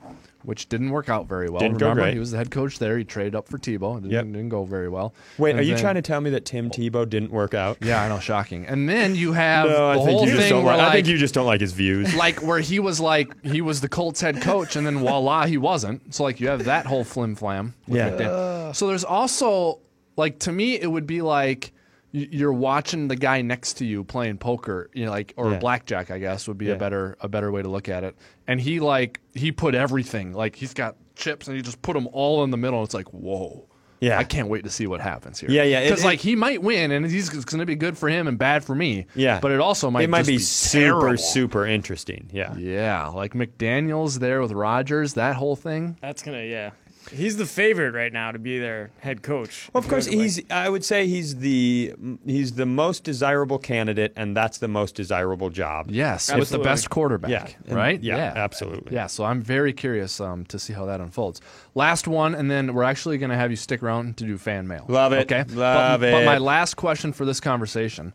which 0.44 0.70
didn't 0.70 0.90
work 0.90 1.10
out 1.10 1.28
very 1.28 1.50
well. 1.50 1.60
Didn't 1.60 1.78
go 1.78 1.94
great. 1.94 2.14
he 2.14 2.20
was 2.20 2.32
the 2.32 2.38
head 2.38 2.52
coach 2.52 2.80
there. 2.80 2.98
He 2.98 3.04
traded 3.04 3.36
up 3.36 3.48
for 3.48 3.58
Tebow. 3.58 3.98
It 3.98 4.02
didn't, 4.02 4.12
Yep. 4.12 4.26
didn't 4.26 4.50
go 4.50 4.64
very 4.66 4.90
well. 4.90 5.14
Wait, 5.38 5.52
And 5.52 5.60
are 5.60 5.64
you 5.64 5.74
then- 5.74 5.82
trying 5.82 5.96
to 5.96 6.02
tell 6.02 6.22
me 6.22 6.30
that 6.32 6.46
Tim 6.46 6.70
Tebow 6.70 7.10
didn't 7.10 7.32
work 7.32 7.54
out? 7.54 7.78
Yeah, 7.82 8.02
I 8.04 8.10
know, 8.10 8.20
shocking. 8.20 8.66
And 8.66 8.88
then 8.90 9.16
you 9.16 9.32
have 9.34 9.70
No, 9.70 9.90
I 9.90 9.94
the 9.96 10.00
think 10.04 10.10
whole 10.12 10.26
you 10.26 10.32
just 10.32 10.42
thing 10.42 10.50
don't 10.52 10.64
where 10.66 10.78
like. 10.78 10.88
I 10.90 10.92
think 10.94 11.08
you 11.08 11.18
just 11.18 11.34
don't 11.34 11.46
like 11.46 11.62
his 11.62 11.74
views. 11.74 12.14
like 12.18 12.42
where 12.42 12.60
he 12.60 12.80
was 12.80 13.00
like 13.00 13.34
he 13.44 13.62
was 13.62 13.82
the 13.82 13.90
Colts 13.90 14.22
head 14.22 14.42
coach, 14.42 14.76
and 14.76 14.86
then 14.86 15.00
voila, 15.00 15.46
he 15.46 15.58
wasn't. 15.58 16.14
So 16.14 16.24
like 16.24 16.40
you 16.40 16.48
have 16.50 16.66
that 16.66 16.86
whole 16.86 17.04
flim 17.04 17.36
flam. 17.36 17.74
with 17.88 17.98
Yeah. 17.98 18.10
McDaniel. 18.12 18.76
So 18.76 18.88
there's 18.88 19.04
also 19.04 19.80
like 20.18 20.40
to 20.40 20.52
me, 20.52 20.80
it 20.80 20.88
would 20.88 21.08
be 21.08 21.22
like 21.22 21.72
you're 22.16 22.54
watching 22.54 23.08
the 23.08 23.16
guy 23.16 23.42
next 23.42 23.74
to 23.80 23.86
you 23.86 24.04
playing 24.04 24.38
poker, 24.38 24.90
you 24.94 25.04
know, 25.06 25.12
like 25.12 25.34
or 25.36 25.52
Yeah. 25.52 25.58
blackjack, 25.60 26.12
I 26.12 26.20
guess 26.20 26.48
would 26.48 26.60
be 26.60 26.70
a 26.70 26.76
better 26.76 27.18
a 27.20 27.28
better 27.28 27.52
way 27.52 27.62
to 27.64 27.70
look 27.70 27.90
at 27.90 28.04
it. 28.04 28.16
And 28.48 28.62
he 28.62 28.80
like 28.80 29.20
he 29.34 29.52
put 29.52 29.74
everything 29.76 30.32
like 30.32 30.56
he's 30.56 30.74
got 30.76 30.96
chips 31.16 31.48
and 31.48 31.56
he 31.58 31.64
just 31.64 31.82
put 31.82 31.94
them 31.94 32.08
all 32.14 32.44
in 32.44 32.52
the 32.52 32.58
middle. 32.58 32.84
It's 32.84 32.94
like 32.94 33.08
whoa. 33.12 33.68
Yeah. 34.00 34.20
I 34.20 34.26
can't 34.26 34.50
wait 34.50 34.66
to 34.66 34.70
see 34.70 34.86
what 34.86 35.00
happens 35.00 35.40
here. 35.40 35.50
Yeah, 35.50 35.64
yeah, 35.64 35.82
Because 35.84 36.04
like 36.04 36.20
he 36.20 36.36
might 36.36 36.62
win, 36.62 36.92
and 36.92 37.10
he's 37.10 37.34
it's 37.34 37.46
going 37.46 37.60
to 37.60 37.66
be 37.66 37.76
good 37.78 37.98
for 37.98 38.10
him 38.10 38.28
and 38.28 38.38
bad 38.38 38.66
for 38.66 38.76
me. 38.76 39.06
Yeah. 39.16 39.40
but 39.40 39.52
it 39.52 39.62
also 39.62 39.90
might 39.90 40.04
it 40.04 40.10
might 40.10 40.20
just 40.26 40.28
be, 40.30 40.36
be 40.38 40.44
super, 40.44 41.00
terrible. 41.00 41.18
super 41.18 41.66
interesting. 41.66 42.30
Yeah. 42.34 42.54
Yeah, 42.58 43.08
like 43.08 43.34
McDaniel's 43.34 44.20
there 44.20 44.42
with 44.42 44.52
Rodgers, 44.52 45.14
that 45.14 45.38
whole 45.38 45.56
thing. 45.56 45.98
That's 46.02 46.22
gonna 46.22 46.44
yeah. 46.44 46.72
He's 47.12 47.38
the 47.38 47.46
favorite 47.46 47.94
right 47.94 48.12
now 48.12 48.32
to 48.32 48.40
be 48.40 48.60
their 48.60 48.92
head 49.00 49.22
coach. 49.22 49.70
Well, 49.74 49.84
of 49.84 49.90
course, 49.90 50.06
he's. 50.06 50.42
I 50.50 50.70
would 50.70 50.86
say 50.86 51.08
he's 51.08 51.38
the 51.38 51.94
he's 52.26 52.54
the 52.54 52.66
most 52.66 53.04
desirable 53.04 53.60
candidate, 53.60 54.14
and 54.16 54.36
that's 54.36 54.58
the 54.58 54.68
most 54.68 54.96
desirable 54.96 55.50
job. 55.50 55.92
Yes, 55.92 56.34
with 56.34 56.50
the 56.50 56.60
best 56.60 56.90
quarterback. 56.90 57.32
Yeah, 57.32 57.48
and- 57.68 57.76
right. 57.76 58.02
yeah, 58.02 58.34
absolutely. 58.36 58.94
Yeah, 58.94 59.08
so 59.08 59.24
I'm 59.24 59.42
very 59.42 59.74
curious 59.74 60.20
um, 60.20 60.46
to 60.46 60.60
see 60.60 60.74
how 60.74 60.86
that 60.86 61.02
unfolds. 61.02 61.42
Last 61.76 62.08
one, 62.08 62.36
and 62.36 62.50
then 62.50 62.74
we're 62.74 62.84
actually 62.84 63.18
going 63.18 63.32
to 63.32 63.38
have 63.38 63.52
you 63.52 63.58
stick 63.58 63.84
around 63.84 64.18
to 64.18 64.26
do 64.26 64.38
fan 64.38 64.68
mail. 64.68 64.86
Love 64.88 65.14
it. 65.14 65.32
Okay, 65.32 65.44
Love 65.54 66.02
but, 66.02 66.12
But 66.12 66.26
my 66.26 66.38
last 66.38 66.76
question 66.76 67.14
for 67.14 67.26
this 67.26 67.40
conversation 67.40 68.14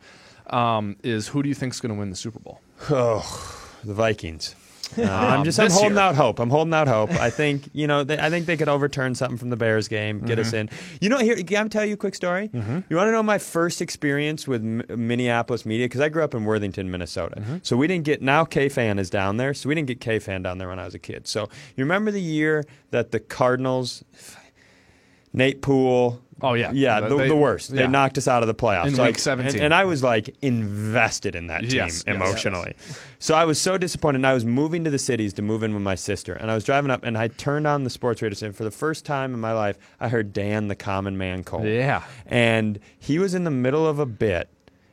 um, 0.48 0.96
is: 1.02 1.28
Who 1.28 1.42
do 1.42 1.48
you 1.48 1.54
think's 1.54 1.80
going 1.80 1.94
to 1.94 1.98
win 1.98 2.10
the 2.10 2.16
Super 2.16 2.38
Bowl? 2.38 2.60
Oh, 2.90 3.68
the 3.84 3.94
Vikings. 3.94 4.54
Uh, 4.96 5.02
I'm 5.10 5.40
um, 5.40 5.44
just 5.44 5.58
I'm 5.58 5.70
holding 5.70 5.92
year. 5.92 6.00
out 6.00 6.14
hope. 6.14 6.38
I'm 6.38 6.50
holding 6.50 6.74
out 6.74 6.88
hope. 6.88 7.10
I 7.12 7.30
think 7.30 7.68
you 7.72 7.86
know. 7.86 8.04
They, 8.04 8.18
I 8.18 8.30
think 8.30 8.46
they 8.46 8.56
could 8.56 8.68
overturn 8.68 9.14
something 9.14 9.36
from 9.36 9.50
the 9.50 9.56
Bears 9.56 9.88
game, 9.88 10.20
get 10.20 10.38
us 10.38 10.48
mm-hmm. 10.48 10.56
in. 10.56 10.70
You 11.00 11.08
know, 11.08 11.18
here 11.18 11.36
can 11.36 11.56
I'm 11.56 11.68
tell 11.68 11.84
you 11.84 11.94
a 11.94 11.96
quick 11.96 12.14
story. 12.14 12.48
Mm-hmm. 12.48 12.80
You 12.88 12.96
want 12.96 13.08
to 13.08 13.12
know 13.12 13.22
my 13.22 13.38
first 13.38 13.82
experience 13.82 14.46
with 14.46 14.62
M- 14.62 14.84
Minneapolis 14.88 15.66
media 15.66 15.86
because 15.86 16.00
I 16.00 16.08
grew 16.08 16.24
up 16.24 16.34
in 16.34 16.44
Worthington, 16.44 16.90
Minnesota. 16.90 17.40
Mm-hmm. 17.40 17.56
So 17.62 17.76
we 17.76 17.86
didn't 17.86 18.04
get 18.04 18.22
now 18.22 18.44
KFAN 18.44 18.98
is 18.98 19.10
down 19.10 19.36
there. 19.36 19.54
So 19.54 19.68
we 19.68 19.74
didn't 19.74 19.88
get 19.88 20.00
KFAN 20.00 20.42
down 20.42 20.58
there 20.58 20.68
when 20.68 20.78
I 20.78 20.84
was 20.84 20.94
a 20.94 20.98
kid. 20.98 21.26
So 21.26 21.48
you 21.76 21.84
remember 21.84 22.10
the 22.10 22.22
year 22.22 22.64
that 22.90 23.10
the 23.10 23.20
Cardinals, 23.20 24.04
Nate 25.32 25.62
Poole. 25.62 26.22
Oh, 26.40 26.54
yeah. 26.54 26.70
yeah, 26.72 27.00
the, 27.00 27.16
They- 27.16 27.28
the 27.28 27.36
worst. 27.36 27.70
yeah. 27.70 27.82
They 27.82 27.88
knocked 27.88 28.16
us 28.18 28.28
out 28.28 28.42
of 28.42 28.46
the 28.46 28.54
playoffs 28.54 28.86
In 28.86 28.96
Like, 28.96 29.08
week 29.08 29.18
17. 29.18 29.54
and, 29.56 29.64
and 29.64 29.74
I 29.74 29.84
was 29.84 30.02
like 30.04 30.36
invested 30.42 31.34
in 31.34 31.48
that 31.48 31.62
team 31.62 31.70
Yes, 31.72 32.04
yes. 32.06 32.14
emotionally. 32.16 32.74
So 33.18 33.34
I 33.34 33.44
was 33.44 33.60
so 33.60 33.76
disappointed. 33.78 34.16
And 34.18 34.26
I 34.26 34.34
was 34.34 34.44
moving 34.44 34.84
to 34.84 34.90
the 34.90 34.98
cities 34.98 35.32
to 35.34 35.42
move 35.42 35.62
in 35.62 35.74
with 35.74 35.82
my 35.82 35.94
sister, 35.96 36.34
and 36.34 36.50
I 36.50 36.54
was 36.54 36.64
driving 36.64 36.90
up, 36.90 37.02
and 37.04 37.18
I 37.18 37.28
turned 37.28 37.66
on 37.66 37.84
the 37.84 37.90
sports 37.90 38.22
radio 38.22 38.34
station 38.36 38.52
for 38.52 38.64
the 38.64 38.70
first 38.70 39.04
time 39.04 39.34
in 39.34 39.40
my 39.40 39.52
life. 39.52 39.78
I 40.00 40.08
heard 40.08 40.32
Dan, 40.32 40.68
the 40.68 40.76
Common 40.76 41.18
Man, 41.18 41.44
Cole. 41.44 41.64
Yeah. 41.66 42.02
and 42.26 42.78
he 42.98 43.18
was 43.18 43.34
in 43.34 43.44
the 43.44 43.50
middle 43.50 43.86
of 43.86 43.98
a 43.98 44.06
bit, 44.06 44.48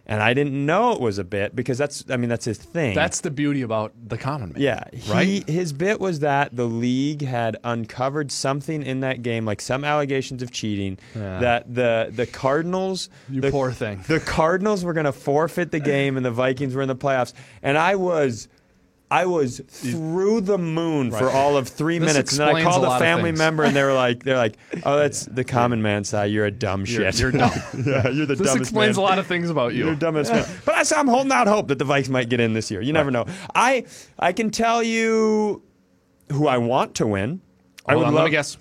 and 0.05 0.21
I 0.21 0.33
didn't 0.33 0.65
know 0.65 0.91
it 0.91 1.01
was 1.01 1.17
a 1.17 1.23
bit 1.23 1.55
because 1.55 1.77
that's, 1.77 2.03
I 2.09 2.17
mean, 2.17 2.29
that's 2.29 2.45
his 2.45 2.57
thing. 2.57 2.93
That's 2.95 3.21
the 3.21 3.31
beauty 3.31 3.61
about 3.61 3.93
the 4.07 4.17
common 4.17 4.53
man. 4.53 4.61
Yeah, 4.61 4.83
he, 4.93 5.11
right. 5.11 5.49
His 5.49 5.73
bit 5.73 5.99
was 5.99 6.19
that 6.19 6.55
the 6.55 6.65
league 6.65 7.21
had 7.21 7.57
uncovered 7.63 8.31
something 8.31 8.83
in 8.83 8.99
that 9.01 9.21
game, 9.23 9.45
like 9.45 9.61
some 9.61 9.83
allegations 9.83 10.41
of 10.43 10.51
cheating. 10.51 10.97
Yeah. 11.15 11.39
That 11.39 11.73
the 11.73 12.11
the 12.13 12.25
Cardinals, 12.27 13.09
You 13.29 13.41
the, 13.41 13.51
poor 13.51 13.71
thing. 13.71 14.03
the 14.07 14.19
Cardinals 14.19 14.83
were 14.85 14.93
going 14.93 15.05
to 15.05 15.11
forfeit 15.11 15.71
the 15.71 15.79
game, 15.95 16.17
and 16.17 16.25
the 16.25 16.31
Vikings 16.31 16.75
were 16.75 16.81
in 16.81 16.87
the 16.87 16.95
playoffs. 16.95 17.33
And 17.63 17.77
I 17.77 17.95
was. 17.95 18.47
I 19.11 19.27
was 19.27 19.61
through 19.67 20.41
the 20.41 20.57
moon 20.57 21.11
for 21.11 21.25
Right. 21.27 21.35
all 21.35 21.57
of 21.57 21.67
three 21.67 21.99
This 21.99 22.11
minutes, 22.13 22.31
and 22.39 22.47
then 22.47 22.55
I 22.55 22.63
called 22.63 22.83
a 22.83 22.95
a 22.95 22.99
family 22.99 23.31
member, 23.31 23.63
and 23.63 23.75
they 23.75 23.83
were 23.83 23.93
like, 23.93 24.23
"They're 24.23 24.35
like, 24.35 24.57
oh, 24.83 24.97
that's 25.01 25.25
the 25.25 25.43
common 25.43 25.81
man 25.81 26.03
side. 26.03 26.31
You're 26.31 26.45
a 26.45 26.51
dumb 26.51 26.85
You're- 26.87 27.11
shit. 27.11 27.19
you're 27.19 27.31
dumb. 27.31 27.51
yeah, 27.85 28.07
you're 28.09 28.25
the 28.25 28.35
This 28.35 28.39
dumbest 28.39 28.53
This 28.53 28.55
explains 28.55 28.97
man. 28.97 29.03
a 29.05 29.07
lot 29.07 29.19
of 29.19 29.27
things 29.27 29.49
about 29.51 29.73
you. 29.75 29.85
You're 29.85 29.95
dumbest 29.95 30.31
man. 30.31 30.45
But 30.65 30.91
I, 30.91 30.99
am 30.99 31.07
holding 31.07 31.31
out 31.31 31.47
hope 31.47 31.67
that 31.67 31.77
the 31.79 31.85
Vikes 31.85 32.09
might 32.09 32.29
get 32.29 32.39
in 32.39 32.53
this 32.53 32.71
year. 32.71 32.81
You 32.81 32.93
never 32.93 33.11
know. 33.11 33.25
I 33.53 33.85
I 34.17 34.33
can 34.33 34.49
tell 34.49 34.81
you 34.81 35.61
who 36.31 36.47
I 36.47 36.57
want 36.57 36.95
to 36.95 37.05
win. 37.07 37.41
I 37.85 37.95
would 37.95 38.07
on, 38.07 38.13
love. 38.15 38.23
let 38.23 38.25
me 38.25 38.31
guess. 38.31 38.57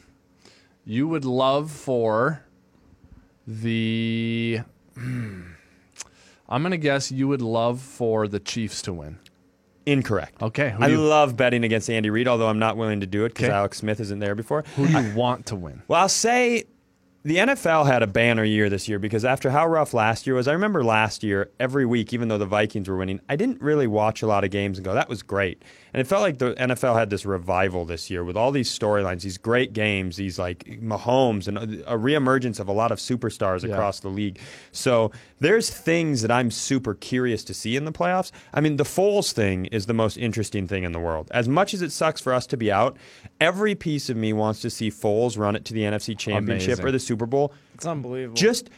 You 0.84 1.08
would 1.08 1.24
love 1.24 1.70
for 1.70 2.44
the. 3.46 4.60
hmm, 4.94 5.40
I'm 6.48 6.62
going 6.62 6.72
to 6.72 6.76
guess 6.76 7.10
you 7.10 7.28
would 7.28 7.40
love 7.42 7.80
for 7.80 8.28
the 8.28 8.38
Chiefs 8.38 8.82
to 8.82 8.92
win. 8.92 9.18
Incorrect. 9.86 10.40
Okay. 10.42 10.74
I 10.78 10.88
you, 10.88 10.98
love 11.00 11.36
betting 11.36 11.64
against 11.64 11.90
Andy 11.90 12.10
Reid, 12.10 12.26
although 12.28 12.48
I'm 12.48 12.58
not 12.58 12.76
willing 12.76 13.00
to 13.00 13.06
do 13.06 13.24
it 13.24 13.30
because 13.30 13.44
Okay. 13.44 13.54
Alex 13.54 13.78
Smith 13.78 14.00
isn't 14.00 14.18
there 14.18 14.34
before. 14.34 14.64
who 14.76 14.86
do 14.86 14.92
you 14.92 15.14
want 15.14 15.46
to 15.46 15.56
win? 15.56 15.82
Well, 15.88 16.00
I'll 16.00 16.08
say 16.08 16.64
the 17.24 17.36
NFL 17.36 17.86
had 17.86 18.02
a 18.02 18.06
banner 18.06 18.44
year 18.44 18.68
this 18.70 18.88
year 18.88 18.98
because 18.98 19.24
after 19.24 19.50
how 19.50 19.66
rough 19.66 19.94
last 19.94 20.26
year 20.26 20.36
was, 20.36 20.46
I 20.48 20.52
remember 20.52 20.84
last 20.84 21.22
year, 21.22 21.50
every 21.60 21.86
week, 21.86 22.12
even 22.12 22.28
though 22.28 22.38
the 22.38 22.46
Vikings 22.46 22.88
were 22.88 22.96
winning, 22.96 23.20
I 23.28 23.36
didn't 23.36 23.60
really 23.62 23.86
watch 23.86 24.22
a 24.22 24.26
lot 24.26 24.44
of 24.44 24.50
games 24.50 24.78
and 24.78 24.84
go, 24.84 24.94
that 24.94 25.08
was 25.08 25.22
great. 25.22 25.62
And 25.94 26.00
it 26.00 26.08
felt 26.08 26.22
like 26.22 26.38
the 26.38 26.54
NFL 26.54 26.98
had 26.98 27.08
this 27.08 27.24
revival 27.24 27.84
this 27.84 28.10
year 28.10 28.24
with 28.24 28.36
all 28.36 28.50
these 28.50 28.68
storylines, 28.68 29.22
these 29.22 29.38
great 29.38 29.72
games, 29.72 30.16
these 30.16 30.40
like 30.40 30.64
Mahomes 30.82 31.46
and 31.46 31.56
uh, 31.56 31.62
a 31.86 31.96
reemergence 31.96 32.58
of 32.58 32.66
a 32.66 32.72
lot 32.72 32.90
of 32.90 32.98
superstars 32.98 33.62
Yeah. 33.62 33.74
across 33.74 34.00
the 34.00 34.08
league. 34.08 34.40
So 34.72 35.12
there's 35.38 35.70
things 35.70 36.22
that 36.22 36.32
I'm 36.32 36.50
super 36.50 36.94
curious 36.94 37.44
to 37.44 37.54
see 37.54 37.76
in 37.76 37.84
the 37.84 37.92
playoffs. 37.92 38.32
I 38.52 38.60
mean, 38.60 38.76
the 38.76 38.82
Foles 38.84 39.32
thing 39.32 39.66
is 39.66 39.86
the 39.86 39.94
most 39.94 40.16
interesting 40.16 40.66
thing 40.66 40.82
in 40.82 40.90
the 40.90 40.98
world. 40.98 41.28
As 41.30 41.48
much 41.48 41.72
as 41.72 41.80
it 41.80 41.92
sucks 41.92 42.20
for 42.20 42.32
us 42.34 42.44
to 42.48 42.56
be 42.56 42.72
out, 42.72 42.96
every 43.40 43.76
piece 43.76 44.10
of 44.10 44.16
me 44.16 44.32
wants 44.32 44.60
to 44.62 44.70
see 44.70 44.90
Foles 44.90 45.38
run 45.38 45.54
it 45.54 45.64
to 45.66 45.72
the 45.74 45.82
NFC 45.82 46.18
Championship 46.18 46.70
Amazing. 46.80 46.84
or 46.86 46.90
the 46.90 46.98
Super 46.98 47.26
Bowl. 47.26 47.54
It's 47.74 47.86
unbelievable. 47.86 48.34
Just 48.34 48.68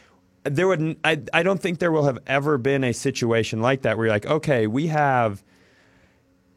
there 0.43 0.67
would 0.67 0.95
I, 1.03 1.19
I 1.33 1.41
don't 1.41 1.59
think 1.59 1.79
there 1.79 1.91
will 1.91 2.05
have 2.05 2.19
ever 2.27 2.59
been 2.59 2.83
a 2.83 2.93
situation 2.93 3.59
like 3.61 3.81
that 3.81 3.97
where 3.97 4.05
you're 4.05 4.13
like, 4.15 4.27
okay, 4.27 4.67
we 4.67 4.85
have 4.87 5.43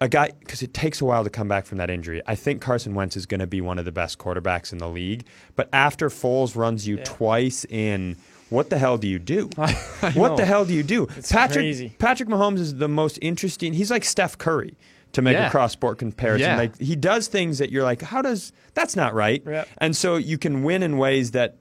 a 0.00 0.08
guy 0.08 0.30
because 0.40 0.62
it 0.62 0.72
takes 0.72 1.00
a 1.00 1.04
while 1.04 1.24
to 1.24 1.30
come 1.30 1.46
back 1.48 1.66
from 1.66 1.78
that 1.78 1.90
injury. 1.90 2.22
I 2.26 2.34
think 2.34 2.62
Carson 2.62 2.94
Wentz 2.94 3.16
is 3.16 3.26
going 3.26 3.40
to 3.40 3.46
be 3.46 3.60
one 3.60 3.78
of 3.78 3.84
the 3.84 3.92
best 3.92 4.18
quarterbacks 4.18 4.72
in 4.72 4.78
the 4.78 4.88
league, 4.88 5.26
but 5.56 5.68
after 5.72 6.08
Foles 6.08 6.56
runs 6.56 6.86
you 6.88 6.96
twice 6.98 7.64
in, 7.66 8.16
what 8.48 8.70
the 8.70 8.78
hell 8.78 8.96
do 8.98 9.06
you 9.06 9.18
do? 9.18 9.48
what 9.56 10.14
know. 10.14 10.36
the 10.36 10.44
hell 10.46 10.64
do 10.64 10.72
you 10.72 10.82
do? 10.82 11.06
Patrick 11.28 11.62
crazy. 11.64 11.94
Patrick 11.98 12.28
Mahomes 12.28 12.58
is 12.60 12.76
the 12.76 12.88
most 12.88 13.18
interesting. 13.20 13.72
He's 13.74 13.90
like 13.90 14.04
Steph 14.04 14.38
Curry 14.38 14.76
to 15.12 15.22
make 15.22 15.34
Yeah. 15.34 15.48
a 15.48 15.50
cross 15.50 15.72
sport 15.72 15.98
comparison. 15.98 16.48
Yeah. 16.48 16.56
Like 16.56 16.78
he 16.78 16.96
does 16.96 17.28
things 17.28 17.58
that 17.58 17.70
you're 17.70 17.82
like, 17.84 18.00
how 18.00 18.22
does 18.22 18.52
that's 18.74 18.96
not 18.96 19.12
right? 19.12 19.42
Yep. 19.44 19.68
And 19.78 19.94
so 19.96 20.16
you 20.16 20.38
can 20.38 20.62
win 20.62 20.82
in 20.82 20.96
ways 20.98 21.32
that 21.32 21.58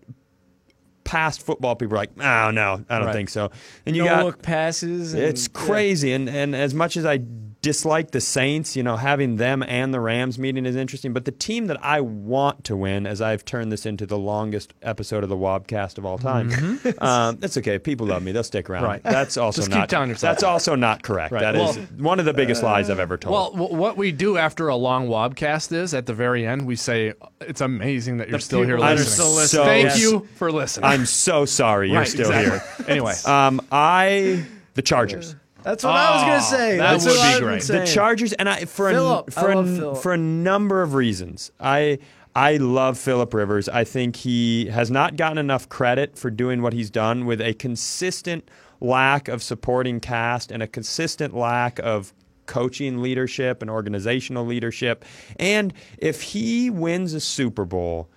past 1.04 1.42
football 1.42 1.76
people 1.76 1.96
are 1.96 1.98
like, 1.98 2.12
oh 2.20 2.52
no, 2.52 2.86
I 2.90 2.98
don't 3.00 3.08
Right. 3.08 3.14
think 3.14 3.30
so. 3.30 3.52
And 3.86 3.96
you 3.96 4.04
no 4.04 4.10
got 4.10 4.26
look 4.26 4.42
passes. 4.42 5.14
and- 5.14 5.24
it's 5.24 5.48
yeah. 5.48 5.60
crazy, 5.60 6.14
and 6.14 6.30
and 6.30 6.56
as 6.56 6.74
much 6.74 6.96
as 6.98 7.06
I 7.06 7.20
dislike 7.62 8.12
the 8.12 8.22
Saints. 8.22 8.76
You 8.76 8.84
know, 8.84 8.96
having 8.96 9.36
them 9.38 9.64
and 9.64 9.94
the 9.94 10.00
Rams 10.00 10.40
meeting 10.40 10.66
is 10.66 10.76
interesting. 10.76 11.14
But 11.14 11.26
the 11.26 11.32
team 11.32 11.68
that 11.68 11.84
I 11.84 12.02
want 12.02 12.64
to 12.66 12.76
win, 12.76 13.06
as 13.06 13.22
I've 13.22 13.44
turned 13.46 13.72
this 13.72 13.86
into 13.86 14.06
the 14.06 14.18
longest 14.18 14.74
episode 14.82 15.24
of 15.24 15.30
the 15.30 15.36
Wobcast 15.38 15.98
of 15.98 16.06
all 16.06 16.18
time, 16.18 16.52
um, 17.00 17.38
that's 17.38 17.58
okay. 17.58 17.80
People 17.80 18.08
love 18.08 18.24
me; 18.24 18.32
they'll 18.32 18.44
stick 18.44 18.70
around. 18.70 18.84
Mm-hmm. 18.84 18.90
Right. 18.92 19.04
That's 19.04 19.38
also 19.38 19.62
Just 19.62 19.72
keep 19.72 19.80
not. 19.80 19.90
telling 19.90 20.10
yourself 20.10 20.34
that's 20.36 20.44
also 20.44 20.76
not 20.76 21.04
correct. 21.04 21.32
Right. 21.34 21.42
That 21.42 21.56
is 21.56 21.78
Well- 21.78 21.86
one 21.98 22.20
of 22.20 22.26
the 22.26 22.34
biggest 22.34 22.64
lies 22.64 22.90
I've 22.90 23.00
ever 23.00 23.18
told. 23.18 23.58
Well, 23.58 23.68
what 23.70 23.98
we 23.98 24.12
do 24.12 24.38
after 24.38 24.68
a 24.70 24.76
long 24.76 25.08
Wobcast 25.10 25.72
is 25.74 25.94
at 25.94 26.06
the 26.06 26.14
very 26.14 26.46
end 26.46 26.66
we 26.66 26.76
say 26.76 27.14
it's 27.42 27.62
amazing 27.62 28.18
that 28.18 28.30
you're 28.30 28.40
still 28.40 28.60
here 28.64 28.76
people 28.78 28.84
that 28.86 28.92
are 28.94 28.96
listening. 28.96 29.14
still 29.14 29.36
listening, 29.36 29.66
Thank 29.66 29.84
yes. 29.86 30.02
you 30.02 30.28
for 30.36 30.52
listening. 30.52 30.86
I'm 30.86 31.06
so 31.06 31.46
sorry 31.46 31.90
you're 31.90 32.00
Right, 32.00 32.08
still 32.08 32.32
exactly. 32.32 32.86
here. 32.86 32.90
anyway, 32.90 33.14
Um, 33.26 33.62
I 33.72 34.46
the 34.76 34.82
Chargers. 34.82 35.36
That's 35.64 35.84
what 35.84 35.94
I 35.94 36.12
was 36.16 36.22
gonna 36.24 36.36
Oh, 36.38 36.40
say. 36.58 36.78
that 36.78 36.92
That's 36.92 37.06
would 37.06 37.12
what 37.12 37.18
be 37.18 37.22
I've 37.22 37.40
been 37.40 37.48
great. 37.50 37.64
saying. 37.64 37.86
The 37.86 37.92
Chargers, 37.92 38.34
and 38.34 38.48
I 38.50 38.66
for 38.66 38.90
Philip. 38.92 39.30
a, 39.36 39.40
I 39.40 39.42
for, 39.44 39.56
love 39.56 39.98
a, 39.98 40.02
for 40.02 40.14
a 40.14 40.18
number 40.18 40.82
of 40.82 40.94
reasons. 40.94 41.52
I 41.60 42.00
I 42.36 42.58
love 42.58 42.98
Philip 42.98 43.34
Rivers. 43.34 43.68
I 43.68 43.84
think 43.84 44.16
he 44.16 44.68
has 44.68 44.90
not 44.92 45.16
gotten 45.18 45.38
enough 45.38 45.68
credit 45.68 46.18
for 46.18 46.30
doing 46.30 46.62
what 46.62 46.74
he's 46.74 46.90
done 46.90 47.26
with 47.26 47.42
a 47.42 47.54
consistent 47.56 48.50
lack 48.80 49.28
of 49.28 49.44
supporting 49.44 50.00
cast 50.00 50.52
and 50.52 50.64
a 50.64 50.68
consistent 50.68 51.36
lack 51.36 51.80
of 51.80 52.14
coaching 52.46 53.02
leadership 53.02 53.62
and 53.62 53.70
organizational 53.70 54.46
leadership. 54.46 55.04
And 55.38 55.74
if 55.98 56.22
he 56.22 56.70
wins 56.70 57.14
a 57.14 57.20
Super 57.20 57.66
Bowl, 57.66 58.10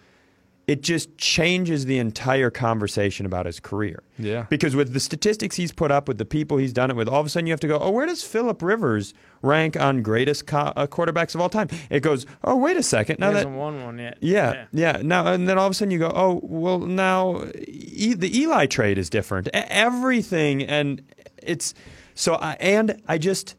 it 0.73 0.83
just 0.83 1.17
changes 1.19 1.85
the 1.87 1.99
entire 1.99 2.51
conversation 2.51 3.27
about 3.27 3.47
his 3.47 3.61
career. 3.61 4.03
Yeah. 4.19 4.47
Because 4.49 4.75
with 4.75 4.93
the 4.93 5.01
statistics 5.01 5.57
he's 5.57 5.73
put 5.73 5.91
up, 5.91 6.09
with 6.09 6.19
the 6.19 6.25
people 6.25 6.57
he's 6.57 6.73
done 6.73 6.91
it 6.91 6.97
with, 6.97 7.09
all 7.09 7.21
of 7.21 7.27
a 7.27 7.29
sudden 7.29 7.47
you 7.47 7.53
have 7.53 7.61
to 7.61 7.69
go, 7.69 7.79
oh, 7.79 7.91
where 7.91 8.07
does 8.07 8.23
Philip 8.23 8.63
Rivers 8.63 9.15
rank 9.43 9.77
on 9.79 10.03
greatest 10.03 10.47
co- 10.47 10.73
uh, 10.77 10.87
quarterbacks 10.87 11.35
of 11.35 11.41
all 11.41 11.49
time? 11.49 11.69
It 11.91 12.01
goes, 12.01 12.25
oh, 12.45 12.57
wait 12.57 12.77
a 12.77 12.83
second. 12.83 13.17
He 13.17 13.21
Now 13.21 13.31
that 13.33 13.37
hasn't 13.39 13.57
won 13.57 13.85
one 13.85 13.99
yet. 13.99 14.19
yeah, 14.21 14.67
yeah. 14.73 15.01
Now 15.03 15.27
and 15.27 15.49
then 15.49 15.59
all 15.59 15.67
of 15.67 15.73
a 15.73 15.75
sudden 15.75 15.91
you 15.91 15.99
go, 15.99 16.13
oh 16.15 16.41
well, 16.43 16.79
now 16.79 17.45
e- 17.69 18.15
the 18.15 18.31
Eli 18.41 18.67
trade 18.67 18.99
is 18.99 19.11
different. 19.11 19.49
E- 19.49 19.51
Everything 19.55 20.63
and 20.63 21.03
it's 21.43 21.75
so. 22.15 22.35
I, 22.35 22.53
and 22.61 23.03
I 23.09 23.19
just, 23.19 23.57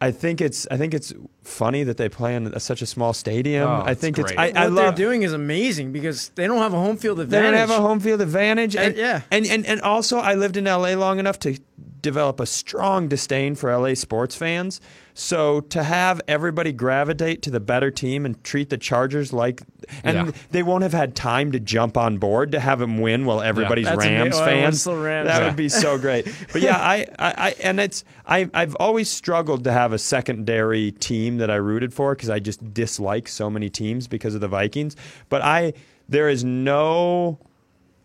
I 0.00 0.12
think 0.12 0.40
it's 0.40 0.66
I 0.70 0.76
think 0.76 0.94
it's 0.94 1.12
funny 1.42 1.82
that 1.82 1.96
they 1.96 2.08
play 2.08 2.36
in 2.36 2.46
a, 2.46 2.60
such 2.60 2.82
a 2.82 2.86
small 2.86 3.12
stadium. 3.12 3.66
Oh, 3.68 3.82
I 3.84 3.94
think 3.94 4.18
it's. 4.18 4.30
great. 4.32 4.38
I, 4.56 4.68
What 4.68 4.78
I 4.78 4.82
they're 4.82 4.92
doing 4.92 5.22
is 5.22 5.32
amazing 5.32 5.90
because 5.92 6.28
they 6.36 6.46
don't 6.46 6.58
have 6.58 6.72
a 6.72 6.78
home 6.78 6.96
field 6.96 7.18
advantage. 7.18 7.50
They 7.50 7.50
don't 7.58 7.68
have 7.68 7.70
a 7.70 7.82
home 7.82 7.98
field 7.98 8.20
advantage. 8.20 8.76
And, 8.76 8.94
Uh, 8.94 9.00
yeah. 9.00 9.20
And, 9.30 9.44
and 9.46 9.66
and 9.66 9.80
also 9.80 10.18
I 10.18 10.34
lived 10.34 10.56
in 10.56 10.64
LA 10.64 10.94
long 10.94 11.18
enough 11.18 11.38
to 11.40 11.58
develop 12.00 12.40
a 12.40 12.46
strong 12.46 13.08
disdain 13.08 13.54
for 13.54 13.70
LA 13.76 13.94
sports 13.94 14.34
fans. 14.36 14.80
So 15.14 15.60
to 15.62 15.82
have 15.82 16.20
everybody 16.28 16.72
gravitate 16.72 17.42
to 17.42 17.50
the 17.50 17.58
better 17.58 17.90
team 17.90 18.24
and 18.24 18.42
treat 18.44 18.70
the 18.70 18.78
Chargers 18.78 19.32
like 19.32 19.62
and 20.04 20.28
Yeah. 20.28 20.32
they 20.52 20.62
won't 20.62 20.82
have 20.84 20.92
had 20.92 21.16
time 21.16 21.50
to 21.52 21.58
jump 21.60 21.96
on 21.96 22.18
board 22.18 22.52
to 22.52 22.60
have 22.60 22.78
them 22.78 22.98
win 23.00 23.24
while 23.24 23.40
everybody's 23.40 23.86
That's 23.86 24.04
ama- 24.04 24.22
Rams 24.24 24.34
well, 24.36 24.44
fans. 24.44 24.76
it's 24.76 24.86
Rams. 24.86 25.26
That 25.28 25.40
Yeah. 25.40 25.46
would 25.48 25.56
be 25.56 25.68
so 25.68 25.98
great. 26.06 26.28
But 26.52 26.62
yeah, 26.62 26.76
I, 26.76 27.06
I, 27.18 27.34
I 27.48 27.54
and 27.62 27.80
it's 27.80 28.04
I 28.26 28.48
I've 28.54 28.76
always 28.76 29.08
struggled 29.08 29.64
to 29.64 29.72
have 29.72 29.92
a 29.92 29.98
secondary 29.98 30.92
team 30.92 31.38
that 31.38 31.50
I 31.50 31.56
rooted 31.56 31.92
for 31.92 32.14
because 32.14 32.30
I 32.30 32.38
just 32.38 32.72
dislike 32.72 33.26
so 33.26 33.50
many 33.50 33.68
teams 33.68 34.06
because 34.06 34.34
of 34.36 34.40
the 34.40 34.48
Vikings. 34.48 34.94
But 35.28 35.42
I 35.42 35.72
there 36.08 36.28
is 36.28 36.44
no 36.44 37.38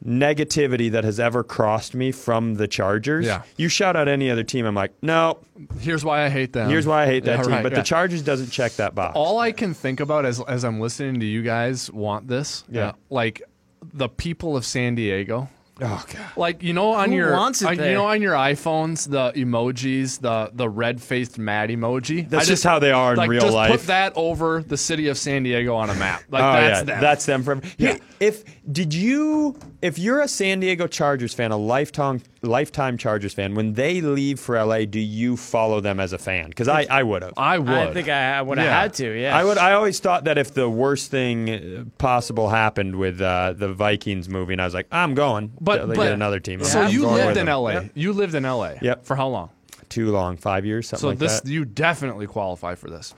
negativity 0.05 0.91
that 0.91 1.03
has 1.03 1.19
ever 1.19 1.43
crossed 1.43 1.95
me 1.95 2.11
from 2.11 2.55
the 2.55 2.67
Chargers. 2.67 3.25
Yeah. 3.25 3.43
You 3.57 3.69
shout 3.69 3.95
out 3.95 4.07
any 4.07 4.29
other 4.29 4.43
team, 4.43 4.65
I'm 4.65 4.75
like, 4.75 4.91
no. 5.01 5.39
here's 5.79 6.03
why 6.03 6.25
I 6.25 6.29
hate 6.29 6.53
them. 6.53 6.69
Here's 6.69 6.85
why 6.85 7.03
I 7.03 7.05
hate 7.05 7.23
that 7.25 7.37
Yeah, 7.37 7.43
team. 7.43 7.51
right, 7.53 7.63
but 7.63 7.71
yeah. 7.71 7.79
the 7.79 7.83
Chargers 7.83 8.21
doesn't 8.21 8.49
check 8.49 8.73
that 8.73 8.95
box. 8.95 9.13
All 9.15 9.39
I 9.39 9.51
can 9.51 9.73
think 9.73 9.99
about 9.99 10.25
as 10.25 10.41
as 10.41 10.63
I'm 10.65 10.79
listening 10.79 11.19
to 11.21 11.25
you 11.25 11.41
guys 11.41 11.89
want 11.91 12.27
this, 12.27 12.63
Yeah. 12.69 12.87
uh, 12.89 12.93
like 13.09 13.41
the 13.93 14.09
people 14.09 14.55
of 14.57 14.65
San 14.65 14.95
Diego. 14.95 15.49
Oh 15.84 16.03
god. 16.11 16.21
Like 16.38 16.63
you 16.63 16.73
know 16.73 16.91
on 16.93 17.09
Who 17.11 17.17
your 17.17 17.34
wants 17.34 17.61
it 17.61 17.65
on- 17.67 17.73
you 17.75 17.81
there? 17.81 17.93
know 17.95 18.05
on 18.05 18.21
your 18.21 18.34
iPhones 18.34 19.09
the 19.09 19.31
emojis 19.39 20.19
the 20.21 20.49
the 20.53 20.69
red 20.69 21.01
faced 21.01 21.38
mad 21.38 21.69
emoji. 21.69 22.27
That's 22.29 22.45
I 22.45 22.49
just 22.49 22.63
how 22.63 22.79
they 22.79 22.91
are 22.91 23.11
in 23.11 23.17
like, 23.17 23.29
real 23.29 23.41
just 23.41 23.53
life. 23.53 23.71
Put 23.71 23.81
that 23.88 24.13
over 24.15 24.63
the 24.63 24.77
city 24.77 25.07
of 25.09 25.17
San 25.17 25.43
Diego 25.43 25.75
on 25.75 25.89
a 25.89 25.95
map. 25.95 26.23
Like 26.29 26.43
oh 26.43 26.53
that's 26.53 26.79
yeah, 26.79 26.84
them. 26.84 27.01
that's 27.01 27.25
them 27.25 27.43
forever. 27.43 27.61
Yeah. 27.77 27.91
Here, 27.93 27.99
If 28.19 28.43
did 28.71 28.93
you 28.93 29.57
if 29.81 29.99
you're 29.99 30.21
a 30.21 30.27
San 30.27 30.59
Diego 30.61 30.88
Chargers 30.88 31.34
fan, 31.34 31.51
a 31.51 31.57
lifetime 31.57 32.21
lifetime 32.43 32.97
Chargers 32.97 33.33
fan, 33.33 33.55
when 33.55 33.73
they 33.73 34.01
leave 34.01 34.39
for 34.39 34.63
LA, 34.63 34.85
do 34.85 34.99
you 34.99 35.35
follow 35.37 35.79
them 35.81 35.99
as 35.99 36.13
a 36.13 36.17
fan? 36.17 36.49
Because 36.49 36.67
I, 36.67 36.85
I 36.89 37.01
would 37.03 37.21
have. 37.21 37.33
I 37.37 37.57
would. 37.57 37.69
I 37.69 37.93
think 37.93 38.09
I, 38.09 38.37
I 38.37 38.41
would 38.41 38.57
have 38.57 38.67
Yeah. 38.67 38.81
had 38.81 38.93
to. 38.95 39.19
Yeah, 39.19 39.37
I 39.37 39.43
would. 39.43 39.57
I 39.57 39.73
always 39.73 39.99
thought 39.99 40.25
that 40.25 40.37
if 40.37 40.53
the 40.53 40.69
worst 40.69 41.09
thing 41.09 41.49
uh, 41.49 41.85
possible 41.97 42.49
happened 42.49 42.97
with 42.97 43.21
uh, 43.21 43.53
the 43.53 43.73
Vikings 43.73 44.29
moving, 44.29 44.59
I 44.59 44.65
was 44.65 44.73
like, 44.73 44.87
I'm 44.91 45.15
going. 45.15 45.53
but, 45.59 45.87
they 45.87 45.95
but 45.95 46.03
get 46.03 46.11
another 46.13 46.39
team. 46.39 46.63
So 46.63 46.81
I'm 46.81 46.91
you 46.91 47.07
lived 47.07 47.37
in 47.37 47.45
them. 47.47 47.55
LA. 47.61 47.69
Yep. 47.71 47.91
You 47.95 48.13
lived 48.13 48.35
in 48.35 48.43
LA. 48.43 48.73
Yep. 48.81 49.05
For 49.05 49.15
how 49.15 49.27
long? 49.29 49.49
Too 49.89 50.11
long, 50.11 50.37
five 50.37 50.65
years, 50.65 50.87
something 50.89 51.07
like 51.09 51.19
that. 51.19 51.25
So 51.25 51.25
like 51.25 51.31
this 51.35 51.41
that. 51.41 51.51
you 51.51 51.65
definitely 51.65 52.27
qualify 52.27 52.75
for 52.75 52.89
this. 52.89 53.13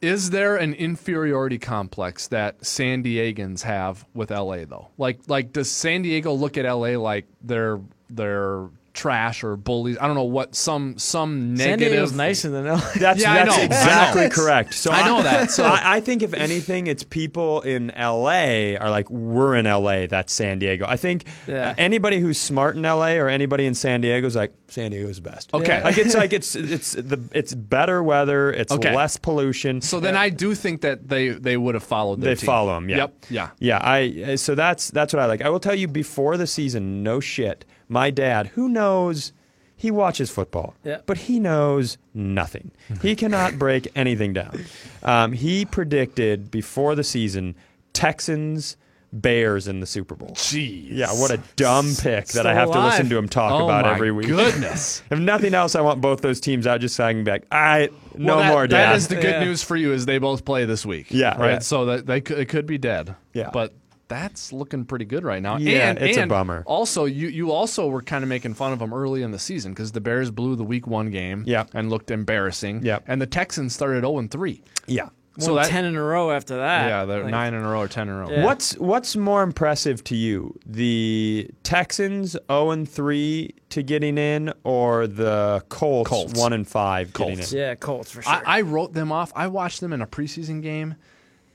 Is 0.00 0.30
there 0.30 0.56
an 0.56 0.74
inferiority 0.74 1.58
complex 1.58 2.28
that 2.28 2.64
San 2.64 3.02
Diegans 3.02 3.62
have 3.62 4.04
with 4.12 4.30
LA 4.30 4.64
though? 4.66 4.88
Like 4.98 5.20
like 5.28 5.52
does 5.52 5.70
San 5.70 6.02
Diego 6.02 6.32
look 6.34 6.58
at 6.58 6.70
LA 6.70 6.98
like 6.98 7.26
they're 7.42 7.80
they're 8.10 8.68
trash 8.92 9.42
or 9.42 9.56
bullies? 9.56 9.98
I 10.00 10.06
don't 10.06 10.14
know 10.14 10.22
what 10.22 10.54
some 10.54 10.96
some 10.98 11.56
San 11.56 11.70
negative 11.70 11.92
Diego's 11.94 12.12
nicer 12.12 12.48
than 12.50 12.64
LA. 12.66 12.76
That's, 12.96 13.20
Yeah, 13.20 13.32
I 13.32 13.44
that's. 13.44 13.58
I 13.58 13.62
exactly 13.62 14.22
know. 14.22 14.28
correct. 14.30 14.74
So 14.74 14.92
I 14.92 15.04
know 15.04 15.20
that. 15.22 15.50
So- 15.50 15.64
I, 15.64 15.96
I 15.96 16.00
think 16.00 16.22
if 16.22 16.32
anything, 16.32 16.86
it's 16.86 17.02
people 17.02 17.60
in 17.62 17.88
LA 17.98 18.76
are 18.78 18.90
like, 18.90 19.10
we're 19.10 19.56
in 19.56 19.64
LA. 19.64 20.06
That's 20.06 20.32
San 20.32 20.60
Diego. 20.60 20.86
I 20.88 20.96
think 20.96 21.24
Yeah. 21.48 21.70
uh, 21.70 21.74
anybody 21.76 22.20
who's 22.20 22.38
smart 22.38 22.76
in 22.76 22.82
LA 22.82 23.14
or 23.14 23.28
anybody 23.28 23.66
in 23.66 23.74
San 23.74 24.00
Diego 24.00 24.28
is 24.28 24.36
like, 24.36 24.52
San 24.68 24.92
Diego's 24.92 25.16
the 25.16 25.28
best. 25.28 25.52
Okay. 25.54 25.82
like 25.82 25.98
it's 25.98 26.14
like 26.14 26.32
it's 26.32 26.54
it's 26.56 26.92
the 26.92 27.20
it's 27.32 27.52
better 27.54 28.00
weather. 28.02 28.52
It's 28.52 28.72
Okay. 28.72 28.94
less 28.94 29.16
pollution. 29.16 29.80
So 29.80 29.98
then 30.00 30.16
I 30.16 30.28
do 30.30 30.54
think 30.54 30.80
that 30.82 31.08
they 31.08 31.28
they 31.30 31.56
would 31.56 31.74
have 31.74 31.84
followed 31.84 32.20
They 32.20 32.34
team. 32.36 32.46
them. 32.66 32.88
yeah. 32.88 32.96
Yep. 32.96 33.14
Yeah. 33.30 33.50
Yeah, 33.58 33.78
I 33.82 34.34
so 34.36 34.54
that's 34.54 34.90
that's 34.90 35.12
what 35.12 35.20
I 35.22 35.26
like. 35.26 35.42
I 35.42 35.48
will 35.48 35.60
tell 35.60 35.74
you 35.74 35.86
before 35.88 36.36
the 36.36 36.46
season, 36.46 37.02
no 37.02 37.18
shit. 37.20 37.64
My 37.88 38.10
dad, 38.10 38.48
who 38.48 38.68
knows, 38.68 39.32
he 39.76 39.90
watches 39.90 40.30
football, 40.30 40.74
Yeah. 40.84 40.98
but 41.06 41.18
he 41.18 41.38
knows 41.40 41.98
nothing. 42.14 42.70
He 43.02 43.14
cannot 43.16 43.58
break 43.58 43.88
anything 43.94 44.32
down. 44.32 44.64
Um, 45.02 45.32
he 45.32 45.64
predicted 45.64 46.50
before 46.50 46.94
the 46.94 47.04
season 47.04 47.54
Texans 47.92 48.76
Bears 49.12 49.68
in 49.68 49.78
the 49.78 49.86
Super 49.86 50.16
Bowl. 50.16 50.30
Jeez. 50.30 50.88
Yeah, 50.90 51.12
what 51.12 51.30
a 51.30 51.38
dumb 51.54 51.94
pick 52.00 52.26
that 52.28 52.48
I 52.48 52.54
have 52.54 52.72
to 52.72 52.80
listen 52.80 53.08
to 53.10 53.16
him 53.16 53.28
talk 53.28 53.52
Oh 53.52 53.64
about 53.66 53.86
every 53.86 54.10
week. 54.10 54.26
goodness. 54.26 55.04
if 55.10 55.20
nothing 55.20 55.54
else, 55.54 55.76
I 55.76 55.82
want 55.82 56.00
both 56.00 56.20
those 56.20 56.40
teams 56.40 56.66
out 56.66 56.80
just 56.80 56.96
so 56.96 57.04
I 57.04 57.12
can 57.12 57.22
be 57.22 57.30
like, 57.30 57.46
all 57.52 57.60
right, 57.60 57.92
no 58.16 58.34
Well, 58.34 58.42
that- 58.42 58.50
more, 58.52 58.66
Dad. 58.66 58.90
That 58.90 58.96
is 58.96 59.06
the 59.06 59.14
good 59.14 59.24
Yeah. 59.24 59.44
news 59.44 59.62
for 59.62 59.76
you 59.76 59.92
is 59.92 60.06
they 60.06 60.18
both 60.18 60.44
play 60.44 60.64
this 60.64 60.84
week. 60.84 61.06
Yeah, 61.10 61.36
Right. 61.38 61.52
yeah. 61.52 61.58
So 61.60 61.84
that 61.86 62.06
they 62.06 62.20
could, 62.22 62.38
it 62.40 62.46
could 62.48 62.66
be 62.66 62.76
dead. 62.76 63.14
Yeah. 63.32 63.50
But 63.52 63.72
that's 64.08 64.52
looking 64.52 64.84
pretty 64.84 65.04
good 65.04 65.24
right 65.24 65.42
now. 65.42 65.56
Yeah, 65.56 65.90
and, 65.90 65.98
it's 65.98 66.16
a 66.18 66.26
bummer. 66.26 66.62
Also, 66.66 67.04
you 67.04 67.28
you 67.28 67.50
also 67.52 67.86
were 67.88 68.02
kind 68.02 68.22
of 68.22 68.28
making 68.28 68.54
fun 68.54 68.72
of 68.72 68.78
them 68.78 68.92
early 68.92 69.22
in 69.22 69.30
the 69.30 69.38
season 69.38 69.72
because 69.72 69.92
the 69.92 70.00
Bears 70.00 70.30
blew 70.30 70.56
the 70.56 70.64
Week 70.64 70.86
One 70.86 71.10
game. 71.10 71.44
Yeah. 71.46 71.64
And 71.74 71.90
looked 71.90 72.10
embarrassing. 72.10 72.84
Yeah. 72.84 72.98
And 73.06 73.20
the 73.20 73.26
Texans 73.26 73.74
started 73.74 74.00
zero 74.02 74.18
and 74.18 74.30
three. 74.30 74.62
yeah. 74.86 75.08
So 75.36 75.52
Won 75.54 75.62
that- 75.62 75.68
ten 75.70 75.84
in 75.84 75.96
a 75.96 76.02
row 76.02 76.30
after 76.30 76.58
that. 76.58 76.86
Yeah, 76.86 77.04
they're 77.06 77.22
Like, 77.24 77.32
nine 77.32 77.54
in 77.54 77.64
a 77.64 77.68
row 77.68 77.80
or 77.80 77.88
ten 77.88 78.08
in 78.08 78.14
a 78.14 78.18
row. 78.20 78.30
Yeah. 78.30 78.44
What's 78.44 78.74
what's 78.78 79.16
more 79.16 79.42
impressive 79.42 80.04
to 80.04 80.14
you, 80.14 80.56
the 80.64 81.50
Texans 81.64 82.36
zero 82.48 82.70
and 82.70 82.88
three 82.88 83.50
to 83.70 83.82
getting 83.82 84.16
in, 84.16 84.52
or 84.62 85.08
the 85.08 85.64
Colts, 85.70 86.08
Colts. 86.08 86.40
one 86.40 86.52
and 86.52 86.68
five 86.68 87.12
getting 87.12 87.36
Colts. 87.38 87.52
in? 87.52 87.58
Yeah, 87.58 87.74
Colts 87.74 88.12
for 88.12 88.22
sure. 88.22 88.32
I, 88.32 88.58
I 88.58 88.60
wrote 88.60 88.92
them 88.92 89.10
off. 89.10 89.32
I 89.34 89.48
watched 89.48 89.80
them 89.80 89.92
in 89.92 90.00
a 90.02 90.06
preseason 90.06 90.62
game, 90.62 90.94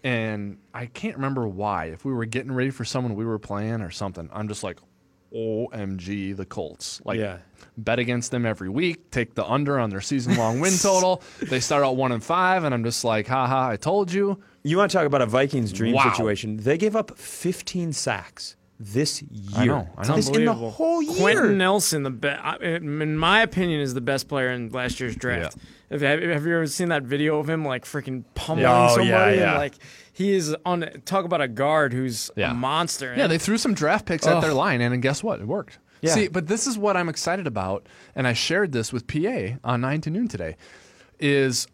and 0.04 0.58
I 0.74 0.86
can't 0.88 1.16
remember 1.16 1.47
why. 1.47 1.86
If 1.86 2.06
we 2.06 2.14
were 2.14 2.26
getting 2.26 2.52
ready 2.52 2.70
for 2.70 2.86
someone 2.86 3.16
we 3.16 3.26
were 3.26 3.39
playing 3.39 3.82
or 3.82 3.91
something, 3.91 4.30
I'm 4.34 4.47
just 4.47 4.64
like, 4.64 4.80
OMG, 5.34 6.36
the 6.36 6.45
Colts. 6.45 7.02
Like, 7.06 7.20
Yeah. 7.20 7.38
bet 7.78 8.00
against 8.00 8.32
them 8.32 8.45
every 8.45 8.70
week, 8.70 9.12
take 9.12 9.36
the 9.36 9.45
under 9.45 9.80
on 9.80 9.89
their 9.89 10.02
season 10.02 10.36
long 10.38 10.60
win 10.60 10.74
total. 10.82 11.22
They 11.41 11.60
start 11.60 11.84
out 11.84 11.95
one 11.97 12.12
and 12.12 12.24
five, 12.24 12.64
and 12.64 12.74
I'm 12.74 12.84
just 12.84 13.04
like, 13.04 13.28
haha, 13.28 13.70
I 13.70 13.76
told 13.78 14.12
you. 14.12 14.39
You 14.64 14.78
want 14.78 14.91
to 14.91 14.97
talk 14.97 15.06
about 15.06 15.22
a 15.22 15.26
Vikings 15.26 15.72
dream 15.72 15.93
Wow. 15.95 16.12
situation? 16.12 16.58
They 16.58 16.78
gave 16.78 16.95
up 16.95 17.18
15 17.18 17.93
sacks 17.93 18.56
this 18.80 19.22
year. 19.22 19.52
I 19.56 19.66
know, 19.66 19.89
I 19.97 20.08
know. 20.08 20.16
This 20.16 20.30
in 20.30 20.45
the 20.45 20.54
whole 20.54 21.02
year. 21.02 21.16
Quenton 21.18 21.58
Nelson, 21.58 22.04
the 22.04 22.10
be- 22.12 22.36
in 22.62 23.18
my 23.18 23.41
opinion, 23.41 23.82
is 23.82 23.93
the 23.93 24.02
best 24.02 24.28
player 24.28 24.50
in 24.52 24.70
last 24.70 25.00
year's 25.00 25.16
draft. 25.16 25.54
Have, 25.56 25.64
have 25.92 26.02
have 26.02 26.46
you 26.46 26.56
ever 26.56 26.68
seen 26.68 26.90
that 26.90 27.04
video 27.04 27.40
of 27.40 27.50
him 27.50 27.66
like 27.66 27.86
freaking 27.86 28.24
pummeling 28.36 28.66
Oh, 28.68 28.70
yeah, 28.70 28.88
somebody? 28.96 29.38
yeah. 29.38 29.50
And, 29.52 29.58
like 29.58 29.74
he 30.14 30.32
is 30.34 30.56
on. 30.66 30.82
Talk 31.06 31.26
about 31.26 31.42
a 31.42 31.48
guard 31.48 31.94
who's 31.94 32.30
Yeah. 32.36 32.52
a 32.52 32.54
monster. 32.54 33.14
Yeah, 33.18 33.28
they 33.28 33.38
threw 33.38 33.58
some 33.58 33.74
draft 33.74 34.06
picks 34.06 34.28
at 34.28 34.42
their 34.42 34.54
line, 34.54 34.82
and 34.82 35.02
guess 35.02 35.24
what? 35.24 35.40
It 35.40 35.48
worked. 35.48 35.80
Yeah. 36.02 36.14
See, 36.14 36.28
but 36.30 36.48
this 36.48 36.66
is 36.68 36.78
what 36.78 36.96
I'm 36.96 37.10
excited 37.10 37.46
about, 37.48 37.86
and 38.16 38.26
I 38.28 38.34
shared 38.34 38.72
this 38.72 38.94
with 38.94 39.06
PA 39.08 39.58
on 39.64 39.82
9 39.82 40.00
to 40.02 40.10
noon 40.10 40.28
today. 40.28 40.56
is 41.20 41.68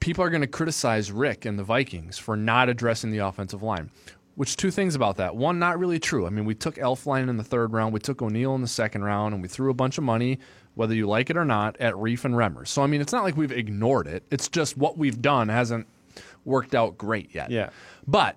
people 0.00 0.22
are 0.24 0.30
going 0.30 0.40
to 0.40 0.46
criticize 0.46 1.10
Rick 1.10 1.44
and 1.44 1.58
the 1.58 1.64
Vikings 1.64 2.18
for 2.18 2.36
not 2.36 2.68
addressing 2.68 3.10
the 3.10 3.18
offensive 3.18 3.62
line. 3.62 3.90
Which 4.36 4.56
two 4.56 4.70
things 4.70 4.94
about 4.96 5.16
that? 5.16 5.36
One, 5.36 5.58
not 5.60 5.78
really 5.78 5.98
true. 6.00 6.26
I 6.26 6.30
mean, 6.30 6.44
we 6.44 6.54
took 6.54 6.74
Elflein 6.76 7.28
in 7.28 7.36
the 7.36 7.44
third 7.44 7.72
round, 7.72 7.92
we 7.92 8.00
took 8.00 8.20
O'Neill 8.22 8.54
in 8.56 8.60
the 8.62 8.68
second 8.68 9.04
round, 9.04 9.32
and 9.34 9.42
we 9.42 9.48
threw 9.48 9.70
a 9.70 9.74
bunch 9.74 9.96
of 9.98 10.04
money, 10.04 10.38
whether 10.74 10.94
you 10.94 11.06
like 11.06 11.30
it 11.30 11.36
or 11.36 11.44
not, 11.44 11.76
at 11.78 11.94
Reiff 11.94 12.24
and 12.24 12.34
Remmers. 12.34 12.68
So 12.68 12.82
I 12.82 12.86
mean, 12.86 13.00
it's 13.00 13.12
not 13.12 13.24
like 13.24 13.36
we've 13.36 13.52
ignored 13.52 14.06
it. 14.06 14.24
It's 14.30 14.48
just 14.48 14.76
what 14.76 14.98
we've 14.98 15.20
done 15.20 15.48
hasn't 15.48 15.86
worked 16.44 16.74
out 16.74 16.98
great 16.98 17.34
yet. 17.34 17.50
Yeah. 17.50 17.70
But 18.06 18.36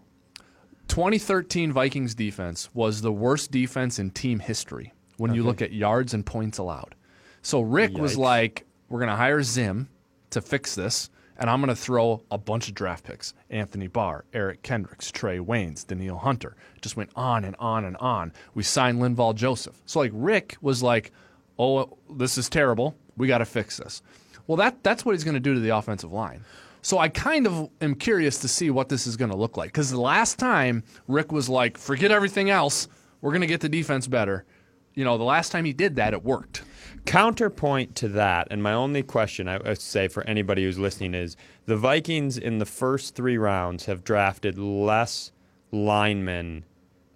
2013 0.87 1.71
Vikings 1.71 2.15
defense 2.15 2.69
was 2.73 3.01
the 3.01 3.11
worst 3.11 3.51
defense 3.51 3.99
in 3.99 4.11
team 4.11 4.39
history 4.39 4.93
when 5.17 5.33
you 5.33 5.43
look 5.43 5.61
at 5.61 5.73
yards 5.73 6.13
and 6.13 6.25
points 6.25 6.57
allowed. 6.57 6.95
So 7.41 7.61
Rick 7.61 7.97
was 7.97 8.17
like, 8.17 8.65
"We're 8.89 8.99
going 8.99 9.09
to 9.09 9.15
hire 9.15 9.43
Zim 9.43 9.89
to 10.31 10.41
fix 10.41 10.75
this." 10.75 11.09
And 11.39 11.49
I'm 11.51 11.61
going 11.61 11.69
to 11.69 11.79
throw 11.79 12.23
a 12.31 12.37
bunch 12.37 12.67
of 12.67 12.73
draft 12.73 13.03
picks 13.03 13.33
Anthony 13.51 13.87
Barr, 13.87 14.25
Eric 14.33 14.63
Kendricks, 14.63 15.11
Trae 15.11 15.39
Waynes, 15.39 15.85
Danielle 15.85 16.17
Hunter. 16.17 16.55
Just 16.81 16.97
went 16.97 17.11
on 17.15 17.45
and 17.45 17.55
on 17.59 17.85
and 17.85 17.95
on. 17.97 18.33
We 18.55 18.63
signed 18.63 18.99
Linval 18.99 19.35
Joseph. 19.35 19.79
So, 19.85 19.99
like, 19.99 20.11
Rick 20.15 20.57
was 20.61 20.81
like, 20.81 21.11
oh, 21.59 21.97
this 22.09 22.37
is 22.37 22.49
terrible. 22.49 22.95
We 23.15 23.27
got 23.27 23.39
to 23.39 23.45
fix 23.45 23.77
this. 23.77 24.01
Well, 24.45 24.57
that, 24.57 24.83
that's 24.83 25.03
what 25.03 25.13
he's 25.13 25.23
going 25.23 25.35
to 25.35 25.39
do 25.39 25.53
to 25.53 25.59
the 25.59 25.75
offensive 25.75 26.11
line. 26.11 26.43
So, 26.81 26.99
I 26.99 27.09
kind 27.09 27.47
of 27.47 27.69
am 27.81 27.95
curious 27.95 28.37
to 28.39 28.47
see 28.47 28.69
what 28.69 28.87
this 28.87 29.07
is 29.07 29.17
going 29.17 29.31
to 29.31 29.37
look 29.37 29.57
like. 29.57 29.69
Because 29.69 29.91
the 29.91 29.99
last 29.99 30.39
time 30.39 30.83
Rick 31.07 31.31
was 31.31 31.49
like, 31.49 31.77
forget 31.77 32.11
everything 32.11 32.49
else, 32.49 32.87
we're 33.21 33.31
going 33.31 33.41
to 33.41 33.47
get 33.47 33.61
the 33.61 33.69
defense 33.69 34.07
better. 34.07 34.45
You 34.93 35.03
know, 35.03 35.17
the 35.17 35.23
last 35.23 35.51
time 35.51 35.65
he 35.65 35.73
did 35.73 35.95
that, 35.97 36.13
it 36.13 36.23
worked. 36.23 36.63
Counterpoint 37.05 37.95
to 37.95 38.07
that, 38.09 38.47
and 38.51 38.61
my 38.61 38.73
only 38.73 39.03
question 39.03 39.47
I 39.47 39.57
would 39.59 39.79
say 39.79 40.07
for 40.07 40.23
anybody 40.25 40.63
who's 40.63 40.79
listening 40.79 41.13
is 41.13 41.37
the 41.65 41.77
Vikings 41.77 42.37
in 42.37 42.57
the 42.57 42.65
first 42.65 43.15
three 43.15 43.37
rounds 43.37 43.85
have 43.85 44.03
drafted 44.03 44.57
less 44.57 45.31
linemen 45.71 46.65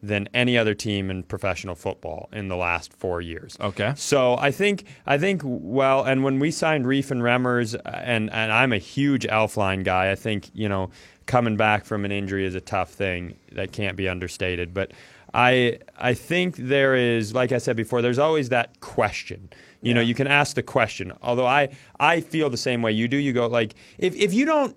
than 0.04 0.28
any 0.34 0.58
other 0.58 0.74
team 0.74 1.12
in 1.12 1.24
professional 1.24 1.76
football 1.76 2.28
in 2.34 2.47
the 2.47 2.56
last 2.56 2.93
four 2.93 3.22
years. 3.22 3.56
Okay. 3.60 3.93
So 3.95 4.36
I 4.38 4.52
think 4.52 4.86
I 5.06 5.18
think 5.18 5.41
well, 5.43 6.04
and 6.04 6.24
when 6.24 6.39
we 6.39 6.52
signed 6.52 6.86
Reiff 6.86 7.12
and 7.12 7.22
Remmers, 7.22 7.76
uh, 7.76 7.89
and 7.89 8.32
and 8.32 8.52
I'm 8.52 8.74
a 8.74 8.78
huge 8.78 9.26
Elflein 9.28 9.84
guy. 9.84 10.12
I 10.12 10.16
think 10.16 10.49
you 10.54 10.68
know 10.68 10.89
coming 11.26 11.56
back 11.56 11.86
from 11.86 12.04
an 12.04 12.12
injury 12.12 12.45
is 12.45 12.56
a 12.56 12.62
tough 12.62 12.91
thing 12.91 13.36
that 13.52 13.72
can't 13.72 13.95
be 13.95 14.10
understated. 14.10 14.74
But 14.74 14.91
I 15.34 15.80
I 15.97 16.14
think 16.14 16.58
there 16.58 16.95
is, 16.95 17.34
like 17.34 17.52
I 17.52 17.58
said 17.58 17.76
before, 17.76 18.02
there's 18.02 18.20
always 18.20 18.49
that 18.49 18.80
question. 18.80 19.49
You 19.84 19.93
know, 19.93 20.02
you 20.02 20.14
can 20.14 20.28
ask 20.28 20.56
the 20.56 20.64
question. 20.64 21.12
Although 21.22 21.47
I 21.47 21.70
I 21.99 22.22
feel 22.22 22.49
the 22.49 22.58
same 22.58 22.82
way 22.82 22.91
you 22.91 23.08
do. 23.08 23.18
You 23.18 23.34
go 23.34 23.47
like 23.47 23.76
if 23.97 24.16
if 24.16 24.34
you 24.34 24.45
don't 24.45 24.76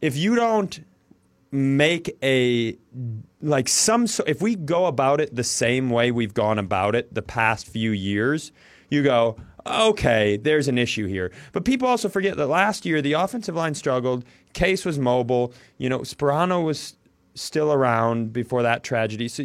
if 0.00 0.16
you 0.16 0.34
don't 0.34 0.80
make 1.52 2.16
a 2.22 2.76
like 3.42 3.68
some 3.68 4.06
so 4.06 4.24
if 4.26 4.40
we 4.40 4.56
go 4.56 4.86
about 4.86 5.20
it 5.20 5.36
the 5.36 5.44
same 5.44 5.90
way 5.90 6.10
we've 6.10 6.32
gone 6.32 6.58
about 6.58 6.94
it 6.94 7.12
the 7.14 7.20
past 7.20 7.68
few 7.68 7.90
years 7.90 8.52
you 8.88 9.02
go 9.02 9.36
okay 9.66 10.38
there's 10.38 10.66
an 10.66 10.78
issue 10.78 11.06
here 11.06 11.30
but 11.52 11.66
people 11.66 11.86
also 11.86 12.08
forget 12.08 12.38
that 12.38 12.46
last 12.46 12.86
year 12.86 13.02
the 13.02 13.12
offensive 13.12 13.54
line 13.54 13.74
struggled 13.74 14.24
case 14.54 14.86
was 14.86 14.98
mobile 14.98 15.52
you 15.76 15.90
know 15.90 15.98
Sparano 15.98 16.64
was 16.64 16.96
still 17.34 17.70
around 17.70 18.32
before 18.32 18.62
that 18.62 18.82
tragedy 18.82 19.28
so 19.28 19.44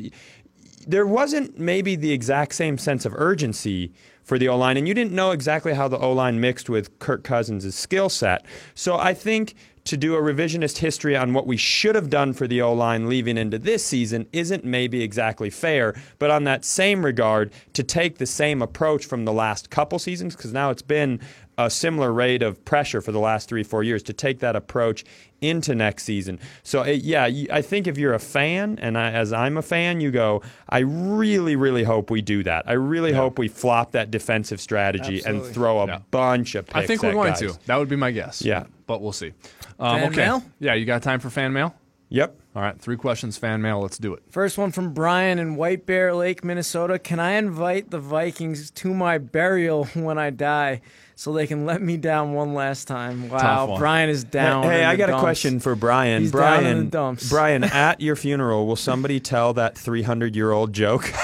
there 0.88 1.06
wasn't 1.06 1.60
maybe 1.60 1.98
the 1.98 2.14
exact 2.14 2.56
same 2.56 2.78
sense 2.78 3.06
of 3.06 3.14
urgency 3.16 3.92
for 4.24 4.38
the 4.38 4.48
O 4.50 4.58
line, 4.58 4.76
and 4.76 4.88
you 4.88 4.94
didn't 4.94 5.14
know 5.14 5.32
exactly 5.32 5.74
how 5.74 5.88
the 5.88 5.98
O 5.98 6.12
line 6.12 6.40
mixed 6.40 6.70
with 6.70 7.00
Kirk 7.00 7.24
Cousins' 7.24 7.74
skill 7.76 8.10
set. 8.10 8.46
So 8.76 8.98
I 8.98 9.14
think 9.14 9.56
to 9.88 9.98
do 9.98 10.16
a 10.16 10.22
revisionist 10.22 10.78
history 10.78 11.16
on 11.16 11.34
what 11.34 11.48
we 11.48 11.58
should 11.58 11.96
have 11.96 12.10
done 12.10 12.34
for 12.34 12.48
the 12.48 12.62
O 12.62 12.74
line 12.74 13.08
leaving 13.08 13.38
into 13.38 13.58
this 13.58 13.84
season 13.84 14.28
isn't 14.32 14.64
maybe 14.64 15.02
exactly 15.02 15.50
fair. 15.50 15.96
But 16.20 16.30
on 16.30 16.44
that 16.44 16.64
same 16.64 17.04
regard, 17.04 17.52
to 17.74 17.84
take 17.84 18.18
the 18.18 18.26
same 18.26 18.62
approach 18.62 19.06
from 19.06 19.26
the 19.26 19.34
last 19.34 19.70
couple 19.70 19.98
seasons, 20.00 20.36
because 20.36 20.54
now 20.54 20.70
it's 20.70 20.82
been 20.82 21.20
a 21.58 21.70
similar 21.70 22.14
rate 22.14 22.44
of 22.44 22.64
pressure 22.66 23.02
for 23.02 23.12
the 23.12 23.20
last 23.20 23.50
three, 23.50 23.64
four 23.64 23.84
years, 23.84 24.04
to 24.04 24.14
take 24.14 24.40
that 24.40 24.56
approach 24.56 25.04
into 25.42 25.74
next 25.76 26.04
season. 26.04 26.40
So, 26.64 26.82
uh, 26.82 26.86
yeah, 26.86 27.26
I 27.52 27.62
think 27.62 27.88
if 27.88 27.98
you're 27.98 28.14
a 28.14 28.20
fan, 28.20 28.78
and 28.82 28.98
I, 28.98 29.12
as 29.12 29.34
I'm 29.34 29.58
a 29.58 29.62
fan, 29.62 30.00
you 30.02 30.12
go, 30.12 30.42
I 30.70 30.80
really, 30.80 31.56
really 31.56 31.84
hope 31.84 32.10
we 32.12 32.22
do 32.22 32.44
that. 32.44 32.68
I 32.68 32.74
really 32.74 33.12
hope 33.14 33.40
we 33.40 33.48
flop 33.48 33.92
that 33.94 34.12
defensive 34.12 34.60
strategy 34.62 35.22
and 35.26 35.44
throw 35.44 35.80
a 35.80 35.88
Yeah. 35.88 36.00
bunch 36.12 36.56
of 36.56 36.66
picks 36.68 36.76
I 36.78 36.86
think 36.86 37.02
we're 37.04 37.10
at 37.10 37.14
going 37.14 37.32
guys. 37.34 37.40
to. 37.40 37.60
That 37.66 37.78
would 37.78 37.90
be 37.90 37.96
my 37.96 38.12
guess. 38.12 38.42
Yeah. 38.44 38.66
But 38.86 39.02
we'll 39.02 39.12
see. 39.12 39.34
Um, 39.80 40.00
Fan 40.00 40.08
okay. 40.12 40.16
mail? 40.18 40.44
Yeah, 40.60 40.74
you 40.76 40.86
got 40.86 41.04
time 41.04 41.20
for 41.20 41.30
fan 41.30 41.54
mail? 41.54 41.76
Yep. 42.10 42.40
All 42.56 42.62
right, 42.62 42.80
three 42.80 42.96
questions, 42.96 43.38
fan 43.38 43.62
mail. 43.62 43.82
Let's 43.82 43.98
do 43.98 44.14
it. 44.14 44.24
First 44.30 44.58
one 44.58 44.72
from 44.72 44.94
Brian 44.94 45.40
in 45.40 45.56
White 45.58 45.86
Bear 45.86 46.14
Lake, 46.16 46.44
Minnesota. 46.44 46.98
Can 46.98 47.20
I 47.20 47.34
invite 47.34 47.92
the 47.92 48.00
Vikings 48.00 48.72
to 48.72 48.94
my 48.94 49.18
burial 49.18 49.86
when 49.94 50.18
I 50.18 50.30
die 50.30 50.82
so 51.20 51.34
they 51.34 51.48
can 51.48 51.66
let 51.66 51.82
me 51.82 51.98
down 51.98 52.34
one 52.34 52.54
last 52.54 52.88
time? 52.88 53.28
Wow. 53.28 53.76
Brian 53.80 54.08
is 54.10 54.24
down. 54.24 54.64
Hey, 54.64 54.82
in 54.84 54.86
I 54.86 54.96
the 54.96 54.98
got 55.00 55.10
a 55.10 55.20
question 55.20 55.60
for 55.60 55.76
Brian. 55.76 56.22
He's 56.22 56.32
down 56.32 56.40
Brian, 56.62 56.66
in 56.66 56.86
the 56.86 56.92
dumps. 56.92 57.28
Brian, 57.30 57.64
at 57.64 58.00
your 58.00 58.16
funeral, 58.16 58.68
will 58.68 58.76
somebody 58.76 59.20
tell 59.20 59.54
that 59.56 59.76
300 59.78 60.36
year 60.36 60.52
old 60.52 60.74
joke? 60.74 61.12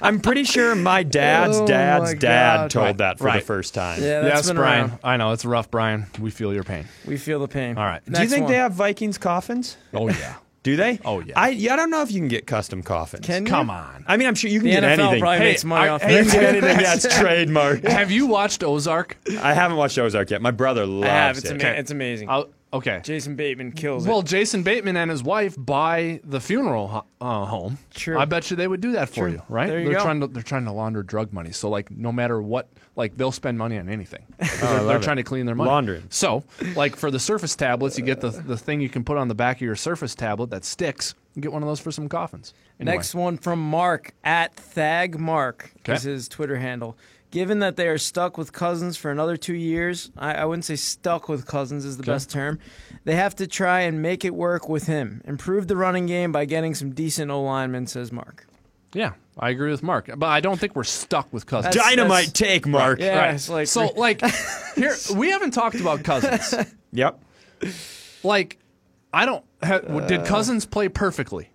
I'm 0.00 0.20
pretty 0.20 0.44
sure 0.44 0.74
my 0.74 1.02
dad's 1.02 1.56
Oh 1.58 1.66
dad's 1.66 2.12
my 2.12 2.18
dad 2.18 2.56
God. 2.56 2.70
told 2.70 2.84
Right, 2.86 2.96
that 2.98 3.18
for 3.18 3.24
right. 3.24 3.40
the 3.40 3.46
first 3.46 3.74
time. 3.74 4.00
Yeah, 4.02 4.20
that's 4.22 4.34
yes, 4.36 4.46
been 4.48 4.56
Brian. 4.56 4.84
around. 4.90 4.98
I 5.02 5.16
know 5.16 5.32
it's 5.32 5.44
rough, 5.44 5.70
Brian. 5.70 6.06
We 6.20 6.30
feel 6.30 6.52
your 6.54 6.62
pain. 6.64 6.86
We 7.06 7.16
feel 7.16 7.40
the 7.40 7.48
pain. 7.48 7.76
All 7.76 7.84
right. 7.84 8.00
Do 8.04 8.22
you 8.22 8.28
think 8.28 8.44
one. 8.44 8.52
they 8.52 8.58
have 8.58 8.72
Vikings 8.72 9.18
coffins? 9.18 9.76
Oh 9.94 10.08
yeah. 10.08 10.34
Do 10.68 10.76
they? 10.76 10.98
Oh, 11.04 11.20
yeah. 11.20 11.32
I 11.34 11.48
yeah, 11.48 11.72
I 11.72 11.76
don't 11.76 11.88
know 11.90 12.02
if 12.02 12.10
you 12.12 12.18
can 12.20 12.28
get 12.28 12.46
custom 12.46 12.82
coffins. 12.82 13.24
Can 13.24 13.46
you? 13.46 13.50
Come 13.50 13.70
on. 13.70 14.04
I 14.06 14.18
mean, 14.18 14.28
I'm 14.28 14.34
sure 14.34 14.50
you 14.50 14.60
can 14.60 14.66
The 14.68 14.74
get 14.74 14.82
NFL 14.82 14.98
anything. 14.98 15.20
probably 15.20 15.38
Hey, 15.38 15.44
makes 15.44 15.64
money 15.64 15.88
I- 15.88 15.92
off 15.94 16.02
hey, 16.02 16.18
you 16.18 16.30
can 16.30 16.40
get 16.40 16.44
anything. 16.56 16.80
Yeah, 16.80 16.94
it's 16.94 17.06
trademarked. 17.18 17.88
Have 17.88 18.10
you 18.10 18.26
watched 18.26 18.62
Ozark? 18.62 19.16
I 19.40 19.54
haven't 19.54 19.78
watched 19.78 19.96
Ozark 19.98 20.30
yet. 20.30 20.42
My 20.42 20.50
brother 20.50 20.84
loves 20.84 21.06
I 21.08 21.14
have. 21.14 21.38
It's, 21.38 21.48
it. 21.50 21.62
ama- 21.64 21.74
it's 21.78 21.90
amazing. 21.90 22.28
I'll, 22.28 22.50
okay. 22.72 23.00
Jason 23.02 23.34
Bateman 23.34 23.72
kills 23.72 24.06
Well, 24.06 24.20
it. 24.20 24.26
Jason 24.26 24.62
Bateman 24.62 24.96
and 24.98 25.10
his 25.10 25.22
wife 25.22 25.54
buy 25.58 26.20
the 26.24 26.40
funeral 26.40 26.88
ho- 26.88 27.04
uh, 27.22 27.46
home. 27.46 27.78
True. 27.94 28.18
I 28.18 28.26
bet 28.26 28.50
you 28.50 28.56
they 28.58 28.68
would 28.68 28.82
do 28.82 28.92
that 28.92 29.08
for 29.08 29.14
True. 29.22 29.32
you, 29.32 29.42
right? 29.48 29.68
There 29.68 29.80
you 29.80 29.90
are 29.90 29.94
go. 29.94 30.02
trying 30.02 30.20
to 30.20 30.26
they're 30.26 30.42
trying 30.42 30.66
to 30.66 30.72
launder 30.72 31.02
drug 31.02 31.32
money. 31.32 31.52
So 31.52 31.70
like 31.70 31.90
no 31.90 32.12
matter 32.12 32.42
what, 32.42 32.68
like 32.98 33.16
they'll 33.16 33.32
spend 33.32 33.56
money 33.56 33.78
on 33.78 33.88
anything. 33.88 34.26
they're 34.60 34.84
they're 34.84 34.98
trying 35.00 35.16
to 35.16 35.22
clean 35.22 35.46
their 35.46 35.54
money. 35.54 35.70
Laundering. 35.70 36.04
So 36.10 36.44
like 36.74 36.96
for 36.96 37.10
the 37.10 37.18
Surface 37.20 37.56
tablets, 37.56 37.96
you 37.96 38.04
get 38.04 38.20
the 38.20 38.30
the 38.30 38.58
thing 38.58 38.82
you 38.82 38.90
can 38.90 39.04
put 39.04 39.16
on 39.16 39.28
the 39.28 39.34
back 39.34 39.56
of 39.56 39.62
your 39.62 39.76
Surface 39.76 40.14
tablet 40.14 40.50
that 40.50 40.64
sticks. 40.66 41.14
You 41.34 41.40
get 41.42 41.52
one 41.52 41.62
of 41.62 41.68
those 41.68 41.80
for 41.80 41.92
some 41.92 42.08
coffins. 42.08 42.52
Anyway. 42.80 42.96
Next 42.96 43.14
one 43.14 43.38
from 43.38 43.60
Mark 43.70 44.12
at 44.24 44.54
Thag 44.54 45.18
Mark 45.18 45.70
Okay. 45.78 45.94
is 45.94 46.02
his 46.02 46.28
Twitter 46.28 46.56
handle. 46.58 46.98
Given 47.30 47.58
that 47.60 47.76
they 47.76 47.86
are 47.88 47.98
stuck 47.98 48.36
with 48.38 48.52
Cousins 48.52 48.96
for 48.96 49.10
another 49.10 49.36
two 49.36 49.54
years, 49.54 50.10
I, 50.16 50.32
I 50.34 50.44
wouldn't 50.46 50.64
say 50.64 50.76
stuck 50.76 51.28
with 51.28 51.46
Cousins 51.46 51.84
is 51.84 51.96
the 51.98 52.02
Okay. 52.02 52.12
best 52.12 52.30
term. 52.30 52.58
They 53.04 53.14
have 53.14 53.36
to 53.36 53.46
try 53.46 53.80
and 53.82 54.00
make 54.02 54.24
it 54.24 54.34
work 54.34 54.68
with 54.68 54.86
him. 54.86 55.20
Improve 55.26 55.68
the 55.68 55.76
running 55.76 56.06
game 56.06 56.32
by 56.32 56.46
getting 56.46 56.74
some 56.74 56.90
decent 56.92 57.30
O 57.30 57.42
linemen, 57.42 57.86
says 57.86 58.10
Mark. 58.10 58.46
Yeah, 58.98 59.12
I 59.38 59.50
agree 59.50 59.70
with 59.70 59.82
Mark, 59.84 60.10
but 60.16 60.26
I 60.26 60.40
don't 60.40 60.58
think 60.58 60.74
we're 60.74 60.82
stuck 60.82 61.32
with 61.32 61.46
Cousins. 61.46 61.72
That's- 61.74 61.94
Dynamite 61.96 62.34
take, 62.34 62.66
Mark. 62.66 62.98
Yeah, 62.98 63.16
Right. 63.18 63.34
it's 63.34 63.48
like 63.48 63.68
so 63.68 63.86
like 63.96 64.20
here 64.74 64.96
we 65.14 65.30
haven't 65.30 65.52
talked 65.52 65.76
about 65.80 66.02
Cousins. 66.02 66.54
Yep. 66.92 67.22
like 68.22 68.58
I 69.12 69.24
don't 69.26 69.44
ha, 69.62 69.78
did 69.78 70.20
uh. 70.20 70.24
Cousins 70.24 70.66
play 70.66 70.88
perfectly? 70.88 71.50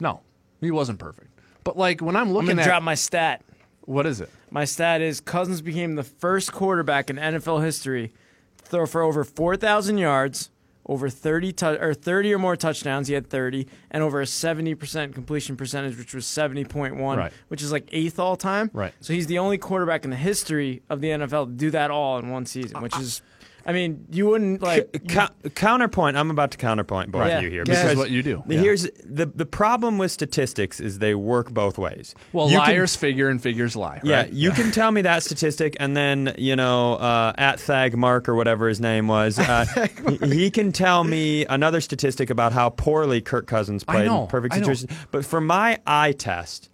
No, 0.00 0.20
he 0.60 0.70
wasn't 0.70 0.98
perfect. 0.98 1.28
But 1.62 1.76
like 1.76 2.00
when 2.02 2.16
I'm 2.16 2.28
I'm 2.28 2.32
looking 2.34 2.48
gonna 2.50 2.62
at 2.62 2.66
drop 2.66 2.82
my 2.82 2.94
stat. 2.96 3.42
what 3.86 4.04
is 4.04 4.20
it? 4.20 4.28
My 4.50 4.64
stat 4.64 5.00
is 5.00 5.20
Cousins 5.20 5.60
became 5.62 5.94
the 5.94 6.02
first 6.02 6.52
quarterback 6.52 7.08
in 7.08 7.16
NFL 7.16 7.64
history 7.64 8.12
to 8.58 8.64
throw 8.64 8.86
for 8.86 9.02
over 9.02 9.24
4,000 9.24 9.98
yards, 9.98 10.50
over 10.86 11.08
30 11.08 11.52
tou- 11.52 11.78
or 11.80 11.94
30 11.94 12.34
or 12.34 12.38
more 12.38 12.56
touchdowns. 12.56 13.08
He 13.08 13.14
had 13.14 13.28
30, 13.28 13.66
and 13.90 14.02
over 14.02 14.20
a 14.20 14.24
70% 14.26 15.14
completion 15.14 15.56
percentage, 15.56 15.96
which 15.96 16.14
was 16.14 16.26
70.1, 16.26 17.16
Right. 17.18 17.32
which 17.48 17.62
is 17.62 17.72
like 17.72 17.88
eighth 17.92 18.18
all 18.18 18.36
time. 18.36 18.70
Right. 18.72 18.92
So 19.00 19.12
he's 19.12 19.26
the 19.26 19.38
only 19.38 19.58
quarterback 19.58 20.04
in 20.04 20.10
the 20.10 20.16
history 20.16 20.82
of 20.90 21.00
the 21.00 21.08
NFL 21.10 21.46
to 21.46 21.52
do 21.52 21.70
that 21.70 21.90
all 21.90 22.18
in 22.18 22.30
one 22.30 22.44
season, 22.46 22.80
which 22.82 22.98
is, 22.98 23.22
I 23.66 23.72
mean, 23.72 24.06
you 24.10 24.26
wouldn't 24.26 24.60
like. 24.62 25.08
Co- 25.08 25.28
counterpoint. 25.54 26.16
I'm 26.16 26.30
about 26.30 26.50
to 26.50 26.58
counterpoint 26.58 27.10
both 27.10 27.26
Yeah. 27.26 27.38
of 27.38 27.42
you 27.44 27.50
here 27.50 27.64
This 27.64 27.78
is 27.78 27.82
because 27.84 27.96
what 27.98 28.10
you 28.10 28.22
do. 28.22 28.42
the- 28.46 28.56
Here's 28.58 28.82
the 29.04 29.26
the 29.26 29.46
problem 29.46 29.96
with 29.98 30.10
statistics 30.12 30.80
is 30.80 30.98
they 30.98 31.14
work 31.14 31.50
both 31.50 31.78
ways. 31.78 32.14
Well, 32.32 32.46
You 32.50 32.58
can- 32.58 32.68
liars 32.68 32.94
figure 32.96 33.28
and 33.28 33.40
figures 33.42 33.74
lie. 33.74 34.00
yeah, 34.04 34.16
right? 34.22 34.32
you 34.32 34.50
can 34.50 34.70
tell 34.70 34.90
me 34.90 35.02
that 35.02 35.22
statistic, 35.22 35.76
and 35.80 35.96
then 35.96 36.34
you 36.36 36.56
know 36.56 36.94
uh, 36.94 37.32
at 37.38 37.58
Thag 37.60 37.96
Mark 37.96 38.28
or 38.28 38.34
whatever 38.34 38.68
his 38.68 38.80
name 38.80 39.08
was, 39.08 39.38
uh, 39.38 39.64
he, 40.20 40.34
he 40.34 40.50
can 40.50 40.70
tell 40.72 41.02
me 41.04 41.46
another 41.46 41.80
statistic 41.80 42.30
about 42.30 42.52
how 42.52 42.68
poorly 42.70 43.20
Kirk 43.20 43.46
Cousins 43.46 43.84
I 43.88 43.92
played 43.94 44.06
know, 44.06 44.22
in 44.22 44.28
perfect 44.28 44.54
I 44.54 44.58
know. 44.58 44.62
situations. 44.64 44.92
But 45.10 45.24
for 45.24 45.40
my 45.40 45.78
eye 45.86 46.12
test, 46.12 46.68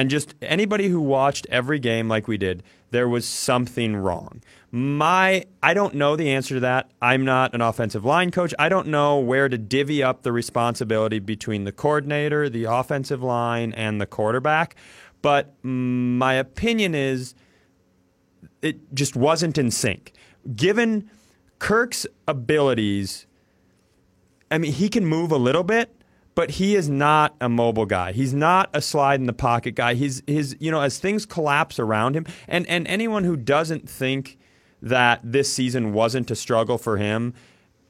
and 0.00 0.08
just 0.08 0.34
anybody 0.40 0.88
who 0.88 0.98
watched 0.98 1.46
every 1.50 1.78
game 1.78 2.08
like 2.08 2.26
we 2.26 2.38
did, 2.38 2.62
there 2.90 3.06
was 3.06 3.26
something 3.26 3.94
wrong. 3.94 4.40
My, 4.70 5.44
I 5.62 5.74
don't 5.74 5.94
know 5.94 6.16
the 6.16 6.30
answer 6.30 6.54
to 6.54 6.60
that. 6.60 6.90
I'm 7.02 7.26
not 7.26 7.52
an 7.54 7.60
offensive 7.60 8.02
line 8.02 8.30
coach. 8.30 8.54
I 8.58 8.70
don't 8.70 8.86
know 8.86 9.18
where 9.18 9.50
to 9.50 9.58
divvy 9.58 10.02
up 10.02 10.22
the 10.22 10.32
responsibility 10.32 11.18
between 11.18 11.64
the 11.64 11.72
coordinator, 11.72 12.48
the 12.48 12.64
offensive 12.64 13.22
line, 13.22 13.74
and 13.74 14.00
the 14.00 14.06
quarterback. 14.06 14.74
But 15.20 15.54
my 15.62 16.32
opinion 16.32 16.94
is 16.94 17.34
it 18.62 18.94
just 18.94 19.14
wasn't 19.14 19.58
in 19.58 19.70
sync. 19.70 20.14
Given 20.56 21.10
Kirk's 21.58 22.06
abilities, 22.26 23.26
I 24.50 24.56
mean, 24.56 24.72
he 24.72 24.88
can 24.88 25.04
move 25.04 25.30
a 25.30 25.36
little 25.36 25.62
bit, 25.62 25.94
but 26.40 26.52
he 26.52 26.74
is 26.74 26.88
not 26.88 27.36
a 27.38 27.50
mobile 27.50 27.84
guy. 27.84 28.12
He's 28.12 28.32
not 28.32 28.70
a 28.72 28.80
slide 28.80 29.20
in 29.20 29.26
the 29.26 29.34
pocket 29.34 29.72
guy. 29.72 29.92
He's 29.92 30.22
his, 30.26 30.56
you 30.58 30.70
know, 30.70 30.80
as 30.80 30.98
things 30.98 31.26
collapse 31.26 31.78
around 31.78 32.16
him, 32.16 32.24
and 32.48 32.66
and 32.66 32.88
anyone 32.88 33.24
who 33.24 33.36
doesn't 33.36 33.90
think 33.90 34.38
that 34.80 35.20
this 35.22 35.52
season 35.52 35.92
wasn't 35.92 36.30
a 36.30 36.34
struggle 36.34 36.78
for 36.78 36.96
him 36.96 37.34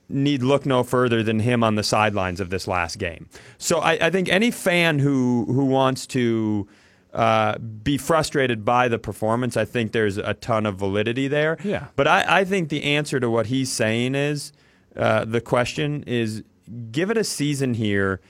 need 0.08 0.42
look 0.42 0.66
no 0.66 0.82
further 0.82 1.22
than 1.22 1.38
him 1.38 1.62
on 1.62 1.76
the 1.76 1.84
sidelines 1.84 2.40
of 2.40 2.50
this 2.50 2.66
last 2.66 2.98
game. 2.98 3.28
So 3.56 3.78
I, 3.78 4.06
I 4.06 4.10
think 4.10 4.28
any 4.28 4.50
fan 4.50 4.98
who 4.98 5.44
who 5.46 5.66
wants 5.66 6.04
to 6.08 6.66
uh, 7.14 7.56
be 7.56 7.96
frustrated 7.98 8.64
by 8.64 8.88
the 8.88 8.98
performance, 8.98 9.56
I 9.56 9.64
think 9.64 9.92
there's 9.92 10.16
a 10.16 10.34
ton 10.34 10.66
of 10.66 10.74
validity 10.74 11.28
there. 11.28 11.56
Yeah. 11.62 11.86
But 11.94 12.08
I, 12.08 12.40
I 12.40 12.44
think 12.44 12.68
the 12.68 12.82
answer 12.82 13.20
to 13.20 13.30
what 13.30 13.46
he's 13.46 13.70
saying 13.70 14.16
is 14.16 14.52
uh, 14.96 15.24
the 15.24 15.40
question 15.40 16.02
is 16.08 16.42
give 16.90 17.12
it 17.12 17.16
a 17.16 17.22
season 17.22 17.74
here 17.74 18.20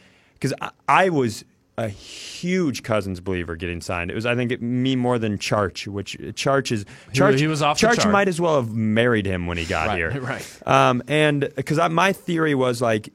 because 0.40 0.54
I, 0.60 0.70
I 0.88 1.08
was 1.10 1.44
a 1.78 1.88
huge 1.88 2.82
Cousins 2.82 3.20
believer 3.20 3.56
getting 3.56 3.80
signed. 3.80 4.10
It 4.10 4.14
was, 4.14 4.26
I 4.26 4.34
think, 4.34 4.52
it, 4.52 4.60
me 4.60 4.96
more 4.96 5.18
than 5.18 5.38
Charch, 5.38 5.86
which 5.86 6.18
Charch 6.18 6.72
is 6.72 6.84
Charch. 7.12 7.38
he 7.38 7.46
was 7.46 7.62
off 7.62 7.78
Charch 7.78 8.10
might 8.10 8.28
as 8.28 8.40
well 8.40 8.56
have 8.56 8.74
married 8.74 9.26
him 9.26 9.46
when 9.46 9.56
he 9.56 9.64
got 9.64 9.88
Right, 9.88 9.96
here, 9.96 10.10
right. 10.20 10.66
Um, 10.66 11.02
and 11.08 11.50
because 11.56 11.78
my 11.90 12.12
theory 12.12 12.54
was 12.54 12.82
like, 12.82 13.12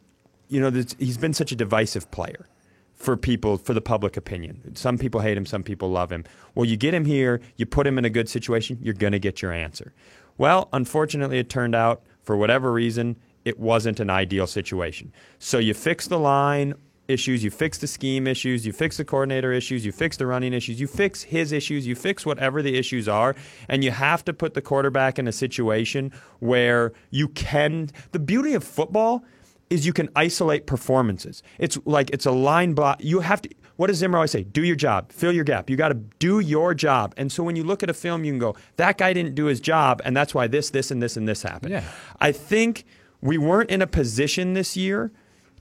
you 0.48 0.60
know, 0.60 0.70
this, 0.70 0.96
he's 0.98 1.18
been 1.18 1.34
such 1.34 1.52
a 1.52 1.56
divisive 1.56 2.10
player 2.12 2.48
for 2.94 3.16
people, 3.18 3.58
for 3.58 3.74
the 3.74 3.82
public 3.82 4.18
opinion. 4.18 4.76
Some 4.76 4.98
people 4.98 5.22
hate 5.22 5.38
him, 5.38 5.46
some 5.46 5.64
people 5.64 5.90
love 5.90 6.12
him. 6.12 6.24
Well, 6.56 6.66
you 6.66 6.78
get 6.78 6.94
him 6.94 7.06
here, 7.06 7.42
you 7.58 7.66
put 7.66 7.86
him 7.86 7.98
in 7.98 8.06
a 8.06 8.10
good 8.10 8.30
situation, 8.30 8.80
you're 8.82 8.94
going 8.94 9.14
to 9.14 9.20
get 9.20 9.42
your 9.42 9.52
answer. 9.52 9.94
Well, 10.38 10.70
unfortunately, 10.74 11.38
it 11.38 11.50
turned 11.50 11.76
out 11.76 12.04
for 12.24 12.36
whatever 12.36 12.72
reason, 12.72 13.18
it 13.44 13.60
wasn't 13.60 14.00
an 14.00 14.10
ideal 14.10 14.48
situation. 14.48 15.14
So 15.38 15.60
you 15.60 15.74
fix 15.76 16.08
the 16.08 16.18
line 16.18 16.74
issues, 17.08 17.44
you 17.44 17.52
fix 17.52 17.78
the 17.78 17.88
scheme 17.88 18.28
issues, 18.28 18.66
you 18.66 18.74
fix 18.74 18.98
the 18.98 19.06
coordinator 19.06 19.52
issues, 19.52 19.86
you 19.86 19.92
fix 19.92 20.18
the 20.18 20.26
running 20.26 20.54
issues, 20.54 20.80
you 20.80 20.88
fix 20.88 21.24
his 21.24 21.52
issues, 21.52 21.86
you 21.88 21.96
fix 21.96 22.26
whatever 22.26 22.62
the 22.62 22.78
issues 22.78 23.08
are, 23.08 23.36
and 23.70 23.84
you 23.84 23.92
have 23.92 24.24
to 24.26 24.34
put 24.34 24.54
the 24.54 24.62
quarterback 24.62 25.20
in 25.20 25.28
a 25.28 25.32
situation 25.32 26.12
where 26.40 26.94
you 27.12 27.28
can. 27.30 27.90
The 28.12 28.20
beauty 28.20 28.54
of 28.54 28.64
football 28.64 29.24
is 29.70 29.86
you 29.86 29.94
can 29.94 30.10
isolate 30.16 30.68
performances. 30.68 31.42
It's 31.58 31.78
like 31.86 32.10
it's 32.12 32.26
a 32.26 32.32
line 32.32 32.74
block. 32.74 33.04
You 33.04 33.20
have 33.22 33.42
to. 33.44 33.50
What 33.78 33.88
does 33.88 33.98
Zimmer 33.98 34.18
always 34.18 34.32
say? 34.32 34.44
Do 34.44 34.64
your 34.64 34.78
job. 34.78 35.12
Fill 35.12 35.34
your 35.34 35.44
gap. 35.44 35.70
You 35.70 35.76
got 35.76 35.90
to 35.90 35.96
do 35.96 36.40
your 36.40 36.74
job. 36.74 37.14
And 37.18 37.30
so 37.30 37.44
when 37.44 37.58
you 37.58 37.64
look 37.66 37.84
at 37.84 37.90
a 37.90 37.94
film, 37.94 38.24
you 38.24 38.32
can 38.32 38.40
go, 38.40 38.56
that 38.78 38.98
guy 38.98 39.12
didn't 39.12 39.36
do 39.36 39.46
his 39.46 39.60
job, 39.60 40.02
and 40.06 40.16
that's 40.16 40.34
why 40.34 40.48
this, 40.48 40.70
this, 40.70 40.92
and 40.92 41.04
this, 41.04 41.18
and 41.18 41.28
this 41.28 41.44
happened. 41.44 41.74
Yeah. 41.74 41.84
I 42.22 42.32
think 42.32 42.86
we 43.20 43.38
weren't 43.38 43.70
in 43.70 43.82
a 43.82 43.88
position 43.88 44.54
this 44.54 44.78
year 44.78 45.12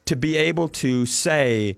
to 0.06 0.16
be 0.16 0.36
able 0.36 0.68
to 0.68 1.06
say 1.06 1.76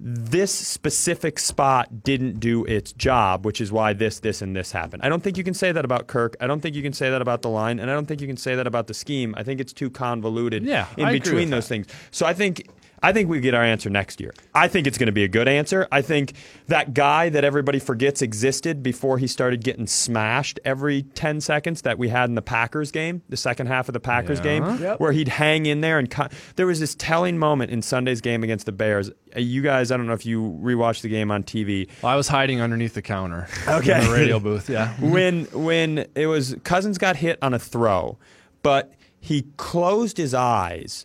this 0.00 0.52
specific 0.52 1.38
spot 1.38 2.02
didn't 2.02 2.40
do 2.40 2.64
its 2.64 2.92
job, 2.92 3.44
which 3.46 3.60
is 3.60 3.70
why 3.70 3.92
this, 3.92 4.20
this, 4.20 4.42
and 4.42 4.54
this 4.54 4.72
happened. 4.72 5.02
I 5.04 5.08
don't 5.08 5.22
think 5.22 5.38
you 5.38 5.44
can 5.44 5.54
say 5.54 5.70
that 5.72 5.84
about 5.84 6.08
Kirk. 6.08 6.36
I 6.40 6.46
don't 6.46 6.60
think 6.60 6.74
you 6.74 6.82
can 6.82 6.92
say 6.92 7.10
that 7.10 7.22
about 7.22 7.42
the 7.42 7.48
line, 7.48 7.78
and 7.78 7.90
I 7.90 7.94
don't 7.94 8.06
think 8.06 8.20
you 8.20 8.26
can 8.26 8.36
say 8.36 8.54
that 8.56 8.66
about 8.66 8.86
the 8.88 8.94
scheme. 8.94 9.34
I 9.36 9.44
think 9.44 9.60
it's 9.60 9.72
too 9.72 9.90
convoluted 9.90 10.64
Yeah, 10.64 10.88
in 10.96 11.06
I 11.06 11.12
between 11.12 11.50
those 11.50 11.64
that. 11.64 11.68
things. 11.68 11.86
So 12.10 12.26
I 12.26 12.34
think 12.34 12.68
I 13.04 13.12
think 13.12 13.28
we 13.28 13.38
get 13.40 13.54
our 13.54 13.62
answer 13.62 13.90
next 13.90 14.20
year. 14.20 14.32
I 14.54 14.66
think 14.68 14.86
it's 14.86 14.96
going 14.98 15.06
to 15.08 15.12
be 15.12 15.24
a 15.24 15.28
good 15.28 15.46
answer. 15.46 15.86
I 15.92 16.00
think 16.02 16.32
that 16.68 16.94
guy 16.94 17.28
that 17.28 17.44
everybody 17.44 17.78
forgets 17.78 18.22
existed 18.22 18.82
before 18.82 19.18
he 19.18 19.26
started 19.26 19.62
getting 19.62 19.86
smashed 19.86 20.58
every 20.64 21.02
10 21.02 21.40
seconds 21.42 21.82
that 21.82 21.98
we 21.98 22.08
had 22.08 22.28
in 22.30 22.34
the 22.34 22.42
Packers 22.42 22.90
game, 22.90 23.22
the 23.28 23.36
second 23.36 23.66
half 23.66 23.88
of 23.88 23.92
the 23.92 24.00
Packers 24.00 24.38
Yeah. 24.38 24.44
game, 24.44 24.78
Yep. 24.80 25.00
where 25.00 25.12
he'd 25.12 25.28
hang 25.28 25.66
in 25.66 25.82
there 25.82 25.98
and 25.98 26.08
cut. 26.10 26.32
There 26.56 26.66
was 26.66 26.80
this 26.80 26.94
telling 26.94 27.38
moment 27.38 27.70
in 27.70 27.82
Sunday's 27.82 28.20
game 28.22 28.42
against 28.42 28.66
the 28.66 28.72
Bears. 28.72 29.10
Uh, 29.10 29.40
You 29.40 29.60
guys, 29.62 29.90
I 29.92 29.96
don't 29.98 30.06
know 30.06 30.14
if 30.14 30.24
you 30.24 30.58
rewatched 30.62 31.02
the 31.02 31.08
game 31.10 31.30
on 31.30 31.42
TV. 31.42 31.88
Well, 32.02 32.10
I 32.12 32.16
was 32.16 32.28
hiding 32.28 32.60
underneath 32.62 32.94
the 32.94 33.02
counter. 33.02 33.48
Okay. 33.68 33.98
In 34.00 34.06
the 34.06 34.12
radio 34.12 34.40
booth. 34.40 34.70
Yeah. 34.70 34.88
when 35.00 35.44
when 35.52 36.06
it 36.14 36.26
was 36.26 36.56
Cousins 36.64 36.96
got 36.96 37.16
hit 37.16 37.38
on 37.42 37.52
a 37.52 37.58
throw, 37.58 38.16
but 38.62 38.92
he 39.20 39.46
closed 39.58 40.16
his 40.16 40.32
eyes 40.34 41.04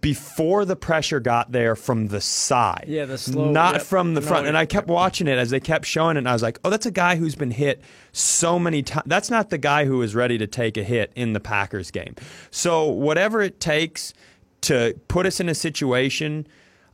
before 0.00 0.64
the 0.64 0.76
pressure 0.76 1.20
got 1.20 1.52
there 1.52 1.76
from 1.76 2.08
the 2.08 2.20
side. 2.20 2.84
Yeah, 2.88 3.04
the 3.04 3.18
slow- 3.18 3.50
not 3.50 3.74
yep. 3.74 3.82
from 3.82 4.14
the 4.14 4.20
No, 4.22 4.26
front. 4.26 4.46
And 4.46 4.56
I 4.56 4.64
kept 4.64 4.88
watching 4.88 5.28
it 5.28 5.38
as 5.38 5.50
they 5.50 5.60
kept 5.60 5.84
showing 5.86 6.16
it, 6.16 6.20
and 6.20 6.28
I 6.28 6.32
was 6.32 6.42
like, 6.42 6.58
"Oh, 6.64 6.70
that's 6.70 6.86
a 6.86 6.90
guy 6.90 7.16
who's 7.16 7.34
been 7.34 7.50
hit 7.50 7.82
so 8.12 8.58
many 8.58 8.82
times. 8.82 9.04
That's 9.06 9.30
not 9.30 9.50
the 9.50 9.58
guy 9.58 9.84
who 9.84 10.00
is 10.00 10.14
ready 10.14 10.38
to 10.38 10.46
take 10.46 10.76
a 10.78 10.82
hit 10.82 11.12
in 11.14 11.34
the 11.34 11.40
Packers 11.40 11.90
game." 11.90 12.14
So 12.50 12.86
whatever 12.88 13.42
it 13.42 13.60
takes 13.60 14.14
to 14.62 14.94
put 15.08 15.26
us 15.26 15.38
in 15.40 15.48
a 15.50 15.54
situation, 15.54 16.46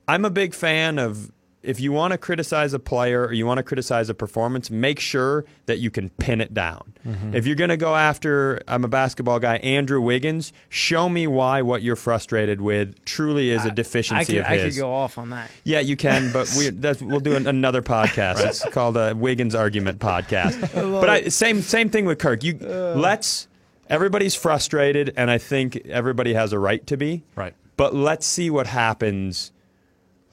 I'm 0.08 0.24
a 0.24 0.30
big 0.30 0.52
fan 0.54 0.98
of. 0.98 1.30
If 1.62 1.78
you 1.78 1.92
want 1.92 2.12
to 2.12 2.18
criticize 2.18 2.72
a 2.72 2.78
player 2.78 3.26
or 3.26 3.32
you 3.32 3.46
want 3.46 3.58
to 3.58 3.62
criticize 3.62 4.08
a 4.08 4.14
performance, 4.14 4.70
make 4.70 4.98
sure 4.98 5.44
that 5.66 5.78
you 5.78 5.90
can 5.90 6.08
pin 6.08 6.40
it 6.40 6.54
down. 6.54 6.94
Mm-hmm. 7.06 7.34
If 7.34 7.46
you're 7.46 7.56
going 7.56 7.70
to 7.70 7.76
go 7.76 7.94
after, 7.94 8.62
I'm 8.66 8.84
a 8.84 8.88
basketball 8.88 9.38
guy, 9.38 9.56
Andrew 9.56 10.00
Wiggins, 10.00 10.52
show 10.70 11.08
me 11.08 11.26
why 11.26 11.62
what 11.62 11.82
you're 11.82 11.96
frustrated 11.96 12.60
with 12.60 13.04
truly 13.04 13.50
is 13.50 13.64
a 13.64 13.68
I 13.68 13.74
deficiency 13.74 14.34
could, 14.34 14.40
of 14.40 14.46
I 14.46 14.58
could 14.58 14.76
go 14.76 14.92
off 14.92 15.18
on 15.18 15.30
that. 15.30 15.50
Yeah, 15.64 15.80
you 15.80 15.96
can, 15.96 16.32
but 16.32 16.50
we 16.56 16.70
that's, 16.70 17.02
we'll 17.02 17.20
do 17.20 17.36
an, 17.36 17.46
another 17.46 17.82
podcast. 17.82 18.46
It's 18.46 18.64
called 18.70 18.96
a 18.96 19.14
Wiggins 19.14 19.54
Argument 19.54 19.98
Podcast. 19.98 20.74
but 21.00 21.10
I, 21.10 21.28
same 21.28 21.60
same 21.60 21.90
thing 21.90 22.06
with 22.06 22.18
Kirk. 22.18 22.42
You 22.42 22.54
let's 22.54 23.48
everybody's 23.90 24.34
frustrated, 24.34 25.12
and 25.16 25.30
I 25.30 25.36
think 25.36 25.76
everybody 25.86 26.32
has 26.32 26.52
a 26.52 26.58
right 26.58 26.86
to 26.86 26.96
be. 26.96 27.24
Right. 27.34 27.54
But 27.76 27.94
let's 27.94 28.26
see 28.26 28.48
what 28.48 28.66
happens. 28.66 29.52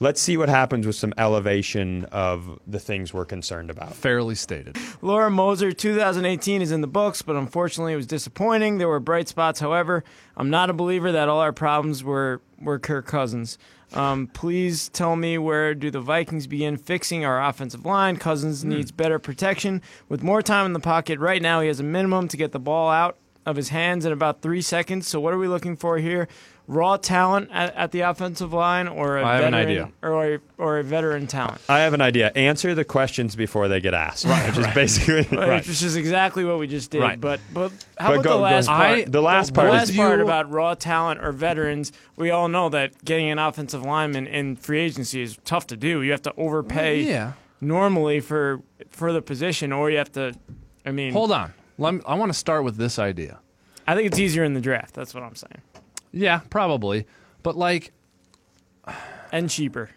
Let's 0.00 0.20
see 0.20 0.36
what 0.36 0.48
happens 0.48 0.86
with 0.86 0.94
some 0.94 1.12
elevation 1.18 2.04
of 2.06 2.60
the 2.68 2.78
things 2.78 3.12
we're 3.12 3.24
concerned 3.24 3.68
about. 3.68 3.94
Fairly 3.94 4.36
stated. 4.36 4.76
Laura 5.02 5.28
Moser 5.28 5.72
2018 5.72 6.62
is 6.62 6.70
in 6.70 6.82
the 6.82 6.86
books, 6.86 7.20
but 7.20 7.34
unfortunately 7.34 7.94
it 7.94 7.96
was 7.96 8.06
disappointing. 8.06 8.78
There 8.78 8.86
were 8.86 9.00
bright 9.00 9.26
spots, 9.26 9.58
however. 9.58 10.04
I'm 10.36 10.50
not 10.50 10.70
a 10.70 10.72
believer 10.72 11.10
that 11.10 11.28
all 11.28 11.40
our 11.40 11.52
problems 11.52 12.04
were, 12.04 12.40
were 12.60 12.78
Kirk 12.78 13.06
Cousins. 13.06 13.58
Um, 13.92 14.28
please 14.28 14.88
tell 14.90 15.16
me 15.16 15.36
where 15.36 15.74
do 15.74 15.90
the 15.90 16.00
Vikings 16.00 16.46
begin 16.46 16.76
fixing 16.76 17.24
our 17.24 17.42
offensive 17.42 17.84
line? 17.84 18.18
Cousins 18.18 18.64
needs 18.64 18.92
better 18.92 19.18
protection. 19.18 19.82
With 20.08 20.22
more 20.22 20.42
time 20.42 20.66
in 20.66 20.74
the 20.74 20.80
pocket 20.80 21.18
right 21.18 21.42
now, 21.42 21.60
he 21.60 21.66
has 21.66 21.80
a 21.80 21.84
minimum 21.84 22.28
to 22.28 22.36
get 22.36 22.52
the 22.52 22.60
ball 22.60 22.88
out 22.88 23.16
of 23.46 23.56
his 23.56 23.70
hands 23.70 24.04
in 24.04 24.12
about 24.12 24.42
three 24.42 24.60
seconds. 24.60 25.08
So 25.08 25.18
what 25.18 25.32
are 25.32 25.38
we 25.38 25.48
looking 25.48 25.76
for 25.76 25.98
here? 25.98 26.28
Raw 26.70 26.98
talent 26.98 27.48
at, 27.50 27.74
at 27.74 27.92
the 27.92 28.00
offensive 28.02 28.52
line, 28.52 28.88
or 28.88 29.16
a 29.16 29.24
I 29.26 29.36
have 29.36 29.44
an 29.46 29.54
idea. 29.54 29.90
or 30.02 30.34
a, 30.34 30.38
or 30.58 30.78
a 30.78 30.82
veteran 30.84 31.26
talent? 31.26 31.62
I 31.66 31.78
have 31.78 31.94
an 31.94 32.02
idea. 32.02 32.30
Answer 32.36 32.74
the 32.74 32.84
questions 32.84 33.34
before 33.34 33.68
they 33.68 33.80
get 33.80 33.94
asked. 33.94 34.26
Right, 34.26 34.46
which 34.54 34.58
is 34.66 34.74
basically 34.74 35.22
Which 35.38 35.68
is 35.68 35.96
exactly 35.96 36.44
what 36.44 36.58
we 36.58 36.66
just 36.66 36.90
did. 36.90 37.00
Right. 37.00 37.18
But 37.18 37.40
but 37.54 37.72
how 37.98 38.08
But 38.10 38.14
about 38.20 38.22
go- 38.24 38.30
the 38.30 38.36
go- 38.36 38.40
last 38.40 38.66
part? 38.68 38.98
I- 38.98 39.04
the 39.04 39.22
last 39.22 39.54
part. 39.54 39.66
the 39.68 39.72
last 39.72 39.96
part 39.96 40.20
about 40.20 40.50
raw 40.50 40.74
talent 40.74 41.24
or 41.24 41.32
veterans. 41.32 41.90
We 42.16 42.30
all 42.30 42.48
know 42.48 42.68
that 42.68 43.02
getting 43.02 43.30
an 43.30 43.38
offensive 43.38 43.82
lineman 43.82 44.26
in 44.26 44.56
free 44.56 44.80
agency 44.80 45.22
is 45.22 45.38
tough 45.46 45.66
to 45.68 45.76
do. 45.76 46.02
You 46.02 46.10
have 46.10 46.22
to 46.22 46.34
overpay 46.36 47.02
Yeah. 47.02 47.32
normally 47.62 48.20
for 48.20 48.60
for 48.90 49.12
the 49.14 49.22
position, 49.22 49.72
or 49.72 49.90
you 49.90 49.96
have 49.96 50.12
to. 50.12 50.34
I 50.84 50.90
mean, 50.92 51.12
Hold 51.14 51.32
on. 51.32 51.54
Let 51.78 51.94
me, 51.94 52.00
I 52.06 52.14
want 52.14 52.30
to 52.32 52.38
start 52.38 52.62
with 52.64 52.76
this 52.76 52.98
idea. 52.98 53.38
I 53.86 53.94
think 53.94 54.06
it's 54.08 54.18
easier 54.18 54.44
in 54.44 54.52
the 54.52 54.60
draft. 54.60 54.94
That's 54.94 55.14
what 55.14 55.22
I'm 55.22 55.34
saying, 55.34 55.62
Yeah, 56.12 56.40
probably. 56.50 57.06
But 57.42 57.56
like, 57.56 57.92
and 59.32 59.48
cheaper. 59.50 59.90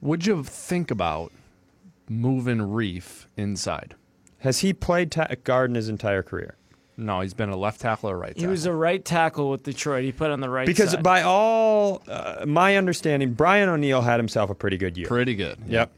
would 0.00 0.26
you 0.26 0.42
think 0.42 0.90
about 0.90 1.32
moving 2.08 2.58
Reiff 2.58 3.26
inside? 3.36 3.94
Has 4.38 4.60
he 4.60 4.72
played 4.72 5.10
ta- 5.10 5.28
guard 5.44 5.70
in 5.70 5.74
his 5.74 5.88
entire 5.88 6.22
career? 6.22 6.56
No, 6.98 7.20
he's 7.20 7.34
been 7.34 7.50
a 7.50 7.56
left 7.56 7.80
tackle 7.80 8.10
or 8.10 8.16
right 8.16 8.30
tackle. 8.30 8.42
He 8.42 8.46
was 8.46 8.64
a 8.64 8.72
right 8.72 9.04
tackle 9.04 9.50
with 9.50 9.62
Detroit. 9.64 10.04
He 10.04 10.12
put 10.12 10.30
on 10.30 10.40
the 10.40 10.48
right 10.48 10.66
tackle. 10.66 10.74
Because 10.74 10.90
side. 10.92 11.02
by 11.02 11.22
all 11.22 12.02
uh, 12.08 12.44
my 12.46 12.76
understanding, 12.76 13.34
Brian 13.34 13.68
O'Neill 13.68 14.00
had 14.00 14.18
himself 14.18 14.48
a 14.48 14.54
pretty 14.54 14.78
good 14.78 14.96
year. 14.96 15.06
pretty 15.06 15.34
good. 15.34 15.58
Yep. 15.66 15.90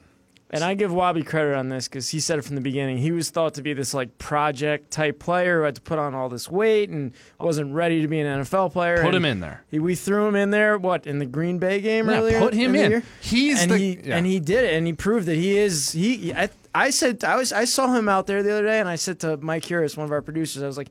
And 0.51 0.65
I 0.65 0.73
give 0.75 0.91
Wobby 0.91 1.27
credit 1.27 1.55
on 1.55 1.69
this 1.69 1.89
because 1.89 2.09
he 2.09 2.21
said 2.21 2.39
it 2.39 2.43
from 2.43 2.55
the 2.55 2.63
beginning. 2.63 2.97
He 2.97 3.13
was 3.13 3.29
thought 3.29 3.53
to 3.55 3.63
be 3.63 3.75
this 3.75 3.93
like 3.93 4.17
project 4.17 4.91
type 4.91 5.19
player 5.19 5.59
who 5.59 5.65
had 5.65 5.75
to 5.75 5.81
put 5.83 5.99
on 5.99 6.15
all 6.15 6.31
this 6.31 6.51
weight 6.51 6.89
and 6.89 7.13
wasn't 7.39 7.75
ready 7.75 8.01
to 8.01 8.09
be 8.09 8.19
an 8.21 8.41
NFL 8.43 8.73
player. 8.73 9.03
Put 9.03 9.15
him 9.15 9.27
in 9.27 9.41
there. 9.41 9.65
He, 9.71 9.79
we 9.79 9.95
threw 9.95 10.27
him 10.27 10.35
in 10.37 10.51
there. 10.51 10.79
What 10.79 11.07
in 11.07 11.19
the 11.19 11.27
Green 11.27 11.59
Bay 11.59 11.83
game 11.83 12.09
Yeah, 12.09 12.19
earlier? 12.21 12.39
put 12.39 12.55
him 12.55 12.73
the 12.73 12.83
in. 12.83 13.03
He's 13.21 13.61
and 13.63 13.71
the- 13.73 13.77
he 13.79 13.99
yeah. 14.03 14.17
and 14.17 14.25
he 14.25 14.41
did 14.41 14.65
it, 14.65 14.73
and 14.75 14.87
he 14.87 14.95
proved 14.95 15.27
that 15.27 15.37
he 15.37 15.59
is. 15.59 15.93
He 15.93 16.33
I, 16.33 16.49
I 16.75 16.91
said 16.91 17.25
I 17.25 17.37
was 17.37 17.53
I 17.53 17.67
saw 17.67 17.93
him 17.95 18.09
out 18.09 18.27
there 18.27 18.43
the 18.43 18.51
other 18.53 18.65
day, 18.65 18.81
and 18.81 18.89
I 18.89 18.97
said 18.97 19.21
to 19.21 19.37
Mike 19.37 19.67
Harris, 19.67 19.97
one 19.99 20.07
of 20.07 20.13
our 20.13 20.23
producers, 20.23 20.63
I 20.63 20.67
was 20.67 20.79
like. 20.79 20.89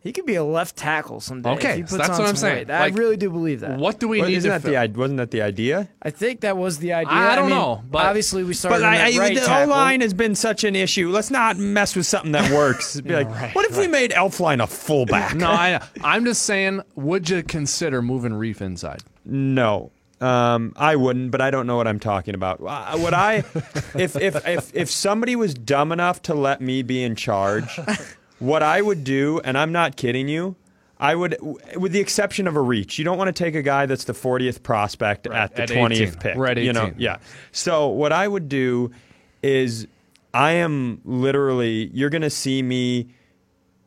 He 0.00 0.12
could 0.12 0.26
be 0.26 0.36
a 0.36 0.44
left 0.44 0.76
tackle 0.76 1.20
someday. 1.20 1.50
Okay, 1.50 1.70
if 1.70 1.76
he 1.76 1.82
puts 1.82 1.90
so 1.92 1.96
that's 1.98 2.10
on 2.10 2.18
what 2.20 2.28
I'm 2.28 2.36
saying. 2.36 2.56
weight. 2.58 2.68
Like, 2.68 2.92
I 2.92 2.96
really 2.96 3.16
do 3.16 3.30
believe 3.30 3.60
that. 3.60 3.78
What 3.78 3.98
do 3.98 4.06
we 4.08 4.20
Well, 4.20 4.28
need 4.28 4.36
isn't 4.36 4.48
to 4.48 4.52
that 4.54 4.62
fill? 4.62 4.70
the 4.70 4.76
i- 4.78 4.86
wasn't 4.86 5.16
that 5.18 5.32
the 5.32 5.42
idea? 5.42 5.88
I 6.02 6.10
think 6.10 6.40
that 6.42 6.56
was 6.56 6.78
the 6.78 6.92
idea. 6.92 7.12
I 7.12 7.34
don't 7.34 7.48
mean, 7.50 7.58
know, 7.58 7.82
but- 7.90 8.06
obviously 8.06 8.44
we 8.44 8.54
started. 8.54 8.78
But 8.80 8.84
I, 8.84 8.96
at 9.10 9.14
I, 9.14 9.18
right 9.18 9.34
the 9.36 9.62
O 9.62 9.66
line 9.66 10.00
has 10.00 10.14
been 10.14 10.34
such 10.36 10.62
an 10.64 10.76
issue. 10.76 11.10
Let's 11.10 11.30
not 11.32 11.56
mess 11.58 11.96
with 11.96 12.06
something 12.06 12.32
that 12.32 12.50
works. 12.52 13.00
Be 13.00 13.12
like, 13.12 13.28
right, 13.28 13.54
what 13.54 13.68
if 13.68 13.76
we 13.76 13.88
made 13.88 14.12
Elflein 14.12 14.62
a 14.62 14.66
fullback? 14.68 15.34
no, 15.34 15.48
I, 15.50 15.80
I'm 16.02 16.24
just 16.24 16.42
saying. 16.42 16.80
Would 16.94 17.28
you 17.28 17.42
consider 17.42 18.00
moving 18.00 18.32
Reiff 18.32 18.60
inside? 18.60 19.02
No. 19.24 19.90
Um, 20.20 20.72
I 20.76 20.96
wouldn't, 20.96 21.30
but 21.30 21.40
I 21.40 21.50
don't 21.52 21.66
know 21.68 21.76
what 21.76 21.86
I'm 21.86 22.00
talking 22.00 22.34
about. 22.34 22.60
Uh, 22.60 22.98
What 22.98 23.14
I, 23.14 23.36
if, 23.94 24.16
if 24.16 24.46
if 24.48 24.74
if 24.74 24.90
somebody 24.90 25.36
was 25.36 25.54
dumb 25.54 25.92
enough 25.92 26.22
to 26.22 26.34
let 26.34 26.60
me 26.60 26.82
be 26.82 27.04
in 27.04 27.14
charge, 27.14 27.78
what 28.38 28.62
I 28.62 28.80
would 28.80 29.04
do, 29.04 29.40
and 29.44 29.56
I'm 29.58 29.72
not 29.72 29.96
kidding 29.96 30.28
you, 30.28 30.56
I 30.98 31.14
would, 31.14 31.36
with 31.76 31.92
the 31.92 32.00
exception 32.00 32.46
of 32.48 32.56
a 32.56 32.60
reach. 32.60 32.98
You 32.98 33.04
don't 33.04 33.18
want 33.18 33.28
to 33.28 33.44
take 33.44 33.54
a 33.54 33.62
guy 33.62 33.86
that's 33.86 34.04
the 34.04 34.12
40th 34.12 34.62
prospect 34.62 35.26
at 35.28 35.54
the 35.54 35.62
at 35.62 35.68
20th 35.68 35.92
18. 35.92 36.14
pick. 36.14 36.36
We're 36.36 36.46
at 36.46 36.58
You 36.58 36.72
know, 36.72 36.92
yeah. 36.98 37.18
So 37.52 37.88
what 37.88 38.12
I 38.12 38.26
would 38.26 38.48
do 38.48 38.90
is, 39.42 39.86
I 40.34 40.52
am 40.52 41.00
literally. 41.04 41.90
You're 41.92 42.10
going 42.10 42.22
to 42.22 42.30
see 42.30 42.62
me 42.62 43.08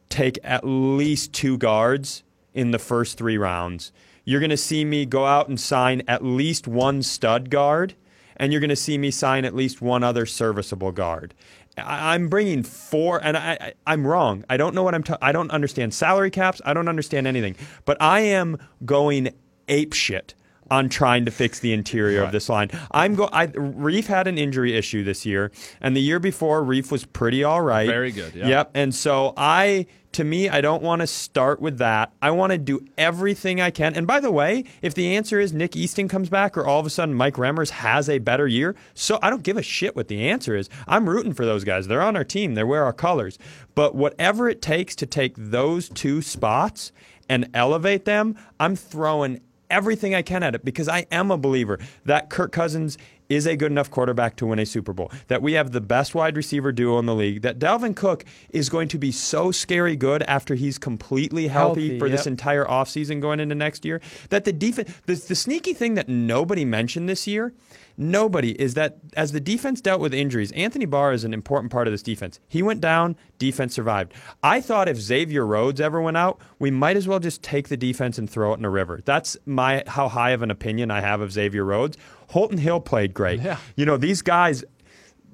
take 0.09 0.39
at 0.43 0.63
least 0.65 1.33
two 1.33 1.57
guards 1.57 2.23
in 2.53 2.71
the 2.71 2.79
first 2.79 3.17
three 3.17 3.37
rounds. 3.37 3.91
You're 4.23 4.39
going 4.39 4.49
to 4.51 4.57
see 4.57 4.85
me 4.85 5.05
go 5.05 5.25
out 5.25 5.47
and 5.49 5.59
sign 5.59 6.03
at 6.07 6.23
least 6.23 6.67
one 6.67 7.01
stud 7.03 7.49
guard, 7.49 7.95
and 8.37 8.51
you're 8.51 8.61
going 8.61 8.69
to 8.69 8.75
see 8.75 8.97
me 8.97 9.11
sign 9.11 9.45
at 9.45 9.55
least 9.55 9.81
one 9.81 10.03
other 10.03 10.25
serviceable 10.25 10.91
guard. 10.91 11.33
I- 11.77 12.13
I'm 12.13 12.27
bringing 12.29 12.63
four, 12.63 13.19
and 13.23 13.37
I, 13.37 13.57
I, 13.61 13.73
I'm 13.87 14.05
wrong. 14.05 14.43
I 14.49 14.57
don't 14.57 14.75
know 14.75 14.83
what 14.83 14.95
I'm. 14.95 15.03
I 15.21 15.31
don't 15.31 15.51
understand 15.51 15.93
salary 15.93 16.31
caps. 16.31 16.61
I 16.65 16.73
don't 16.73 16.87
understand 16.87 17.27
anything. 17.27 17.55
But 17.85 17.97
I 18.01 18.21
am 18.21 18.57
going 18.85 19.29
ape 19.67 19.93
shit 19.93 20.33
on 20.71 20.87
trying 20.87 21.25
to 21.25 21.31
fix 21.31 21.59
the 21.59 21.73
interior 21.73 22.23
of 22.23 22.31
this 22.31 22.49
line. 22.49 22.71
I'm 22.91 23.13
go. 23.13 23.29
I, 23.31 23.47
Reiff 23.47 24.07
had 24.07 24.27
an 24.27 24.37
injury 24.37 24.75
issue 24.75 25.03
this 25.03 25.25
year, 25.25 25.51
and 25.81 25.95
the 25.95 26.01
year 26.01 26.19
before, 26.19 26.63
Reiff 26.63 26.91
was 26.91 27.05
pretty 27.05 27.43
all 27.43 27.61
right. 27.61 27.87
Very 27.87 28.11
good, 28.11 28.33
yeah. 28.33 28.47
Yep. 28.47 28.71
And 28.73 28.95
so 28.95 29.33
I, 29.35 29.85
to 30.13 30.23
me, 30.23 30.47
I 30.47 30.61
don't 30.61 30.81
want 30.81 31.01
to 31.01 31.07
start 31.07 31.61
with 31.61 31.77
that. 31.79 32.13
I 32.21 32.31
want 32.31 32.53
to 32.53 32.57
do 32.57 32.85
everything 32.97 33.59
I 33.59 33.69
can. 33.69 33.95
And 33.95 34.07
by 34.07 34.21
the 34.21 34.31
way, 34.31 34.63
if 34.81 34.93
the 34.93 35.15
answer 35.17 35.41
is 35.41 35.51
Nick 35.51 35.75
Easton 35.75 36.07
comes 36.07 36.29
back 36.29 36.57
or 36.57 36.65
all 36.65 36.79
of 36.79 36.85
a 36.85 36.89
sudden 36.89 37.13
Mike 37.13 37.35
Remmers 37.35 37.69
has 37.71 38.09
a 38.09 38.19
better 38.19 38.47
year, 38.47 38.73
so 38.93 39.19
I 39.21 39.29
don't 39.29 39.43
give 39.43 39.57
a 39.57 39.63
shit 39.63 39.95
what 39.95 40.07
the 40.07 40.29
answer 40.29 40.55
is. 40.55 40.69
I'm 40.87 41.09
rooting 41.09 41.33
for 41.33 41.45
those 41.45 41.65
guys. 41.65 41.87
They're 41.87 42.01
on 42.01 42.15
our 42.15 42.23
team. 42.23 42.55
They 42.55 42.63
wear 42.63 42.85
our 42.85 42.93
colors. 42.93 43.37
But 43.75 43.93
whatever 43.93 44.47
it 44.47 44.61
takes 44.61 44.95
to 44.97 45.05
take 45.05 45.33
those 45.35 45.89
two 45.89 46.21
spots 46.21 46.93
and 47.27 47.49
elevate 47.53 48.05
them, 48.05 48.37
I'm 48.59 48.77
throwing 48.77 49.41
everything 49.71 50.13
I 50.13 50.21
can 50.21 50.43
at 50.43 50.53
it 50.53 50.63
because 50.63 50.87
I 50.87 51.07
am 51.11 51.31
a 51.31 51.37
believer 51.37 51.79
that 52.05 52.29
Kirk 52.29 52.51
Cousins 52.51 52.97
is 53.29 53.47
a 53.47 53.55
good 53.55 53.71
enough 53.71 53.89
quarterback 53.89 54.35
to 54.35 54.45
win 54.45 54.59
a 54.59 54.65
Super 54.65 54.91
Bowl. 54.91 55.09
That 55.29 55.41
we 55.41 55.53
have 55.53 55.71
the 55.71 55.79
best 55.79 56.13
wide 56.13 56.35
receiver 56.35 56.73
duo 56.73 56.99
in 56.99 57.05
the 57.05 57.15
league. 57.15 57.41
That 57.43 57.59
Dalvin 57.59 57.95
Cook 57.95 58.25
is 58.49 58.67
going 58.67 58.89
to 58.89 58.97
be 58.97 59.11
so 59.11 59.51
scary 59.51 59.95
good 59.95 60.21
after 60.23 60.55
he's 60.55 60.77
completely 60.77 61.47
healthy, 61.47 61.87
Healthy, 61.87 61.99
for 61.99 62.09
this 62.09 62.21
yep. 62.21 62.27
entire 62.27 62.65
offseason 62.65 63.21
going 63.21 63.39
into 63.39 63.55
next 63.55 63.85
year. 63.85 64.01
That 64.29 64.43
the 64.43 64.51
defense, 64.51 64.91
the, 65.05 65.15
the 65.15 65.35
sneaky 65.35 65.73
thing 65.73 65.93
that 65.93 66.09
nobody 66.09 66.65
mentioned 66.65 67.07
this 67.07 67.25
year, 67.25 67.53
nobody, 68.01 68.51
is 68.59 68.73
that 68.73 68.97
as 69.15 69.31
the 69.31 69.39
defense 69.39 69.79
dealt 69.79 70.01
with 70.01 70.13
injuries, 70.13 70.51
Anthony 70.53 70.85
Barr 70.85 71.13
is 71.13 71.23
an 71.23 71.33
important 71.33 71.71
part 71.71 71.87
of 71.87 71.93
this 71.93 72.01
defense. 72.01 72.39
He 72.47 72.63
went 72.63 72.81
down, 72.81 73.15
defense 73.37 73.73
survived. 73.73 74.13
I 74.43 74.59
thought 74.59 74.87
if 74.87 74.97
Xavier 74.97 75.45
Rhodes 75.45 75.79
ever 75.79 76.01
went 76.01 76.17
out, 76.17 76.39
we 76.59 76.71
might 76.71 76.97
as 76.97 77.07
well 77.07 77.19
just 77.19 77.41
take 77.41 77.69
the 77.69 77.77
defense 77.77 78.17
and 78.17 78.29
throw 78.29 78.53
it 78.53 78.57
in 78.57 78.65
a 78.65 78.69
river. 78.69 79.01
That's 79.05 79.37
my 79.45 79.83
how 79.87 80.09
high 80.09 80.31
of 80.31 80.41
an 80.41 80.51
opinion 80.51 80.91
I 80.91 81.01
have 81.01 81.21
of 81.21 81.31
Xavier 81.31 81.63
Rhodes. 81.63 81.97
Holton 82.29 82.57
Hill 82.57 82.79
played 82.79 83.13
great. 83.13 83.41
Yeah. 83.41 83.57
You 83.75 83.85
know, 83.85 83.97
these 83.97 84.21
guys, 84.21 84.63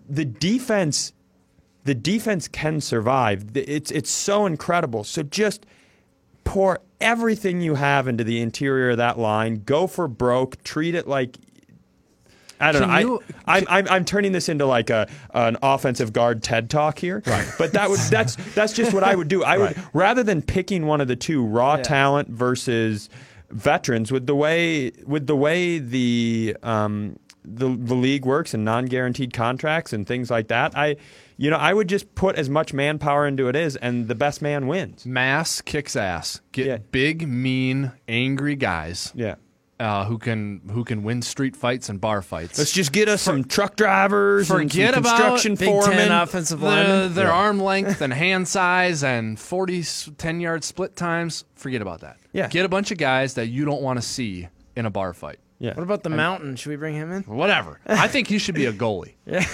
the 0.09 0.25
defense 0.25 1.13
the 1.87 1.95
defense 1.95 2.49
can 2.49 2.81
survive. 2.81 3.45
It's 3.55 3.91
it's 3.91 4.11
so 4.11 4.45
incredible. 4.45 5.05
So 5.05 5.23
just 5.23 5.65
pour 6.43 6.79
everything 6.99 7.61
you 7.61 7.75
have 7.75 8.07
into 8.07 8.25
the 8.25 8.41
interior 8.41 8.91
of 8.91 8.97
that 8.97 9.17
line. 9.17 9.63
Go 9.65 9.87
for 9.87 10.07
broke. 10.07 10.61
Treat 10.63 10.95
it 10.95 11.07
like 11.07 11.37
I 12.59 12.71
don't 12.71 12.81
Can 12.83 12.89
know. 12.91 12.97
you- 12.99 13.23
I, 13.45 13.57
I'm, 13.59 13.65
I'm 13.69 13.87
I'm 13.87 14.05
turning 14.05 14.31
this 14.31 14.49
into 14.49 14.65
like 14.65 14.89
a 14.89 15.07
an 15.33 15.57
offensive 15.61 16.13
guard 16.13 16.41
TED 16.43 16.69
talk 16.69 16.99
here. 16.99 17.21
Right. 17.25 17.47
But 17.57 17.73
that 17.73 17.89
would 17.89 17.99
that's 17.99 18.35
that's 18.55 18.73
just 18.73 18.93
what 18.93 19.03
I 19.03 19.15
would 19.15 19.27
do. 19.27 19.43
I 19.43 19.57
would 19.57 19.77
rather 19.93 20.23
than 20.23 20.41
picking 20.41 20.85
one 20.85 21.01
of 21.01 21.07
the 21.07 21.15
two 21.15 21.45
raw 21.45 21.75
Yeah. 21.75 21.83
talent 21.83 22.29
versus 22.29 23.09
veterans 23.49 24.11
with 24.11 24.25
the 24.27 24.35
way 24.35 24.91
with 25.05 25.27
the 25.27 25.35
way 25.35 25.79
the 25.79 26.55
um 26.63 27.17
the 27.45 27.69
the 27.69 27.95
league 27.95 28.25
works 28.25 28.53
and 28.53 28.65
non 28.65 28.85
guaranteed 28.85 29.33
contracts 29.33 29.93
and 29.93 30.05
things 30.05 30.29
like 30.29 30.49
that. 30.49 30.75
I 30.77 30.97
you 31.37 31.49
know 31.49 31.55
I 31.57 31.73
would 31.73 31.87
just 31.87 32.13
put 32.15 32.35
as 32.35 32.49
much 32.49 32.73
manpower 32.73 33.25
into 33.25 33.47
it 33.47 33.55
as 33.55 33.75
and 33.77 34.07
the 34.09 34.15
best 34.15 34.41
man 34.41 34.67
wins. 34.67 35.05
Mass 35.05 35.61
kicks 35.61 35.95
ass. 35.95 36.41
Get 36.51 36.65
Yeah. 36.67 36.77
big, 36.91 37.25
mean, 37.27 37.93
angry 38.07 38.55
guys 38.57 39.13
Yeah. 39.15 39.35
Uh, 39.79 40.05
who 40.05 40.17
can 40.17 40.61
who 40.71 40.83
can 40.83 41.03
win 41.03 41.21
street 41.21 41.55
fights 41.55 41.89
and 41.89 42.01
bar 42.01 42.21
fights. 42.21 42.57
Let's 42.57 42.71
just 42.71 42.91
get 42.91 43.07
us 43.09 43.21
some 43.21 43.43
truck 43.43 43.75
drivers 43.75 44.47
forget 44.47 44.95
and 44.95 44.95
some 44.95 44.99
about 45.03 45.17
construction 45.17 45.55
Big 45.55 45.67
foremen. 45.69 45.97
Ten 45.97 46.11
offensive 46.11 46.59
the, 46.59 46.65
lineman. 46.65 47.13
their 47.13 47.31
arm 47.31 47.59
length 47.59 48.01
and 48.01 48.11
hand 48.11 48.47
size 48.47 49.03
and 49.03 49.39
40 49.39 49.79
s- 49.79 50.09
10 50.17 50.39
yard 50.41 50.63
split 50.63 50.95
times. 50.95 51.45
Forget 51.55 51.81
about 51.81 52.01
that. 52.01 52.17
Yeah. 52.33 52.47
Get 52.47 52.65
a 52.65 52.69
bunch 52.69 52.91
of 52.91 52.97
guys 52.97 53.35
that 53.35 53.47
you 53.47 53.65
don't 53.65 53.81
want 53.81 53.97
to 53.97 54.01
see 54.01 54.47
in 54.75 54.85
a 54.85 54.89
bar 54.89 55.13
fight. 55.13 55.39
Yeah. 55.59 55.73
What 55.73 55.83
about 55.83 56.03
the 56.03 56.09
mountain? 56.09 56.55
Should 56.55 56.69
we 56.69 56.75
bring 56.75 56.95
him 56.95 57.11
in? 57.11 57.23
Whatever. 57.23 57.79
I 57.87 58.07
think 58.07 58.27
he 58.27 58.37
should 58.37 58.55
be 58.55 58.65
a 58.65 58.73
goalie. 58.73 59.13
yeah. 59.25 59.45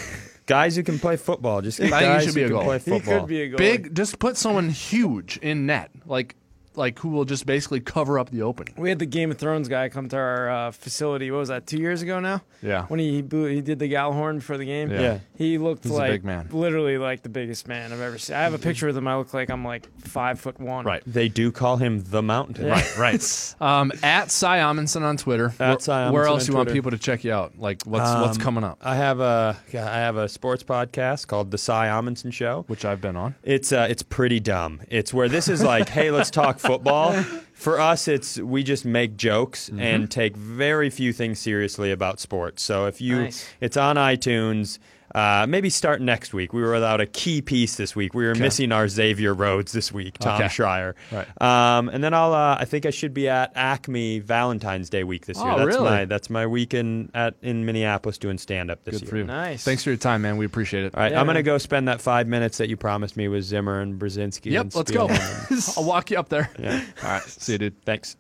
guys 0.46 0.76
who 0.76 0.84
can 0.84 1.00
play 1.00 1.16
football? 1.16 1.62
Just 1.62 1.80
get 1.80 1.92
I 1.94 2.00
think 2.00 2.02
he 2.02 2.26
guys 2.26 2.26
who 2.26 2.42
can 2.42 2.52
goalie. 2.52 2.64
play 2.64 2.80
He 2.80 2.92
football. 2.92 3.20
could 3.22 3.28
be 3.30 3.42
a 3.42 3.50
goalie. 3.50 3.58
Big, 3.58 3.96
just 3.96 4.20
put 4.20 4.36
someone 4.38 4.70
huge 4.70 5.38
in 5.38 5.66
net, 5.66 5.92
like 6.06 6.36
like 6.76 7.00
who 7.00 7.10
will 7.10 7.26
just 7.26 7.46
basically 7.46 7.80
cover 7.80 8.18
up 8.20 8.30
the 8.30 8.42
opening. 8.42 8.74
We 8.78 8.90
had 8.90 9.00
the 9.00 9.06
Game 9.06 9.32
of 9.32 9.38
Thrones 9.38 9.68
guy 9.68 9.90
come 9.90 10.10
to 10.10 10.18
our 10.18 10.50
uh, 10.50 10.72
facility. 10.72 11.30
What 11.32 11.38
was 11.40 11.50
that? 11.50 11.68
Two 11.68 11.78
years 11.78 12.02
ago 12.02 12.20
now. 12.20 12.42
Yeah. 12.62 12.86
When 12.88 13.00
he 13.00 13.12
he, 13.14 13.22
blew, 13.22 13.46
he 13.46 13.62
did 13.62 13.80
the 13.80 13.92
Gjallarhorn 13.92 14.42
for 14.42 14.58
the 14.58 14.66
game. 14.66 14.90
Yeah. 14.92 15.02
Yeah. 15.02 15.20
He 15.38 15.58
looked 15.58 15.84
He's 15.84 15.92
a 15.92 15.96
like 15.96 16.12
big 16.12 16.24
man. 16.26 16.50
literally 16.52 16.98
like 16.98 17.22
the 17.24 17.30
biggest 17.30 17.68
man 17.68 17.92
I've 17.94 18.00
ever 18.02 18.18
seen. 18.18 18.36
I 18.36 18.42
have 18.44 18.54
a 18.54 18.58
picture 18.60 18.88
of 18.88 18.96
him. 18.98 19.08
I 19.08 19.18
look 19.18 19.34
like 19.34 19.50
I'm 19.50 19.66
like 19.66 19.88
five 20.00 20.40
foot 20.40 20.60
one. 20.60 20.86
Right. 20.86 21.04
They 21.06 21.30
do 21.30 21.52
call 21.52 21.78
him 21.78 22.04
the 22.04 22.22
Mountain. 22.22 22.68
Right, 22.68 22.98
right. 22.98 23.56
Um, 23.60 23.92
at 24.02 24.32
Cy 24.32 24.60
Amundson 24.60 25.02
on 25.04 25.18
Twitter. 25.18 25.54
At 25.60 25.70
Where- 25.70 25.80
Cy 25.80 26.10
Where 26.12 26.26
else 26.26 26.46
do 26.46 26.52
you 26.54 26.58
want 26.58 26.72
people 26.72 26.92
to 26.92 26.98
check 26.98 27.24
you 27.24 27.32
out? 27.34 27.60
Like 27.60 27.84
what's 27.84 28.10
what's 28.14 28.38
Um, 28.38 28.44
coming 28.44 28.64
up? 28.64 28.80
I 28.82 28.96
have 28.96 29.20
a 29.20 29.58
yeah, 29.72 29.86
I 29.92 29.98
have 29.98 30.16
a 30.18 30.30
sports 30.30 30.64
podcast 30.64 31.28
called 31.28 31.52
The 31.52 31.58
Cy 31.58 31.88
Amundson 31.88 32.32
Show. 32.34 32.64
Which 32.68 32.86
I've 32.86 33.02
been 33.02 33.16
on. 33.18 33.36
It's 33.44 33.72
uh, 33.72 33.88
it's 33.90 34.04
pretty 34.04 34.40
dumb. 34.40 34.82
It's 34.90 35.14
where 35.14 35.28
this 35.30 35.48
is 35.48 35.62
like, 35.64 35.90
hey, 35.90 36.10
let's 36.12 36.32
talk 36.32 36.60
football. 36.64 37.14
For 37.54 37.80
us, 37.80 38.08
it's 38.08 38.40
we 38.40 38.64
just 38.64 38.84
make 38.86 39.16
jokes 39.18 39.70
Mm-hmm. 39.70 39.80
and 39.80 40.12
take 40.12 40.36
very 40.36 40.90
few 40.90 41.14
things 41.14 41.40
seriously 41.40 41.92
about 41.92 42.20
sports. 42.20 42.64
So 42.64 42.88
if 42.88 43.00
you, 43.00 43.22
Nice. 43.24 43.48
it's 43.62 43.78
on 43.78 43.96
iTunes. 43.98 44.80
Uh, 45.14 45.46
maybe 45.48 45.70
start 45.70 46.02
next 46.02 46.34
week. 46.34 46.54
We 46.54 46.62
were 46.62 46.72
without 46.74 47.00
a 47.00 47.06
key 47.06 47.42
piece 47.42 47.76
this 47.76 47.96
week. 47.96 48.14
We 48.14 48.26
were 48.26 48.34
missing 48.36 48.72
our 48.72 48.88
Xavier 48.88 49.34
Rhodes 49.34 49.72
this 49.72 49.92
week, 49.92 50.18
Tom 50.18 50.36
Okay. 50.42 50.46
Schreier. 50.46 50.94
Right. 51.12 51.28
Um, 51.42 51.90
and 51.90 52.04
then 52.04 52.14
I'll. 52.14 52.34
Uh, 52.34 52.58
I 52.60 52.66
think 52.66 52.86
I 52.86 52.90
should 52.90 53.14
be 53.14 53.30
at 53.30 53.52
Acme 53.56 54.20
Valentine's 54.20 54.90
Day 54.90 55.04
week 55.04 55.26
this 55.28 55.38
year. 55.38 55.48
Oh, 55.52 55.58
that's 55.58 55.68
really? 55.68 55.90
my 55.90 56.06
that's 56.06 56.30
my 56.30 56.48
week 56.48 56.74
in 56.74 57.12
at 57.14 57.36
in 57.42 57.66
Minneapolis 57.66 58.18
doing 58.18 58.38
stand 58.38 58.72
up 58.72 58.84
this 58.84 58.94
Good 58.96 59.02
year. 59.04 59.10
for 59.10 59.18
you. 59.18 59.24
Nice. 59.26 59.64
Thanks 59.64 59.84
for 59.84 59.90
your 59.92 59.98
time, 59.98 60.24
man. 60.24 60.38
We 60.38 60.46
appreciate 60.46 60.86
it. 60.86 60.96
All 60.96 61.02
right, 61.02 61.12
Yeah, 61.12 61.20
I'm 61.20 61.26
gonna 61.28 61.38
man. 61.40 61.44
go 61.46 61.58
spend 61.60 61.88
that 61.88 62.02
five 62.02 62.28
minutes 62.28 62.58
that 62.58 62.70
you 62.70 62.78
promised 62.78 63.16
me 63.16 63.28
with 63.28 63.44
Zimmer 63.44 63.82
and 63.82 64.00
Brzezinski. 64.00 64.52
Yep, 64.52 64.62
and 64.64 64.76
let's 64.76 64.92
go. 64.92 65.10
I'll 65.80 65.88
walk 65.88 66.10
you 66.12 66.18
up 66.18 66.30
there. 66.30 66.50
Yeah. 66.58 66.84
All 67.04 67.10
right. 67.10 67.22
See 67.24 67.54
you, 67.54 67.58
dude. 67.60 67.82
Thanks. 67.86 68.16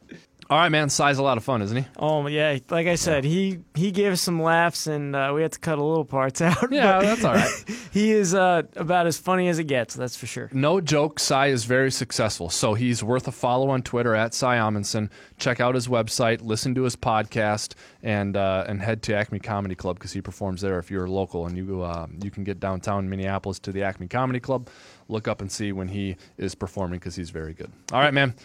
All 0.53 0.59
right, 0.59 0.69
man. 0.69 0.87
Cy's 0.91 1.17
a 1.17 1.23
lot 1.23 1.39
of 1.39 1.43
fun, 1.43 1.63
isn't 1.63 1.75
he? 1.75 1.83
Oh 1.97 2.27
yeah, 2.27 2.59
like 2.69 2.85
I 2.85 2.93
said, 2.93 3.23
he 3.23 3.61
he 3.73 3.89
gave 3.89 4.11
us 4.11 4.21
some 4.21 4.39
laughs, 4.39 4.85
and 4.85 5.15
uh, 5.15 5.31
we 5.33 5.41
had 5.41 5.51
to 5.53 5.57
cut 5.57 5.79
a 5.79 5.83
little 5.83 6.05
parts 6.05 6.41
out. 6.43 6.71
Yeah, 6.71 6.99
but 6.99 7.05
that's 7.07 7.23
all 7.23 7.33
right. 7.33 7.65
he 7.91 8.11
is 8.11 8.35
uh, 8.35 8.61
about 8.75 9.07
as 9.07 9.17
funny 9.17 9.47
as 9.47 9.57
it 9.57 9.63
gets. 9.63 9.95
That's 9.95 10.15
for 10.15 10.27
sure. 10.27 10.51
No 10.53 10.79
joke, 10.79 11.19
Cy 11.19 11.47
is 11.47 11.65
very 11.65 11.89
successful. 11.89 12.51
So 12.51 12.75
he's 12.75 13.03
worth 13.03 13.27
a 13.27 13.31
follow 13.31 13.71
on 13.71 13.81
Twitter 13.81 14.13
at 14.13 14.35
Cy 14.35 14.57
Amundson. 14.57 15.09
Check 15.39 15.59
out 15.59 15.73
his 15.73 15.87
website, 15.87 16.43
listen 16.43 16.75
to 16.75 16.83
his 16.83 16.95
podcast, 16.95 17.73
and 18.03 18.37
uh, 18.37 18.65
and 18.67 18.79
head 18.79 19.01
to 19.03 19.15
Acme 19.15 19.39
Comedy 19.39 19.73
Club 19.73 19.95
because 19.97 20.13
he 20.13 20.21
performs 20.21 20.61
there. 20.61 20.77
If 20.77 20.91
you're 20.91 21.07
local 21.07 21.47
and 21.47 21.57
you 21.57 21.81
uh, 21.81 22.05
you 22.21 22.29
can 22.29 22.43
get 22.43 22.59
downtown 22.59 23.09
Minneapolis 23.09 23.57
to 23.61 23.71
the 23.71 23.81
Acme 23.81 24.07
Comedy 24.07 24.39
Club, 24.39 24.69
look 25.07 25.27
up 25.27 25.41
and 25.41 25.51
see 25.51 25.71
when 25.71 25.87
he 25.87 26.15
is 26.37 26.53
performing 26.53 26.99
because 26.99 27.15
he's 27.15 27.31
very 27.31 27.55
good. 27.55 27.71
All 27.91 27.99
right, 27.99 28.13
man. 28.13 28.35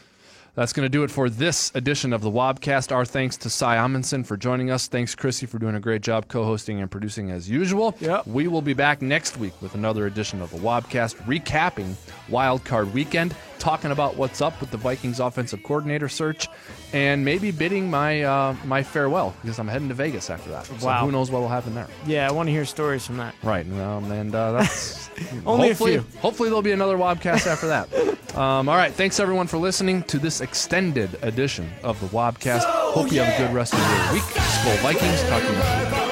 That's 0.55 0.73
going 0.73 0.85
to 0.85 0.89
do 0.89 1.05
it 1.05 1.11
for 1.11 1.31
this 1.31 1.71
edition 1.77 2.13
of 2.13 2.21
the 2.21 2.31
Wobcast. 2.31 2.91
Our 2.91 3.05
thanks 3.05 3.37
to 3.39 3.51
Cy 3.51 3.77
Amundson 3.77 4.27
for 4.27 4.37
joining 4.37 4.73
us. 4.73 4.89
Thanks, 4.89 5.15
Chrissy, 5.15 5.47
for 5.47 5.59
doing 5.61 5.77
a 5.77 5.81
great 5.81 6.03
job 6.03 6.27
co 6.27 6.45
hosting 6.45 6.81
and 6.81 6.91
producing 6.91 7.31
as 7.31 7.49
usual. 7.49 7.95
Yep. 8.01 8.27
We 8.27 8.49
will 8.49 8.63
be 8.63 8.75
back 8.75 9.01
next 9.01 9.37
week 9.37 9.53
with 9.63 9.75
another 9.77 10.07
edition 10.07 10.43
of 10.43 10.51
the 10.51 10.59
Wobcast, 10.59 11.15
recapping 11.27 11.95
Wild 12.29 12.65
Card 12.65 12.93
Weekend, 12.93 13.37
talking 13.61 13.93
about 13.93 14.17
what's 14.17 14.41
up 14.41 14.61
with 14.61 14.73
the 14.73 14.77
Vikings 14.77 15.21
offensive 15.21 15.63
coordinator 15.63 16.09
search, 16.09 16.49
and 16.93 17.25
maybe 17.25 17.53
bidding 17.53 17.89
my 17.89 18.23
uh, 18.23 18.57
my 18.65 18.83
farewell 18.83 19.37
because 19.43 19.61
I'm 19.61 19.69
heading 19.69 19.89
to 19.89 19.95
Vegas 19.95 20.29
after 20.29 20.51
that. 20.51 20.67
So 20.67 20.87
Wow. 20.87 21.05
who 21.07 21.13
knows 21.13 21.31
what 21.31 21.41
will 21.41 21.49
happen 21.49 21.75
there? 21.77 21.87
Yeah, 22.05 22.29
I 22.29 22.33
want 22.33 22.49
to 22.49 22.53
hear 22.53 22.65
stories 22.65 23.07
from 23.07 23.19
that. 23.19 23.35
Right, 23.45 23.65
um, 23.75 24.11
and 24.11 24.35
uh, 24.35 24.53
that's 24.53 25.09
Only 25.47 25.69
a 25.69 25.71
hopefully, 25.71 25.99
few. 25.99 26.19
Hopefully, 26.21 26.49
there'll 26.49 26.63
be 26.63 26.73
another 26.73 26.97
Wobcast 26.97 27.47
after 27.47 27.69
that. 27.69 27.89
Um, 28.29 28.69
all 28.69 28.77
right, 28.77 28.93
thanks 28.93 29.19
everyone 29.19 29.49
for 29.49 29.57
listening 29.59 30.05
to 30.05 30.19
this 30.21 30.38
extended 30.41 31.19
edition 31.23 31.71
of 31.83 32.01
the 32.01 32.07
Wobcast. 32.09 32.65
Hope 32.65 33.13
you 33.13 33.21
have 33.21 33.35
a 33.35 33.47
good 33.47 33.55
rest 33.55 33.75
of 33.75 33.81
your 33.81 34.13
week. 34.15 34.23
Skol 34.23 34.79
Vikings. 34.83 35.23
Talk 35.29 36.08